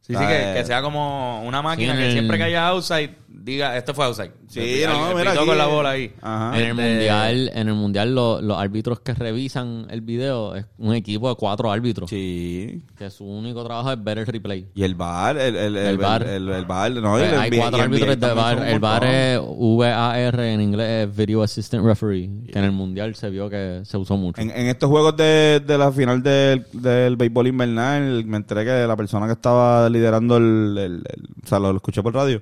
Sí, 0.02 0.16
O 0.16 0.20
sí, 0.20 0.26
que, 0.26 0.52
eh, 0.52 0.54
que 0.56 0.66
sea 0.66 0.82
como 0.82 1.42
una 1.46 1.62
máquina 1.62 1.94
Sí, 1.94 2.00
que 2.00 2.06
el- 2.08 2.12
siempre 2.12 2.38
que 2.38 2.44
haya 2.44 2.68
outside 2.70 3.12
diga, 3.32 3.78
esto 3.78 3.94
fue 3.94 4.06
outside. 4.06 4.32
Sí, 4.48 4.82
El- 4.84 4.90
no, 4.90 5.12
el 5.12 5.18
mira 5.18 5.32
aquí, 5.34 5.46
con 5.46 5.58
la 5.58 5.68
bola 5.68 5.90
ahí. 5.92 6.12
Ajá. 6.22 6.58
En 6.60 6.66
el 6.66 6.70
Este- 6.72 6.92
mundial, 6.92 7.52
en 7.54 7.68
el 7.68 7.74
mundial 7.76 8.16
lo- 8.16 8.42
los 8.42 8.58
árbitros 8.58 9.00
que 9.02 9.14
revisan 9.14 9.86
el 9.90 10.02
video 10.02 10.56
es 10.56 10.66
un 10.78 10.94
equipo 10.96 11.30
de 11.30 11.36
cuatro 11.36 11.72
árbitros. 11.72 12.10
Sí. 12.10 12.84
Que 12.98 13.10
su 13.10 13.26
único 13.26 13.64
trabajo 13.64 13.92
es 13.92 14.04
ver 14.04 14.18
el 14.20 14.26
replay. 14.28 14.68
Y 14.74 14.84
el 14.84 14.96
bar, 14.96 15.38
el, 15.38 15.56
el, 15.56 15.78
el, 15.78 15.86
El 15.88 15.98
VAR. 15.98 16.24
el, 16.28 16.50
el 16.50 16.66
VAR, 16.66 16.92
no, 16.92 17.18
y 17.18 17.22
Pues 17.22 17.34
el 17.34 17.40
hay 17.40 17.50
NBA 17.50 17.58
cuatro 17.62 17.78
y 17.78 17.82
el 17.82 17.86
árbitros 17.86 18.08
NBA 18.10 18.16
de 18.16 18.18
también 18.18 18.36
VAR. 18.46 18.56
son 18.58 18.64
un 18.68 18.74
El 18.74 18.80
VAR 18.80 19.02
montón. 19.04 19.10
es 19.16 19.78
VAR 19.78 20.40
en 20.42 20.62
inglés, 20.62 21.08
es 21.10 21.16
Video 21.16 21.44
Assistant 21.44 21.86
Referee. 21.86 22.30
Que 22.52 22.60
en 22.60 22.66
el 22.66 22.72
mundial 22.72 23.16
se 23.16 23.30
vio 23.30 23.50
que 23.50 23.82
se 23.84 23.98
usó 23.98 24.18
mucho. 24.18 24.42
En, 24.42 24.50
en 24.52 24.68
estos 24.68 24.90
juegos 24.90 25.16
de, 25.16 25.62
de 25.66 25.78
la 25.78 25.92
final 25.92 26.22
del, 26.24 26.66
del 26.74 27.16
béisbol 27.16 27.48
invernal, 27.48 28.26
me 28.26 28.38
enteré 28.38 28.66
que 28.66 28.88
la 28.88 28.96
persona 28.96 29.28
que 29.28 29.34
estaba 29.34 29.88
liderando 29.90 30.38
el, 30.38 30.76
el- 30.78 31.04
el- 31.06 31.28
o 31.44 31.48
sea, 31.48 31.60
lo, 31.60 31.72
lo 31.72 31.78
escuché 31.78 32.02
por 32.04 32.14
radio, 32.14 32.42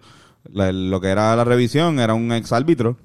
la- 0.51 0.71
lo 0.71 0.99
que 1.01 1.09
era 1.09 1.35
la 1.35 1.43
revisión 1.43 1.99
era 1.99 2.13
un 2.13 2.31
ex 2.31 2.51
árbitro. 2.51 2.97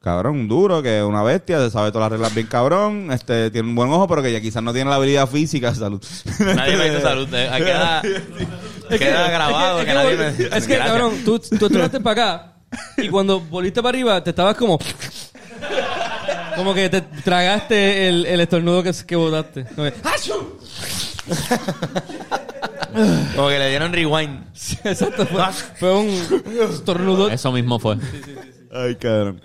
Cabrón, 0.00 0.36
un 0.40 0.48
duro, 0.48 0.82
que 0.82 0.98
es 0.98 1.04
una 1.04 1.22
bestia, 1.22 1.58
se 1.60 1.70
sabe 1.70 1.90
todas 1.90 2.10
las 2.10 2.12
reglas 2.18 2.34
bien 2.34 2.46
cabrón, 2.46 3.10
este, 3.10 3.50
tiene 3.50 3.68
un 3.68 3.74
buen 3.74 3.88
ojo, 3.90 4.06
pero 4.06 4.22
que 4.22 4.30
ya 4.32 4.40
quizás 4.42 4.62
no 4.62 4.74
tiene 4.74 4.90
la 4.90 4.96
habilidad 4.96 5.26
física, 5.26 5.74
salud. 5.74 6.02
Nadie 6.40 6.76
me 6.76 6.84
dice 6.90 7.00
salud. 7.02 7.26
eh, 7.32 7.48
Queda, 7.56 8.02
queda 8.98 9.30
grabado 9.30 9.78
es 9.80 9.84
que, 9.86 9.90
que, 9.90 9.94
nadie 9.96 10.10
me 10.16 10.16
que, 10.16 10.28
es 10.30 10.36
que, 10.36 10.48
Gracias. 10.74 10.78
cabrón, 10.86 11.14
tú, 11.24 11.38
tú 11.38 11.66
entraste 11.66 12.00
para 12.00 12.22
acá 12.34 12.52
y 12.98 13.08
cuando 13.08 13.40
volviste 13.40 13.80
para 13.82 13.90
arriba 13.96 14.22
te 14.22 14.30
estabas 14.30 14.56
como... 14.56 14.78
Como 16.56 16.72
que 16.74 16.88
te 16.90 17.00
tragaste 17.00 18.06
el, 18.08 18.26
el 18.26 18.40
estornudo 18.40 18.82
que, 18.82 18.92
que 19.06 19.16
botaste. 19.16 19.64
Como. 19.74 19.90
Como 23.34 23.48
que 23.48 23.58
le 23.58 23.68
dieron 23.70 23.92
rewind. 23.92 24.46
Exacto, 24.84 25.26
fue, 25.26 25.42
fue 25.78 25.94
un 25.94 26.08
estornudo. 26.70 27.28
Eso 27.30 27.52
mismo 27.52 27.78
fue. 27.78 27.96
Ay, 28.72 28.96
cabrón. 28.96 29.40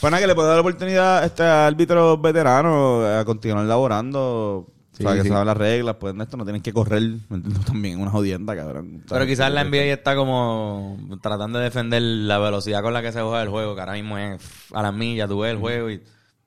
Pues 0.00 0.10
nada, 0.10 0.20
que 0.20 0.26
le 0.26 0.34
puedo 0.34 0.48
dar 0.48 0.56
la 0.56 0.62
oportunidad 0.62 1.18
a 1.18 1.26
este 1.26 1.44
árbitro 1.44 2.18
veterano 2.18 3.06
a 3.06 3.24
continuar 3.24 3.64
laborando. 3.66 4.66
Sí, 4.92 5.04
o 5.04 5.08
sea, 5.08 5.16
que 5.16 5.22
sí. 5.22 5.28
saben 5.28 5.46
las 5.46 5.56
reglas, 5.56 5.96
pues 5.98 6.14
esto 6.20 6.36
no 6.36 6.44
tienen 6.44 6.60
que 6.60 6.72
correr. 6.72 7.02
¿me 7.28 7.36
entiendes? 7.36 7.64
También 7.66 8.00
una 8.00 8.10
jodienda, 8.10 8.54
cabrón. 8.54 9.04
Pero 9.08 9.26
quizás 9.26 9.52
la 9.52 9.64
NBA 9.64 9.92
está 9.92 10.14
como 10.16 10.98
tratando 11.22 11.58
de 11.58 11.64
defender 11.64 12.02
la 12.02 12.38
velocidad 12.38 12.82
con 12.82 12.92
la 12.92 13.00
que 13.00 13.12
se 13.12 13.20
juega 13.20 13.42
el 13.42 13.48
juego, 13.48 13.74
que 13.74 13.80
ahora 13.80 13.94
mismo 13.94 14.18
es 14.18 14.42
a 14.72 14.82
las 14.82 14.92
millas, 14.92 15.28
tú 15.28 15.38
ves 15.40 15.52
el 15.52 15.58
juego 15.58 15.90
y 15.90 16.02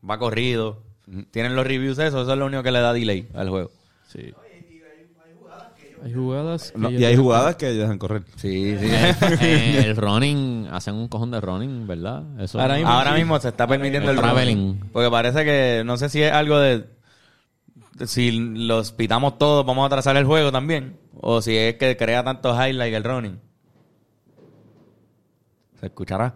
va 0.08 0.20
corrido. 0.20 0.84
Tienen 1.32 1.56
los 1.56 1.66
reviews 1.66 1.98
eso, 2.00 2.22
eso 2.22 2.32
es 2.34 2.38
lo 2.38 2.46
único 2.46 2.62
que 2.62 2.72
le 2.72 2.80
da 2.82 2.94
delay 2.94 3.28
al 3.34 3.50
juego. 3.50 3.72
Sí. 4.08 4.34
Hay 6.06 6.14
jugadas 6.14 6.72
que 6.72 6.78
No, 6.78 6.90
ya 6.92 7.00
y 7.00 7.06
hay 7.06 7.16
jugadas 7.18 7.56
que 7.56 7.66
dejan 7.66 7.98
correr. 7.98 8.24
Sí, 8.36 8.78
sí. 8.80 8.86
Eh, 9.42 9.84
el 9.88 9.96
running, 9.96 10.68
hacen 10.72 10.94
un 10.94 11.08
cojón 11.08 11.32
de 11.32 11.42
running, 11.42 11.88
¿verdad? 11.88 12.24
Eso 12.40 12.62
Ahora 12.62 12.76
mismo 12.76 12.92
Ahora 12.92 13.12
sí. 13.14 13.18
mismo 13.18 13.40
se 13.40 13.48
está 13.48 13.66
permitiendo 13.68 14.12
El 14.12 14.18
el 14.18 14.22
traveling. 14.22 14.80
Porque 14.94 15.10
parece 15.10 15.44
que, 15.44 15.82
no 15.84 15.98
sé 15.98 16.10
si 16.10 16.22
es 16.22 16.32
algo 16.32 16.60
de 16.60 16.86
si 18.06 18.32
los 18.32 18.92
pitamos 18.92 19.38
todos, 19.40 19.66
vamos 19.66 19.84
a 19.84 19.86
atrasar 19.88 20.16
el 20.18 20.26
juego 20.26 20.52
también. 20.52 20.98
O 21.22 21.42
si 21.42 21.58
es 21.58 21.76
que 21.76 21.98
crea 21.98 22.24
tantos 22.24 22.56
highlights 22.56 22.96
el 22.98 23.04
running. 23.04 23.40
¿Se 25.80 25.88
escuchará? 25.88 26.36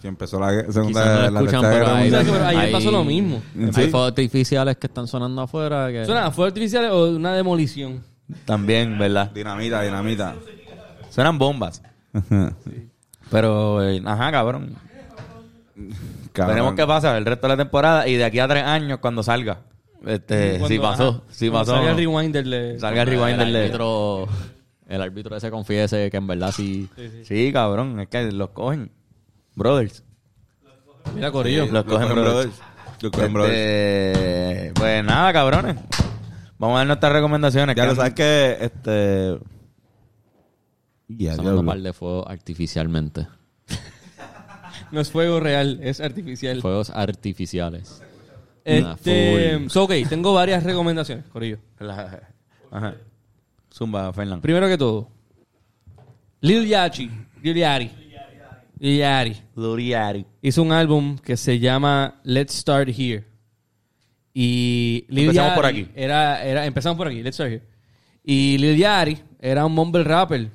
Si 0.00 0.08
empezó 0.08 0.38
la 0.40 0.50
segunda 0.72 1.04
no 1.04 1.30
la 1.30 1.40
escuchan, 1.40 1.60
tercera 1.60 1.70
pero 1.70 1.84
guerra 1.86 1.96
hay, 1.98 2.10
¿Sabes 2.10 2.26
mundial. 2.26 2.42
que 2.42 2.48
ayer 2.56 2.60
hay- 2.66 2.72
pasó 2.72 2.90
lo 2.90 3.04
mismo? 3.04 3.42
Hay 3.58 3.90
fuegos 3.90 4.08
artificiales 4.08 4.76
que 4.76 4.86
están 4.86 5.06
sonando 5.06 5.42
afuera. 5.42 5.90
Que... 5.90 6.04
¿Suena 6.06 6.30
fuego 6.30 6.46
artificial 6.48 6.86
o 6.90 7.10
una 7.10 7.34
demolición? 7.34 8.02
También, 8.44 8.98
¿verdad? 8.98 9.30
Dinamita, 9.32 9.82
dinamita. 9.82 10.34
Suenan 11.10 11.38
bombas. 11.38 11.82
Pero, 13.30 13.82
eh, 13.82 14.02
ajá, 14.04 14.30
cabrón. 14.30 14.74
Cabrón. 16.32 16.54
Veremos 16.54 16.74
qué 16.74 16.86
pasa 16.86 17.16
el 17.16 17.24
resto 17.24 17.46
de 17.46 17.52
la 17.54 17.56
temporada 17.56 18.06
y 18.08 18.16
de 18.16 18.24
aquí 18.24 18.38
a 18.38 18.48
tres 18.48 18.64
años 18.64 18.98
cuando 18.98 19.22
salga. 19.22 19.58
Este, 20.06 20.50
Cuando- 20.58 20.68
si 20.68 20.78
pasó, 20.78 21.08
ajá, 21.08 21.20
si 21.30 21.50
pasó. 21.50 21.74
salga 21.76 21.90
el 21.92 21.96
rewinder 21.96 22.46
le- 22.46 22.78
Salga 22.78 23.02
el 23.02 23.08
rewinder 23.08 23.46
el 23.46 23.52
de- 23.54 23.58
árbitro, 23.60 24.28
el 24.86 25.00
árbitro 25.02 25.36
ese 25.36 25.50
confiese 25.50 26.10
que 26.10 26.16
en 26.18 26.26
verdad 26.26 26.52
sí. 26.52 26.88
Sí, 27.24 27.50
cabrón, 27.52 27.98
es 28.00 28.08
que 28.08 28.30
los 28.30 28.50
cogen. 28.50 28.90
Brothers. 29.56 30.02
Mira, 31.14 31.30
Corillo. 31.30 31.66
Los 31.66 31.84
cogen 31.84 32.08
brothers. 32.14 32.60
Los 33.00 33.12
cogen 33.12 33.32
brothers. 33.32 33.56
Este, 33.56 34.72
pues 34.74 35.04
nada, 35.04 35.32
cabrones. 35.32 35.76
Vamos 36.64 36.76
a 36.76 36.78
dar 36.78 36.86
nuestras 36.86 37.12
recomendaciones. 37.12 37.76
Ya 37.76 37.84
lo 37.86 37.94
sabes 37.94 38.14
que 38.14 38.56
este. 38.58 39.38
Ya, 41.08 41.32
Sonando 41.36 41.52
diablo. 41.62 41.70
par 41.70 41.80
de 41.82 41.92
fuego 41.92 42.26
artificialmente. 42.28 43.26
No 44.90 45.00
es 45.00 45.10
fuego 45.10 45.40
real, 45.40 45.78
es 45.82 46.00
artificial. 46.00 46.60
Fuegos 46.62 46.88
artificiales. 46.88 48.02
Este, 48.64 49.68
so, 49.68 49.84
ok, 49.84 49.92
tengo 50.08 50.32
varias 50.32 50.62
recomendaciones, 50.64 51.26
Corillo. 51.26 51.58
La- 51.80 52.22
Ajá. 52.70 52.94
Zumba, 53.70 54.10
Fernando. 54.14 54.40
Primero 54.40 54.66
que 54.66 54.78
todo, 54.78 55.08
Lil 56.40 56.66
Yachty, 56.66 57.10
Lil 57.42 57.56
Yachty, 57.56 57.90
Lil 58.78 58.98
Yachty, 58.98 59.42
Luriari. 59.56 60.24
hizo 60.40 60.62
un 60.62 60.72
álbum 60.72 61.18
que 61.18 61.36
se 61.36 61.58
llama 61.58 62.20
Let's 62.24 62.54
Start 62.54 62.88
Here. 62.88 63.24
Y 64.36 65.06
Lil 65.08 65.28
Empezamos 65.28 65.54
por 65.54 65.66
aquí. 65.66 65.88
Era, 65.94 66.44
era, 66.44 66.66
empezamos 66.66 66.98
por 66.98 67.06
aquí, 67.06 67.22
Let's 67.22 67.36
Start 67.36 67.52
Here. 67.52 67.62
Y 68.24 68.58
Lil 68.58 68.76
Yachty 68.76 69.22
era 69.38 69.64
un 69.64 69.72
mumble 69.72 70.02
rapper, 70.02 70.50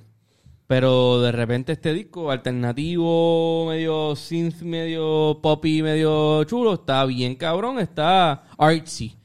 pero 0.68 1.22
de 1.22 1.32
repente 1.32 1.72
este 1.72 1.94
disco 1.94 2.30
alternativo, 2.30 3.68
medio 3.70 4.16
synth, 4.18 4.62
medio 4.64 5.40
poppy, 5.42 5.82
medio 5.82 6.44
chulo, 6.44 6.74
está 6.74 7.06
bien 7.06 7.36
cabrón, 7.36 7.80
está 7.80 8.44
artsy. 8.58 9.16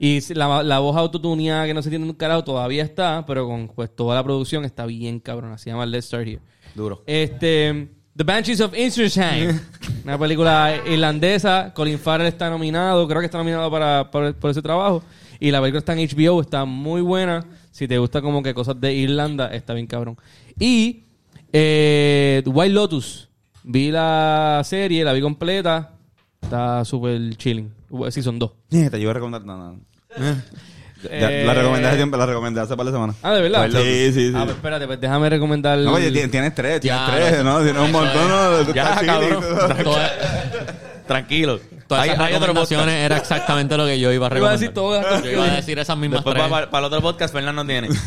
Y 0.00 0.20
la, 0.34 0.62
la 0.62 0.78
voz 0.80 0.96
autotuneada 0.96 1.66
que 1.66 1.74
no 1.74 1.82
se 1.82 1.90
tiene 1.90 2.06
un 2.06 2.14
carajo 2.14 2.42
todavía 2.42 2.82
está, 2.82 3.24
pero 3.26 3.46
con 3.46 3.68
pues 3.68 3.94
toda 3.94 4.16
la 4.16 4.24
producción 4.24 4.64
está 4.64 4.86
bien 4.86 5.20
cabrón. 5.20 5.56
Se 5.58 5.70
llama 5.70 5.86
Let's 5.86 6.06
Start 6.06 6.26
Here. 6.26 6.40
Duro. 6.74 7.04
Este, 7.06 7.90
The 8.20 8.24
Banshees 8.24 8.60
of 8.60 8.74
Inisherin, 8.76 9.58
una 10.04 10.18
película 10.18 10.76
irlandesa. 10.86 11.72
Colin 11.72 11.98
Farrell 11.98 12.26
está 12.26 12.50
nominado, 12.50 13.08
creo 13.08 13.20
que 13.20 13.24
está 13.24 13.38
nominado 13.38 13.70
para, 13.70 14.10
por, 14.10 14.34
por 14.34 14.50
ese 14.50 14.60
trabajo. 14.60 15.02
Y 15.38 15.50
la 15.50 15.58
película 15.58 15.78
está 15.78 15.94
en 15.94 16.06
HBO, 16.06 16.42
está 16.42 16.66
muy 16.66 17.00
buena. 17.00 17.46
Si 17.70 17.88
te 17.88 17.96
gusta 17.96 18.20
como 18.20 18.42
que 18.42 18.52
cosas 18.52 18.78
de 18.78 18.92
Irlanda, 18.92 19.46
está 19.46 19.72
bien 19.72 19.86
cabrón. 19.86 20.18
Y 20.58 21.04
eh, 21.50 22.42
White 22.44 22.74
Lotus, 22.74 23.30
vi 23.62 23.90
la 23.90 24.60
serie, 24.66 25.02
la 25.02 25.14
vi 25.14 25.22
completa. 25.22 25.94
Está 26.42 26.84
súper 26.84 27.34
chilling. 27.38 27.72
Season 28.10 28.38
2. 28.38 28.52
Te 28.68 29.00
iba 29.00 29.12
a 29.12 29.14
recomendar. 29.14 29.46
No, 29.46 29.56
no. 29.56 29.80
Ya, 31.02 31.30
Eh, 31.30 31.44
la 31.46 31.54
recomendé 31.54 31.94
siempre, 31.96 32.18
la 32.18 32.26
recomendé 32.26 32.60
hace 32.60 32.76
par 32.76 32.84
de 32.86 32.92
semanas. 32.92 33.16
Ah, 33.22 33.32
¿de 33.34 33.42
verdad? 33.42 33.68
Sí, 33.70 34.12
sí, 34.12 34.28
sí. 34.28 34.32
Ah, 34.36 34.42
pues 34.44 34.56
espérate, 34.56 34.86
pues 34.86 35.00
déjame 35.00 35.30
recomendar... 35.30 35.78
No, 35.78 35.94
oye, 35.94 36.10
tienes, 36.10 36.30
tienes 36.30 36.54
tres, 36.54 36.80
tienes 36.80 37.00
Ya, 37.00 37.06
tres, 37.14 37.42
¿no? 37.44 37.62
Tienes 37.62 37.82
un 37.82 37.92
montón, 37.92 38.28
¿no? 38.28 38.64
Tú 38.66 38.72
Ya, 38.74 39.00
cabrón. 39.04 39.44
Tranquilo. 41.06 41.58
todas 41.88 42.04
Hay- 42.04 42.10
esas 42.10 42.20
hay 42.24 42.32
recomendaciones 42.34 42.94
era 42.94 43.16
exactamente 43.16 43.76
lo 43.76 43.84
que 43.86 43.98
yo 43.98 44.12
iba 44.12 44.26
a 44.26 44.28
Iba 44.36 44.50
a 44.50 44.56
recomendar. 44.56 44.58
decir 44.60 44.74
todas. 44.74 45.24
Yo 45.24 45.30
iba 45.32 45.44
a 45.44 45.56
decir 45.56 45.78
esas 45.78 45.96
mismas 45.96 46.18
Después 46.18 46.36
tres. 46.36 46.48
para, 46.48 46.70
para 46.70 46.86
el 46.86 46.92
otro 46.92 47.00
podcast, 47.02 47.32
Fernando 47.34 47.64
tiene. 47.64 47.88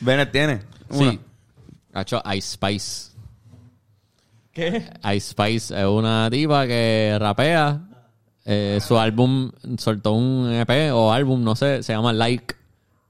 Bennett 0.00 0.30
tiene. 0.32 0.60
Una. 0.90 1.10
Sí. 1.10 1.20
Ha 1.94 2.02
hecho 2.02 2.22
Ice 2.34 2.48
Spice. 2.52 3.10
¿Qué? 4.52 4.84
Ice 5.14 5.30
Spice 5.30 5.78
es 5.80 5.86
una 5.86 6.28
diva 6.30 6.66
que 6.66 7.16
rapea. 7.18 7.80
Eh, 8.44 8.78
su 8.86 8.98
álbum 8.98 9.50
soltó 9.78 10.12
un 10.12 10.52
EP 10.52 10.92
o 10.92 11.12
álbum, 11.12 11.42
no 11.42 11.56
sé, 11.56 11.82
se 11.82 11.92
llama 11.92 12.12
Like. 12.12 12.54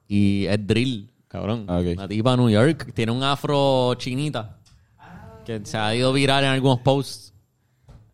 Y 0.06 0.46
es 0.46 0.66
drill, 0.66 1.10
cabrón. 1.28 1.64
Ah, 1.68 1.78
ok. 1.78 1.86
Una 1.96 2.06
de 2.06 2.36
New 2.36 2.50
York. 2.50 2.92
Tiene 2.94 3.12
un 3.12 3.22
afro 3.22 3.94
chinita. 3.94 4.58
Que 5.44 5.60
se 5.64 5.76
ha 5.76 5.94
ido 5.94 6.12
viral 6.12 6.44
en 6.44 6.50
algunos 6.50 6.80
posts. 6.80 7.32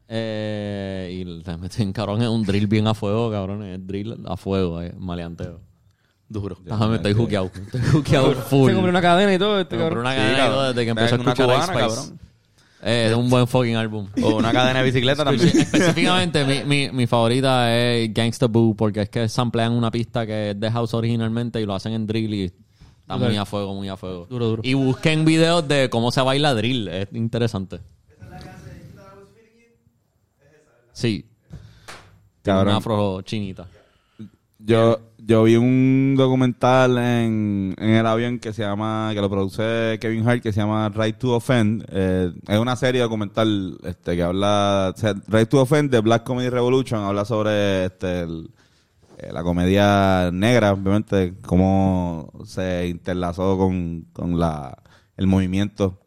Eh, 0.08 1.20
y 1.20 1.24
meten, 1.58 1.92
cabrón, 1.92 2.20
es 2.22 2.28
un 2.28 2.42
drill 2.42 2.66
bien 2.66 2.86
a 2.88 2.94
fuego, 2.94 3.30
cabrón. 3.30 3.62
Es 3.62 3.86
drill 3.86 4.16
a 4.26 4.36
fuego, 4.36 4.80
es 4.80 4.96
maleanteo. 4.98 5.60
Duro. 6.28 6.56
Déjame, 6.64 6.96
estoy 6.96 7.12
jukeado. 7.12 7.50
Estoy 7.54 7.80
jukeado 7.92 8.32
full. 8.48 8.68
Se 8.70 8.74
compró 8.74 8.90
una 8.90 9.02
cadena 9.02 9.34
y 9.34 9.38
todo 9.38 9.60
este 9.60 9.76
una 9.76 10.10
Sí, 10.12 10.16
cadena 10.16 10.46
y 10.46 10.48
todo 10.50 10.68
desde 10.68 10.84
que 10.84 10.90
empezó 10.90 11.14
a 11.14 11.18
escuchar 11.18 11.34
Ice 11.36 11.44
cubana, 11.44 11.66
Spice. 11.66 11.80
cabrón. 11.80 12.20
Eh, 12.82 13.08
es 13.10 13.16
un 13.16 13.28
buen 13.28 13.46
fucking 13.46 13.76
álbum. 13.76 14.08
O 14.22 14.36
una 14.36 14.52
cadena 14.52 14.78
de 14.80 14.86
bicicleta 14.86 15.24
también. 15.24 15.48
Específicamente, 15.48 16.44
mi, 16.44 16.64
mi, 16.64 16.90
mi 16.90 17.06
favorita 17.06 17.74
es 17.76 18.12
Gangsta 18.14 18.46
Boo, 18.46 18.74
porque 18.74 19.02
es 19.02 19.10
que 19.10 19.28
samplean 19.28 19.72
una 19.72 19.90
pista 19.90 20.26
que 20.26 20.50
es 20.50 20.60
de 20.60 20.70
house 20.70 20.94
originalmente 20.94 21.60
y 21.60 21.66
lo 21.66 21.74
hacen 21.74 21.92
en 21.92 22.06
drill 22.06 22.34
y 22.34 22.44
está 22.44 23.16
muy 23.16 23.36
a 23.36 23.44
fuego, 23.44 23.74
muy 23.74 23.88
a 23.88 23.96
fuego. 23.96 24.26
Duro, 24.30 24.46
duro. 24.46 24.62
Y 24.64 24.74
busquen 24.74 25.24
videos 25.24 25.66
de 25.68 25.90
cómo 25.90 26.10
se 26.10 26.22
baila 26.22 26.54
drill, 26.54 26.88
es 26.88 27.08
interesante. 27.12 27.80
Sí. 30.92 31.26
Cabrón. 32.42 32.68
un 32.68 32.78
afro 32.78 33.22
chinita. 33.22 33.66
Yo, 34.58 35.00
yo 35.30 35.44
vi 35.44 35.54
un 35.54 36.16
documental 36.16 36.98
en, 36.98 37.76
en 37.78 37.90
el 37.90 38.04
avión 38.04 38.40
que 38.40 38.52
se 38.52 38.62
llama, 38.62 39.12
que 39.14 39.20
lo 39.20 39.30
produce 39.30 39.96
Kevin 40.00 40.28
Hart, 40.28 40.42
que 40.42 40.52
se 40.52 40.58
llama 40.58 40.88
Right 40.88 41.18
to 41.18 41.36
Offend. 41.36 41.84
Eh, 41.88 42.32
es 42.48 42.58
una 42.58 42.74
serie 42.74 43.00
documental 43.00 43.78
este, 43.84 44.16
que 44.16 44.24
habla, 44.24 44.92
o 44.92 44.98
sea, 44.98 45.14
Right 45.28 45.48
to 45.48 45.62
Offend 45.62 45.92
de 45.92 46.00
Black 46.00 46.24
Comedy 46.24 46.48
Revolution, 46.48 47.04
habla 47.04 47.24
sobre 47.24 47.84
este, 47.84 48.22
eh, 48.22 49.32
la 49.32 49.44
comedia 49.44 50.32
negra, 50.32 50.72
obviamente, 50.72 51.34
cómo 51.46 52.32
se 52.44 52.88
interlazó 52.88 53.56
con, 53.56 54.08
con 54.12 54.36
la, 54.36 54.82
el 55.16 55.28
movimiento 55.28 56.00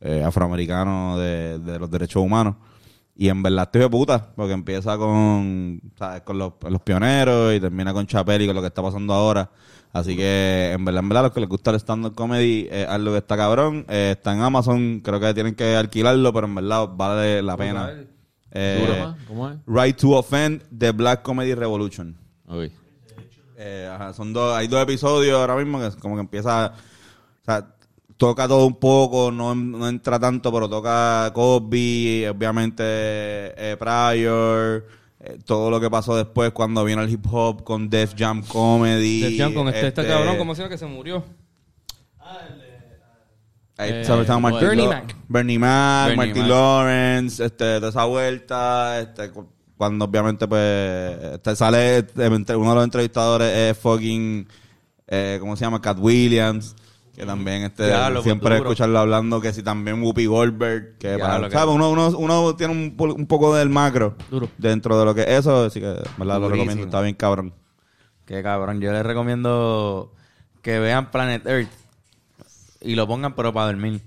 eh, 0.00 0.24
afroamericano 0.24 1.18
de, 1.18 1.58
de 1.58 1.78
los 1.78 1.90
derechos 1.90 2.22
humanos. 2.22 2.56
Y 3.16 3.28
en 3.28 3.42
verdad 3.42 3.64
estoy 3.64 3.82
de 3.82 3.90
puta, 3.90 4.32
porque 4.34 4.52
empieza 4.52 4.98
con, 4.98 5.80
¿sabes? 5.96 6.22
con 6.22 6.38
los, 6.38 6.54
los 6.68 6.80
pioneros 6.82 7.54
y 7.54 7.60
termina 7.60 7.92
con 7.92 8.06
Chapel 8.06 8.42
y 8.42 8.46
con 8.46 8.56
lo 8.56 8.60
que 8.60 8.68
está 8.68 8.82
pasando 8.82 9.14
ahora. 9.14 9.50
Así 9.92 10.16
que, 10.16 10.72
en 10.72 10.84
verdad, 10.84 11.04
en 11.04 11.08
verdad, 11.08 11.22
los 11.22 11.32
que 11.32 11.38
les 11.38 11.48
gusta 11.48 11.70
el 11.70 11.76
stand-up 11.76 12.16
comedy 12.16 12.66
es 12.68 12.88
algo 12.88 13.12
que 13.12 13.18
está 13.18 13.36
cabrón. 13.36 13.86
Eh, 13.88 14.14
está 14.16 14.34
en 14.34 14.40
Amazon, 14.40 15.00
creo 15.04 15.20
que 15.20 15.32
tienen 15.34 15.54
que 15.54 15.76
alquilarlo, 15.76 16.32
pero 16.32 16.48
en 16.48 16.54
verdad 16.56 16.88
vale 16.92 17.40
la 17.42 17.56
pena. 17.56 17.92
Eh, 18.50 19.06
¿Cómo 19.28 19.50
es? 19.50 19.58
Right 19.66 19.96
to 19.96 20.10
Offend, 20.10 20.62
The 20.76 20.90
Black 20.90 21.22
Comedy 21.22 21.54
Revolution. 21.54 22.16
Ok. 22.48 22.70
Eh, 23.56 23.88
ajá, 23.92 24.12
son 24.12 24.32
dos, 24.32 24.56
hay 24.56 24.66
dos 24.66 24.82
episodios 24.82 25.38
ahora 25.38 25.54
mismo 25.56 25.78
que 25.78 25.86
es 25.86 25.96
como 25.96 26.16
que 26.16 26.22
empieza, 26.22 26.72
o 27.42 27.44
sea, 27.44 27.73
toca 28.16 28.46
todo 28.48 28.66
un 28.66 28.74
poco, 28.76 29.30
no, 29.32 29.54
no 29.54 29.88
entra 29.88 30.18
tanto, 30.18 30.52
pero 30.52 30.68
toca 30.68 31.30
Cosby, 31.34 32.26
obviamente 32.26 32.82
eh, 32.86 33.76
Pryor, 33.78 34.86
eh, 35.20 35.38
todo 35.44 35.70
lo 35.70 35.80
que 35.80 35.90
pasó 35.90 36.16
después 36.16 36.52
cuando 36.52 36.84
vino 36.84 37.02
el 37.02 37.10
hip 37.10 37.26
hop 37.30 37.64
con 37.64 37.88
Def 37.90 38.14
Jam 38.16 38.42
Comedy. 38.46 39.20
Def 39.20 39.38
Jam 39.38 39.52
con 39.54 39.68
este, 39.68 39.88
este 39.88 40.00
este, 40.02 40.12
cabrón, 40.12 40.36
¿cómo 40.38 40.54
se 40.54 40.62
llama 40.62 40.70
que 40.70 40.78
se 40.78 40.86
murió? 40.86 41.24
Eh, 43.76 44.02
estaba 44.02 44.38
Martin 44.38 44.68
Bernie 44.68 44.84
Lo- 44.84 44.90
Mac. 44.92 45.16
Bernie 45.28 45.58
Mac, 45.58 46.06
Bernie 46.08 46.16
Martin 46.26 46.42
Mac. 46.42 46.50
Lawrence, 46.50 47.44
este, 47.44 47.76
toda 47.78 47.88
esa 47.88 48.04
vuelta, 48.04 49.00
este, 49.00 49.30
cu- 49.32 49.48
cuando 49.76 50.04
obviamente 50.04 50.46
pues 50.46 51.18
este, 51.34 51.56
sale 51.56 51.98
este, 51.98 52.28
uno 52.56 52.70
de 52.70 52.74
los 52.76 52.84
entrevistadores 52.84 53.52
es 53.52 53.76
fucking 53.78 54.46
eh, 55.08 55.38
¿cómo 55.40 55.56
se 55.56 55.64
llama? 55.64 55.82
Cat 55.82 55.98
Williams 56.00 56.76
que 57.14 57.24
también 57.24 57.62
este 57.62 57.84
siempre 58.22 58.56
duro. 58.56 58.70
escucharlo 58.70 58.98
hablando 58.98 59.40
que 59.40 59.52
si 59.52 59.62
también 59.62 60.02
Whoopi 60.02 60.26
Goldberg 60.26 60.98
que 60.98 61.16
para, 61.18 61.44
que- 61.48 61.52
¿sabes? 61.52 61.74
Uno, 61.74 61.90
uno, 61.90 62.08
uno 62.16 62.56
tiene 62.56 62.72
un, 62.72 62.94
un 62.98 63.26
poco 63.26 63.54
del 63.54 63.68
macro 63.68 64.16
Duro. 64.30 64.48
dentro 64.58 64.98
de 64.98 65.04
lo 65.04 65.14
que 65.14 65.22
es 65.22 65.28
eso 65.28 65.64
así 65.64 65.80
que 65.80 65.94
¿verdad? 66.16 66.40
lo 66.40 66.48
recomiendo 66.48 66.84
está 66.84 67.00
bien 67.00 67.14
cabrón 67.14 67.54
Qué 68.26 68.42
cabrón. 68.42 68.80
Yo 68.80 68.90
les 68.90 69.04
recomiendo 69.04 70.10
que 70.62 70.78
vean 70.78 71.10
Planet 71.10 71.46
Earth 71.46 71.68
y 72.80 72.94
lo 72.94 73.06
pongan, 73.06 73.34
pero 73.34 73.52
para 73.52 73.66
dormir. 73.66 74.00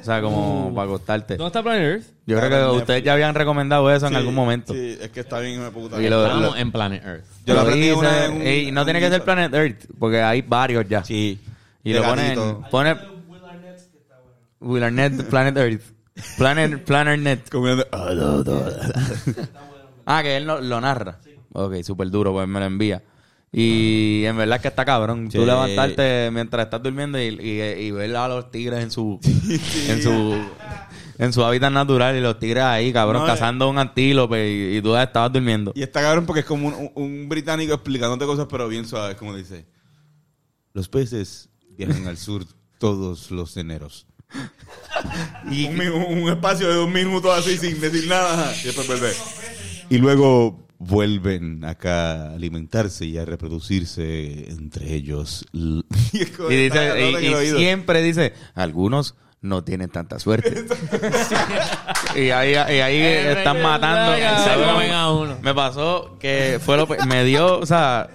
O 0.00 0.02
sea, 0.02 0.20
como 0.20 0.72
para 0.74 0.88
acostarte. 0.88 1.36
¿Dónde 1.36 1.46
está 1.48 1.62
Planet 1.62 1.82
Earth? 1.82 2.04
Yo 2.26 2.38
creo 2.40 2.72
que 2.72 2.76
ustedes 2.78 3.04
ya 3.04 3.12
habían 3.12 3.34
recomendado 3.36 3.88
eso 3.94 4.08
en 4.08 4.16
algún 4.16 4.34
momento. 4.34 4.72
Sí, 4.72 4.96
es 5.00 5.10
que 5.10 5.20
está 5.20 5.38
bien, 5.40 5.62
de 5.62 5.70
puta. 5.70 6.02
Y 6.02 6.08
lo- 6.08 6.24
Estamos 6.26 6.58
en 6.58 6.72
Planet 6.72 7.04
Earth. 7.04 7.24
Yo 7.46 7.54
lo 7.54 7.60
aprendí 7.60 7.82
dice, 7.82 7.94
una 7.94 8.28
un- 8.30 8.46
y 8.46 8.72
no 8.72 8.84
tiene 8.84 8.98
que 8.98 9.10
ser 9.10 9.22
Planet 9.22 9.54
Earth, 9.54 9.84
porque 9.98 10.20
hay 10.22 10.42
varios 10.42 10.88
ya. 10.88 11.04
Sí. 11.04 11.38
Y 11.84 11.92
lo 11.94 12.02
ponen, 12.02 12.38
pone 12.70 12.96
Will 14.60 14.82
Arnett, 14.84 15.22
Planet 15.28 15.56
Earth. 15.56 15.82
Planet, 16.36 16.84
Planet 16.84 17.20
Net. 17.20 17.48
Comiendo- 17.50 17.86
Ah, 20.06 20.22
que 20.22 20.36
él 20.36 20.44
lo, 20.46 20.60
lo 20.60 20.80
narra. 20.80 21.20
Ok, 21.52 21.82
súper 21.82 22.10
duro, 22.10 22.32
pues 22.32 22.46
me 22.48 22.60
lo 22.60 22.66
envía. 22.66 23.02
Y 23.52 24.24
en 24.26 24.36
verdad 24.36 24.56
es 24.56 24.62
que 24.62 24.68
está 24.68 24.84
cabrón. 24.84 25.28
Tú 25.28 25.40
Sí. 25.40 25.46
levantarte 25.46 26.30
mientras 26.32 26.64
estás 26.66 26.82
durmiendo 26.82 27.18
y, 27.20 27.28
y, 27.40 27.60
y 27.86 27.90
ver 27.90 28.14
a 28.16 28.28
los 28.28 28.50
tigres 28.50 28.80
en 28.82 28.90
su 28.92 29.18
en 29.88 30.02
su 30.02 30.38
en 31.18 31.32
su 31.32 31.44
hábitat 31.44 31.72
natural 31.72 32.16
y 32.16 32.20
los 32.20 32.38
tigres 32.38 32.62
ahí, 32.62 32.92
cabrón, 32.92 33.22
No, 33.22 33.26
eh. 33.26 33.30
cazando 33.30 33.68
un 33.68 33.78
antílope 33.78 34.48
y, 34.50 34.76
y 34.76 34.82
tú 34.82 34.96
estabas 34.96 35.32
durmiendo. 35.32 35.72
Y 35.74 35.82
está 35.82 36.00
cabrón 36.00 36.26
porque 36.26 36.40
es 36.40 36.46
como 36.46 36.68
un, 36.68 36.74
un- 36.74 36.92
un 36.94 37.28
británico 37.28 37.74
explicándote 37.74 38.24
cosas, 38.24 38.46
pero 38.48 38.68
bien 38.68 38.86
suaves, 38.86 39.16
como 39.16 39.34
dice. 39.34 39.66
Los 40.72 40.88
peces 40.88 41.48
vienen 41.76 42.06
al 42.06 42.16
sur 42.16 42.44
todos 42.78 43.30
los 43.30 43.56
eneros. 43.56 44.06
y 45.50 45.66
un, 45.66 46.28
espacio 46.28 46.68
de 46.68 46.74
dos 46.74 46.90
minutos 46.90 47.36
así 47.36 47.56
sin 47.56 47.80
decir 47.80 48.08
nada. 48.08 48.52
Y 48.62 48.66
después. 48.66 49.22
Y 49.88 49.98
luego 49.98 50.66
vuelven 50.78 51.64
acá 51.64 52.12
a 52.12 52.34
alimentarse 52.34 53.04
y 53.04 53.18
a 53.18 53.24
reproducirse 53.24 54.50
entre 54.50 54.94
ellos. 54.94 55.44
y 55.52 55.82
Y, 56.52 56.56
dice, 56.56 57.56
siempre 57.56 58.02
dice, 58.02 58.32
algunos 58.54 59.14
no 59.42 59.64
tienen 59.64 59.88
tanta 59.88 60.18
suerte. 60.18 60.64
y 62.16 62.30
ahí, 62.30 62.52
y 62.52 62.80
ahí 62.80 63.00
están 63.00 63.62
matando. 63.62 65.38
Me 65.42 65.54
pasó 65.54 66.16
que 66.18 66.60
fue 66.64 66.76
lo 66.76 66.86
me 67.06 67.24
dio, 67.24 67.58
o 67.58 67.66
sea, 67.66 68.10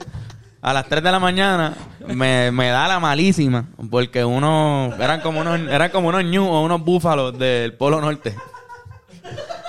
a 0.66 0.74
las 0.74 0.88
3 0.89 1.03
de 1.03 1.11
la 1.11 1.20
mañana 1.20 1.76
me, 2.07 2.49
me 2.49 2.70
da 2.70 2.88
la 2.88 2.99
malísima 2.99 3.68
porque 3.91 4.26
uno 4.26 4.91
eran 4.99 5.22
como 5.22 5.41
unos 5.41 5.59
eran 5.59 5.91
como 5.91 6.07
unos 6.07 6.26
ñu 6.26 6.43
o 6.43 6.63
unos 6.63 6.84
búfalos 6.84 7.38
del 7.38 7.74
Polo 7.74 8.01
Norte. 8.01 8.36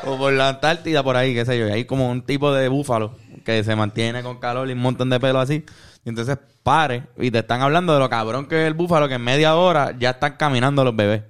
O 0.06 0.16
por 0.16 0.32
la 0.32 0.48
Antártida 0.48 1.02
por 1.02 1.16
ahí, 1.16 1.34
qué 1.34 1.44
sé 1.44 1.58
yo, 1.58 1.68
y 1.68 1.70
hay 1.70 1.84
como 1.84 2.10
un 2.10 2.22
tipo 2.22 2.50
de 2.54 2.68
búfalo 2.68 3.14
que 3.44 3.62
se 3.62 3.76
mantiene 3.76 4.22
con 4.22 4.38
calor 4.38 4.70
y 4.70 4.72
un 4.72 4.78
montón 4.78 5.10
de 5.10 5.20
pelo 5.20 5.38
así. 5.38 5.66
Y 6.06 6.08
entonces 6.08 6.38
pare 6.62 7.02
y 7.18 7.30
te 7.30 7.40
están 7.40 7.60
hablando 7.60 7.92
de 7.92 7.98
lo 7.98 8.08
cabrón 8.08 8.46
que 8.46 8.62
es 8.62 8.66
el 8.66 8.72
búfalo 8.72 9.06
que 9.06 9.16
en 9.16 9.22
media 9.22 9.54
hora 9.54 9.94
ya 9.98 10.10
están 10.10 10.36
caminando 10.38 10.82
los 10.82 10.96
bebés. 10.96 11.24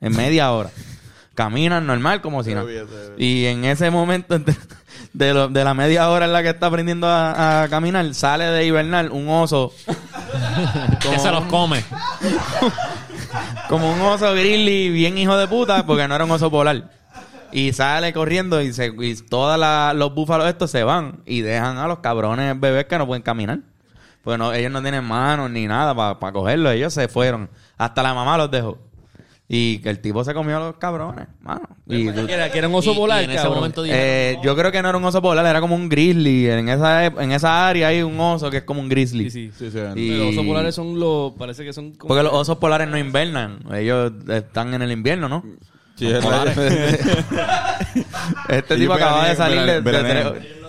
En 0.00 0.16
media 0.16 0.52
hora. 0.52 0.70
Caminan 1.34 1.86
normal 1.86 2.22
como 2.22 2.42
si 2.44 2.54
nada. 2.54 2.66
Y 3.18 3.44
en 3.44 3.66
ese 3.66 3.90
momento 3.90 4.38
de, 5.12 5.26
de 5.26 5.34
lo- 5.34 5.48
de 5.48 5.64
la 5.64 5.74
media 5.74 6.08
hora 6.10 6.24
en 6.26 6.32
la 6.32 6.42
que 6.42 6.50
está 6.50 6.66
aprendiendo 6.66 7.06
a, 7.06 7.62
a 7.64 7.68
caminar, 7.68 8.12
sale 8.14 8.44
de 8.46 8.64
hibernar 8.66 9.10
un 9.10 9.28
oso. 9.28 9.72
Que 11.00 11.18
se 11.18 11.30
los 11.30 11.44
come. 11.44 11.82
Como 13.68 13.92
un 13.92 14.00
oso 14.02 14.32
grizzly 14.34 14.90
bien 14.90 15.16
hijo 15.18 15.36
de 15.36 15.48
puta, 15.48 15.86
porque 15.86 16.06
no 16.08 16.14
era 16.14 16.24
un 16.24 16.30
oso 16.30 16.50
polar. 16.50 16.90
Y 17.50 17.72
sale 17.72 18.12
corriendo 18.12 18.60
y, 18.62 18.72
se, 18.72 18.92
y 18.98 19.14
todos 19.16 19.58
los 19.96 20.14
búfalos 20.14 20.46
estos 20.48 20.70
se 20.70 20.84
van 20.84 21.20
y 21.26 21.40
dejan 21.42 21.78
a 21.78 21.86
los 21.86 21.98
cabrones 21.98 22.58
bebés 22.58 22.86
que 22.86 22.98
no 22.98 23.06
pueden 23.06 23.22
caminar. 23.22 23.58
Pues 24.22 24.38
no, 24.38 24.52
ellos 24.52 24.70
no 24.70 24.80
tienen 24.82 25.04
manos 25.04 25.50
ni 25.50 25.66
nada 25.66 25.94
para 26.18 26.32
cogerlos. 26.32 26.72
Ellos 26.74 26.94
se 26.94 27.08
fueron. 27.08 27.50
Hasta 27.76 28.02
la 28.02 28.14
mamá 28.14 28.36
los 28.38 28.50
dejó. 28.50 28.78
Y 29.54 29.80
que 29.80 29.90
el 29.90 29.98
tipo 29.98 30.24
se 30.24 30.32
comió 30.32 30.56
a 30.56 30.60
los 30.60 30.76
cabrones, 30.76 31.26
mano. 31.42 31.60
Y 31.86 32.10
tú- 32.10 32.26
Que 32.26 32.32
era, 32.32 32.50
que 32.50 32.56
era 32.56 32.68
un 32.68 32.74
oso 32.74 32.92
Y- 32.92 32.94
y 32.94 32.96
polar, 32.96 33.22
en 33.22 33.30
ese 33.32 33.36
cabrón. 33.36 33.56
momento 33.56 33.82
dijeron, 33.82 34.02
eh, 34.06 34.38
yo 34.42 34.56
creo 34.56 34.72
que 34.72 34.80
no 34.80 34.88
era 34.88 34.96
un 34.96 35.04
oso 35.04 35.20
polar, 35.20 35.44
era 35.44 35.60
como 35.60 35.74
un 35.76 35.90
grizzly. 35.90 36.48
En 36.48 36.70
esa, 36.70 37.04
ep- 37.06 37.20
en 37.22 37.32
esa 37.32 37.68
área 37.68 37.88
hay 37.88 38.00
un 38.00 38.18
oso 38.18 38.50
que 38.50 38.56
es 38.58 38.62
como 38.62 38.80
un 38.80 38.88
grizzly. 38.88 39.28
Sí, 39.30 39.50
sí. 39.54 39.70
Sí, 39.70 39.70
sí, 39.70 39.78
Y- 40.00 40.16
Los 40.16 40.28
osos 40.30 40.46
polares 40.46 40.74
son 40.74 40.98
los... 40.98 41.32
Parece 41.34 41.66
que 41.66 41.74
son... 41.74 41.90
como- 41.92 42.08
Porque 42.08 42.22
los 42.22 42.32
osos 42.32 42.56
polares 42.56 42.88
no 42.88 42.96
invernan. 42.96 43.58
Ellos 43.74 44.12
están 44.28 44.72
en 44.72 44.80
el 44.80 44.90
invierno, 44.90 45.28
¿no? 45.28 45.44
Sí, 45.96 46.06
es 46.10 46.24
este 48.48 48.76
tipo 48.76 48.94
acaba 48.94 49.28
de 49.28 49.36
salir 49.36 49.60
de, 49.60 49.82
tres- 49.82 50.61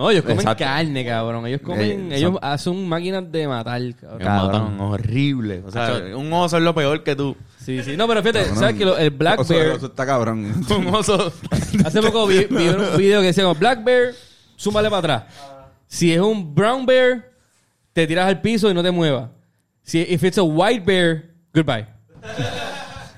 No, 0.00 0.10
ellos 0.10 0.22
comen 0.22 0.38
Exacto. 0.38 0.64
carne, 0.64 1.04
cabrón. 1.04 1.46
Ellos 1.46 1.60
comen... 1.60 2.10
Eh, 2.10 2.16
ellos 2.16 2.30
son- 2.32 2.38
hacen 2.42 2.88
máquinas 2.88 3.30
de 3.30 3.46
matar, 3.46 3.82
cabrón. 4.00 4.18
Cabrón, 4.18 4.80
horrible. 4.80 5.62
O 5.66 5.70
sea, 5.70 6.00
un 6.16 6.32
oso 6.32 6.56
es 6.56 6.62
lo 6.62 6.74
peor 6.74 7.02
que 7.04 7.14
tú. 7.14 7.36
Sí, 7.62 7.82
sí. 7.82 7.98
No, 7.98 8.08
pero 8.08 8.22
fíjate, 8.22 8.46
¿sabes 8.54 8.76
que 8.76 8.86
lo- 8.86 8.96
el 8.96 9.10
Black 9.10 9.46
Bear... 9.46 9.76
eso 9.76 9.86
está 9.88 10.06
cabrón. 10.06 10.64
Un 10.70 10.86
oso. 10.94 11.30
Hace 11.84 12.00
poco 12.00 12.26
vi, 12.26 12.46
vi 12.46 12.68
un 12.68 12.96
video 12.96 13.20
que 13.20 13.26
decía 13.26 13.44
como 13.44 13.56
Black 13.56 13.84
Bear, 13.84 14.14
súmale 14.56 14.88
para 14.88 14.98
atrás. 15.00 15.24
Si 15.86 16.10
es 16.14 16.20
un 16.20 16.54
Brown 16.54 16.86
Bear, 16.86 17.30
te 17.92 18.06
tiras 18.06 18.26
al 18.26 18.40
piso 18.40 18.70
y 18.70 18.74
no 18.74 18.82
te 18.82 18.90
muevas. 18.90 19.28
Si 19.82 19.98
if 20.00 20.24
it's 20.24 20.38
a 20.38 20.42
White 20.42 20.84
Bear, 20.86 21.24
goodbye. 21.52 21.86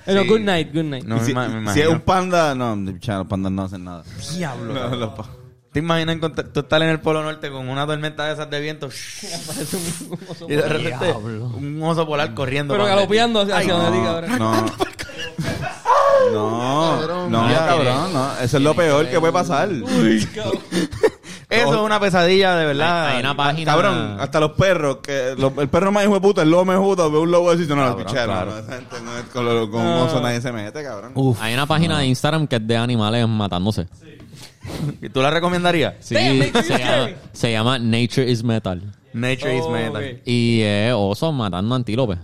No, 0.04 0.24
good 0.24 0.40
night, 0.40 0.74
good 0.74 0.82
night. 0.82 1.04
No, 1.04 1.16
Y 1.16 1.20
me 1.20 1.24
si, 1.26 1.30
ima- 1.32 1.46
me 1.46 1.52
si 1.52 1.58
imagino. 1.58 1.84
es 1.86 1.92
un 1.94 2.00
panda, 2.00 2.54
no, 2.56 2.74
los 2.74 3.26
pandas 3.28 3.52
no 3.52 3.62
hacen 3.62 3.84
nada. 3.84 4.02
Diablo. 4.36 4.74
No, 4.74 4.96
los 4.96 5.10
pa- 5.10 5.30
¿Te 5.72 5.78
imaginas 5.78 6.18
tú 6.52 6.60
estar 6.60 6.82
en 6.82 6.88
el 6.90 7.00
Polo 7.00 7.22
Norte 7.22 7.50
con 7.50 7.68
una 7.68 7.86
tormenta 7.86 8.26
de 8.26 8.34
esas 8.34 8.50
de 8.50 8.60
viento? 8.60 8.88
y 10.48 10.52
de 10.52 10.68
repente 10.68 11.06
Diablo. 11.06 11.46
un 11.56 11.82
oso 11.82 12.06
polar 12.06 12.34
corriendo. 12.34 12.74
Pero 12.74 12.84
galopeando 12.84 13.40
hacia, 13.40 13.72
donde 13.72 13.90
no, 13.90 13.96
diga 13.96 14.10
ahora. 14.10 14.28
no. 14.38 14.66
No, 16.32 17.28
no, 17.28 17.48
cabrón, 17.48 18.12
no. 18.12 18.32
Eso 18.40 18.56
es 18.56 18.62
lo 18.62 18.74
peor 18.74 19.08
que 19.08 19.18
puede 19.20 19.32
pasar. 19.32 19.68
Eso 21.50 21.74
es 21.74 21.80
una 21.80 22.00
pesadilla, 22.00 22.54
de 22.56 22.64
verdad. 22.66 23.08
Hay 23.08 23.20
una 23.20 23.36
página. 23.36 23.72
Cabrón, 23.72 24.16
hasta 24.18 24.40
los 24.40 24.52
perros, 24.52 24.98
que 25.02 25.34
lo- 25.36 25.52
el 25.60 25.68
perro 25.68 25.92
más 25.92 26.04
hijo 26.04 26.14
de 26.14 26.20
puta, 26.20 26.42
el 26.42 26.50
lobo 26.50 26.64
más 26.64 26.78
puta, 26.78 27.08
ve 27.08 27.18
un 27.18 27.30
lobo 27.30 27.50
así, 27.50 27.66
no, 27.66 27.76
no, 27.76 27.82
Cabrón, 27.82 28.06
pichero, 28.06 28.24
claro. 28.24 28.50
no, 28.52 28.58
esa 28.58 28.72
gente 28.76 28.96
no 29.04 29.18
es- 29.18 29.24
con, 29.24 29.44
lo- 29.44 29.70
con 29.70 29.82
un 29.82 29.92
oso 29.98 30.20
nadie 30.22 30.40
se 30.40 30.50
mete, 30.52 30.82
cabrón. 30.82 31.12
Hay 31.40 31.52
una 31.52 31.66
página 31.66 31.98
de 31.98 32.06
Instagram 32.06 32.46
que 32.46 32.56
es 32.56 32.66
de 32.66 32.76
animales 32.76 33.28
matándose. 33.28 33.86
¿Y 34.02 34.21
tú 35.12 35.20
la 35.22 35.30
recomendarías? 35.30 35.94
Sí, 36.00 36.14
se, 36.14 36.22
llama, 36.38 36.62
scary. 36.62 37.14
se 37.32 37.52
llama 37.52 37.78
Nature 37.78 38.30
is 38.30 38.42
Metal. 38.44 38.82
Nature 39.12 39.56
is 39.56 39.64
Oh, 39.66 39.70
metal. 39.70 40.20
Y 40.24 40.60
es 40.62 40.92
osos 40.96 41.34
matando 41.34 41.74
antílopes. 41.74 42.18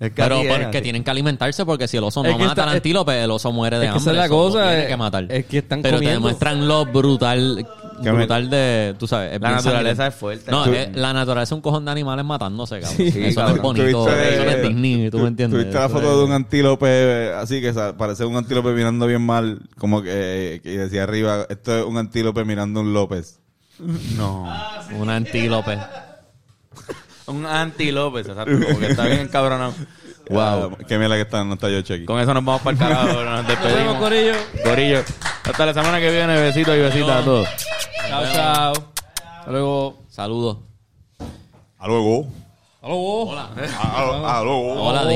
Es 0.00 0.10
que 0.10 0.22
Pero 0.22 0.38
así 0.38 0.46
es, 0.46 0.52
porque 0.52 0.76
así. 0.78 0.82
tienen 0.82 1.02
que 1.04 1.10
alimentarse 1.10 1.64
porque 1.64 1.88
si 1.88 1.96
el 1.96 2.04
oso 2.04 2.22
no 2.22 2.28
Es 2.28 2.34
que 2.36 2.40
mata 2.42 2.52
está- 2.52 2.62
al 2.70 2.76
antílope, 2.76 3.22
el 3.22 3.30
oso 3.30 3.50
muere 3.52 3.78
de 3.78 3.86
es 3.86 3.92
que 3.92 3.98
esa 3.98 4.10
hambre. 4.10 4.12
es 4.12 4.16
la 4.18 4.24
eso 4.26 4.34
lo 4.34 4.42
cosa, 4.52 4.68
tiene 4.68 4.84
eh, 4.84 4.86
que 4.88 4.96
matar. 4.96 5.26
es 5.28 5.46
que 5.46 5.58
están 5.58 5.82
Pero 5.82 5.96
te 5.98 6.04
comiendo. 6.04 6.20
demuestran 6.20 6.68
lo 6.68 6.86
brutal, 6.86 7.66
brutal 8.02 8.50
de, 8.50 8.94
tú 8.98 9.06
sabes. 9.06 9.34
es 9.34 9.40
La 9.40 9.50
naturaleza 9.52 9.72
sangriento. 9.72 10.04
es 10.06 10.14
fuerte. 10.14 10.50
No, 10.50 10.64
Tú- 10.64 10.72
es- 10.72 10.96
la 10.96 11.12
naturaleza 11.12 11.54
es 11.54 11.56
un 11.56 11.60
cojón 11.60 11.84
de 11.84 11.90
animales 11.90 12.24
matándose, 12.24 12.80
cabrón. 12.80 12.96
Sí, 12.96 13.04
eso 13.08 13.18
no 13.20 13.26
es 13.28 13.34
cabrón. 13.34 13.62
bonito. 13.62 14.04
Tuviste- 14.04 14.34
Eso 14.34 14.42
es 14.50 14.62
Disney, 14.62 15.10
tú 15.10 15.18
me 15.18 15.28
entiendes. 15.28 15.60
Tuviste 15.60 15.78
la 15.78 15.88
foto 15.88 16.18
de 16.18 16.24
un 16.24 16.32
antílope 16.32 17.32
así 17.34 17.60
que 17.60 17.72
parece 17.96 18.24
un 18.24 18.36
antílope 18.36 18.70
mirando 18.72 19.06
bien 19.06 19.22
mal, 19.22 19.60
como 19.78 20.02
que, 20.02 20.60
que 20.62 20.70
decía 20.78 21.02
arriba, 21.04 21.46
esto 21.48 21.78
es 21.78 21.84
un 21.84 21.96
antílope 21.98 22.44
mirando 22.44 22.80
un 22.80 22.92
López. 22.92 23.38
No. 24.16 24.52
Un 24.98 25.08
antílope. 25.10 25.78
Un 27.26 27.44
anti-López, 27.44 28.26
exacto. 28.26 28.52
Porque 28.72 28.86
está 28.86 29.04
bien 29.04 29.20
encabronado. 29.20 29.74
Wow. 30.30 30.60
Wow. 30.70 30.78
qué 30.86 30.98
mierda 30.98 31.14
que 31.16 31.22
está, 31.22 31.42
no 31.44 31.54
está 31.54 31.68
yo 31.70 31.78
aquí. 31.78 32.04
Con 32.04 32.20
eso 32.20 32.34
nos 32.34 32.44
vamos 32.44 32.62
para 32.62 32.72
el 32.72 32.78
carajo. 32.78 33.06
Nos 33.22 33.24
Nos 33.24 33.46
vemos, 33.46 33.46
despedimos. 33.48 33.96
Corillo. 33.96 34.32
Corillo. 34.64 35.02
Hasta 35.44 35.66
la 35.66 35.74
semana 35.74 35.98
que 36.00 36.10
viene. 36.10 36.40
Besitos 36.40 36.76
y 36.76 36.80
besitas 36.80 37.22
a 37.22 37.24
todos. 37.24 37.48
Chao, 38.08 38.22
chao. 38.32 38.72
Hasta 39.38 39.50
luego. 39.50 39.98
Saludos. 40.08 40.58
A 41.78 41.86
luego. 41.86 42.26
Hasta 42.76 42.88
luego. 42.88 43.34
A, 43.36 43.48
a- 43.48 44.38
a 44.38 44.42
luego. 44.44 44.82
Hola, 44.82 45.06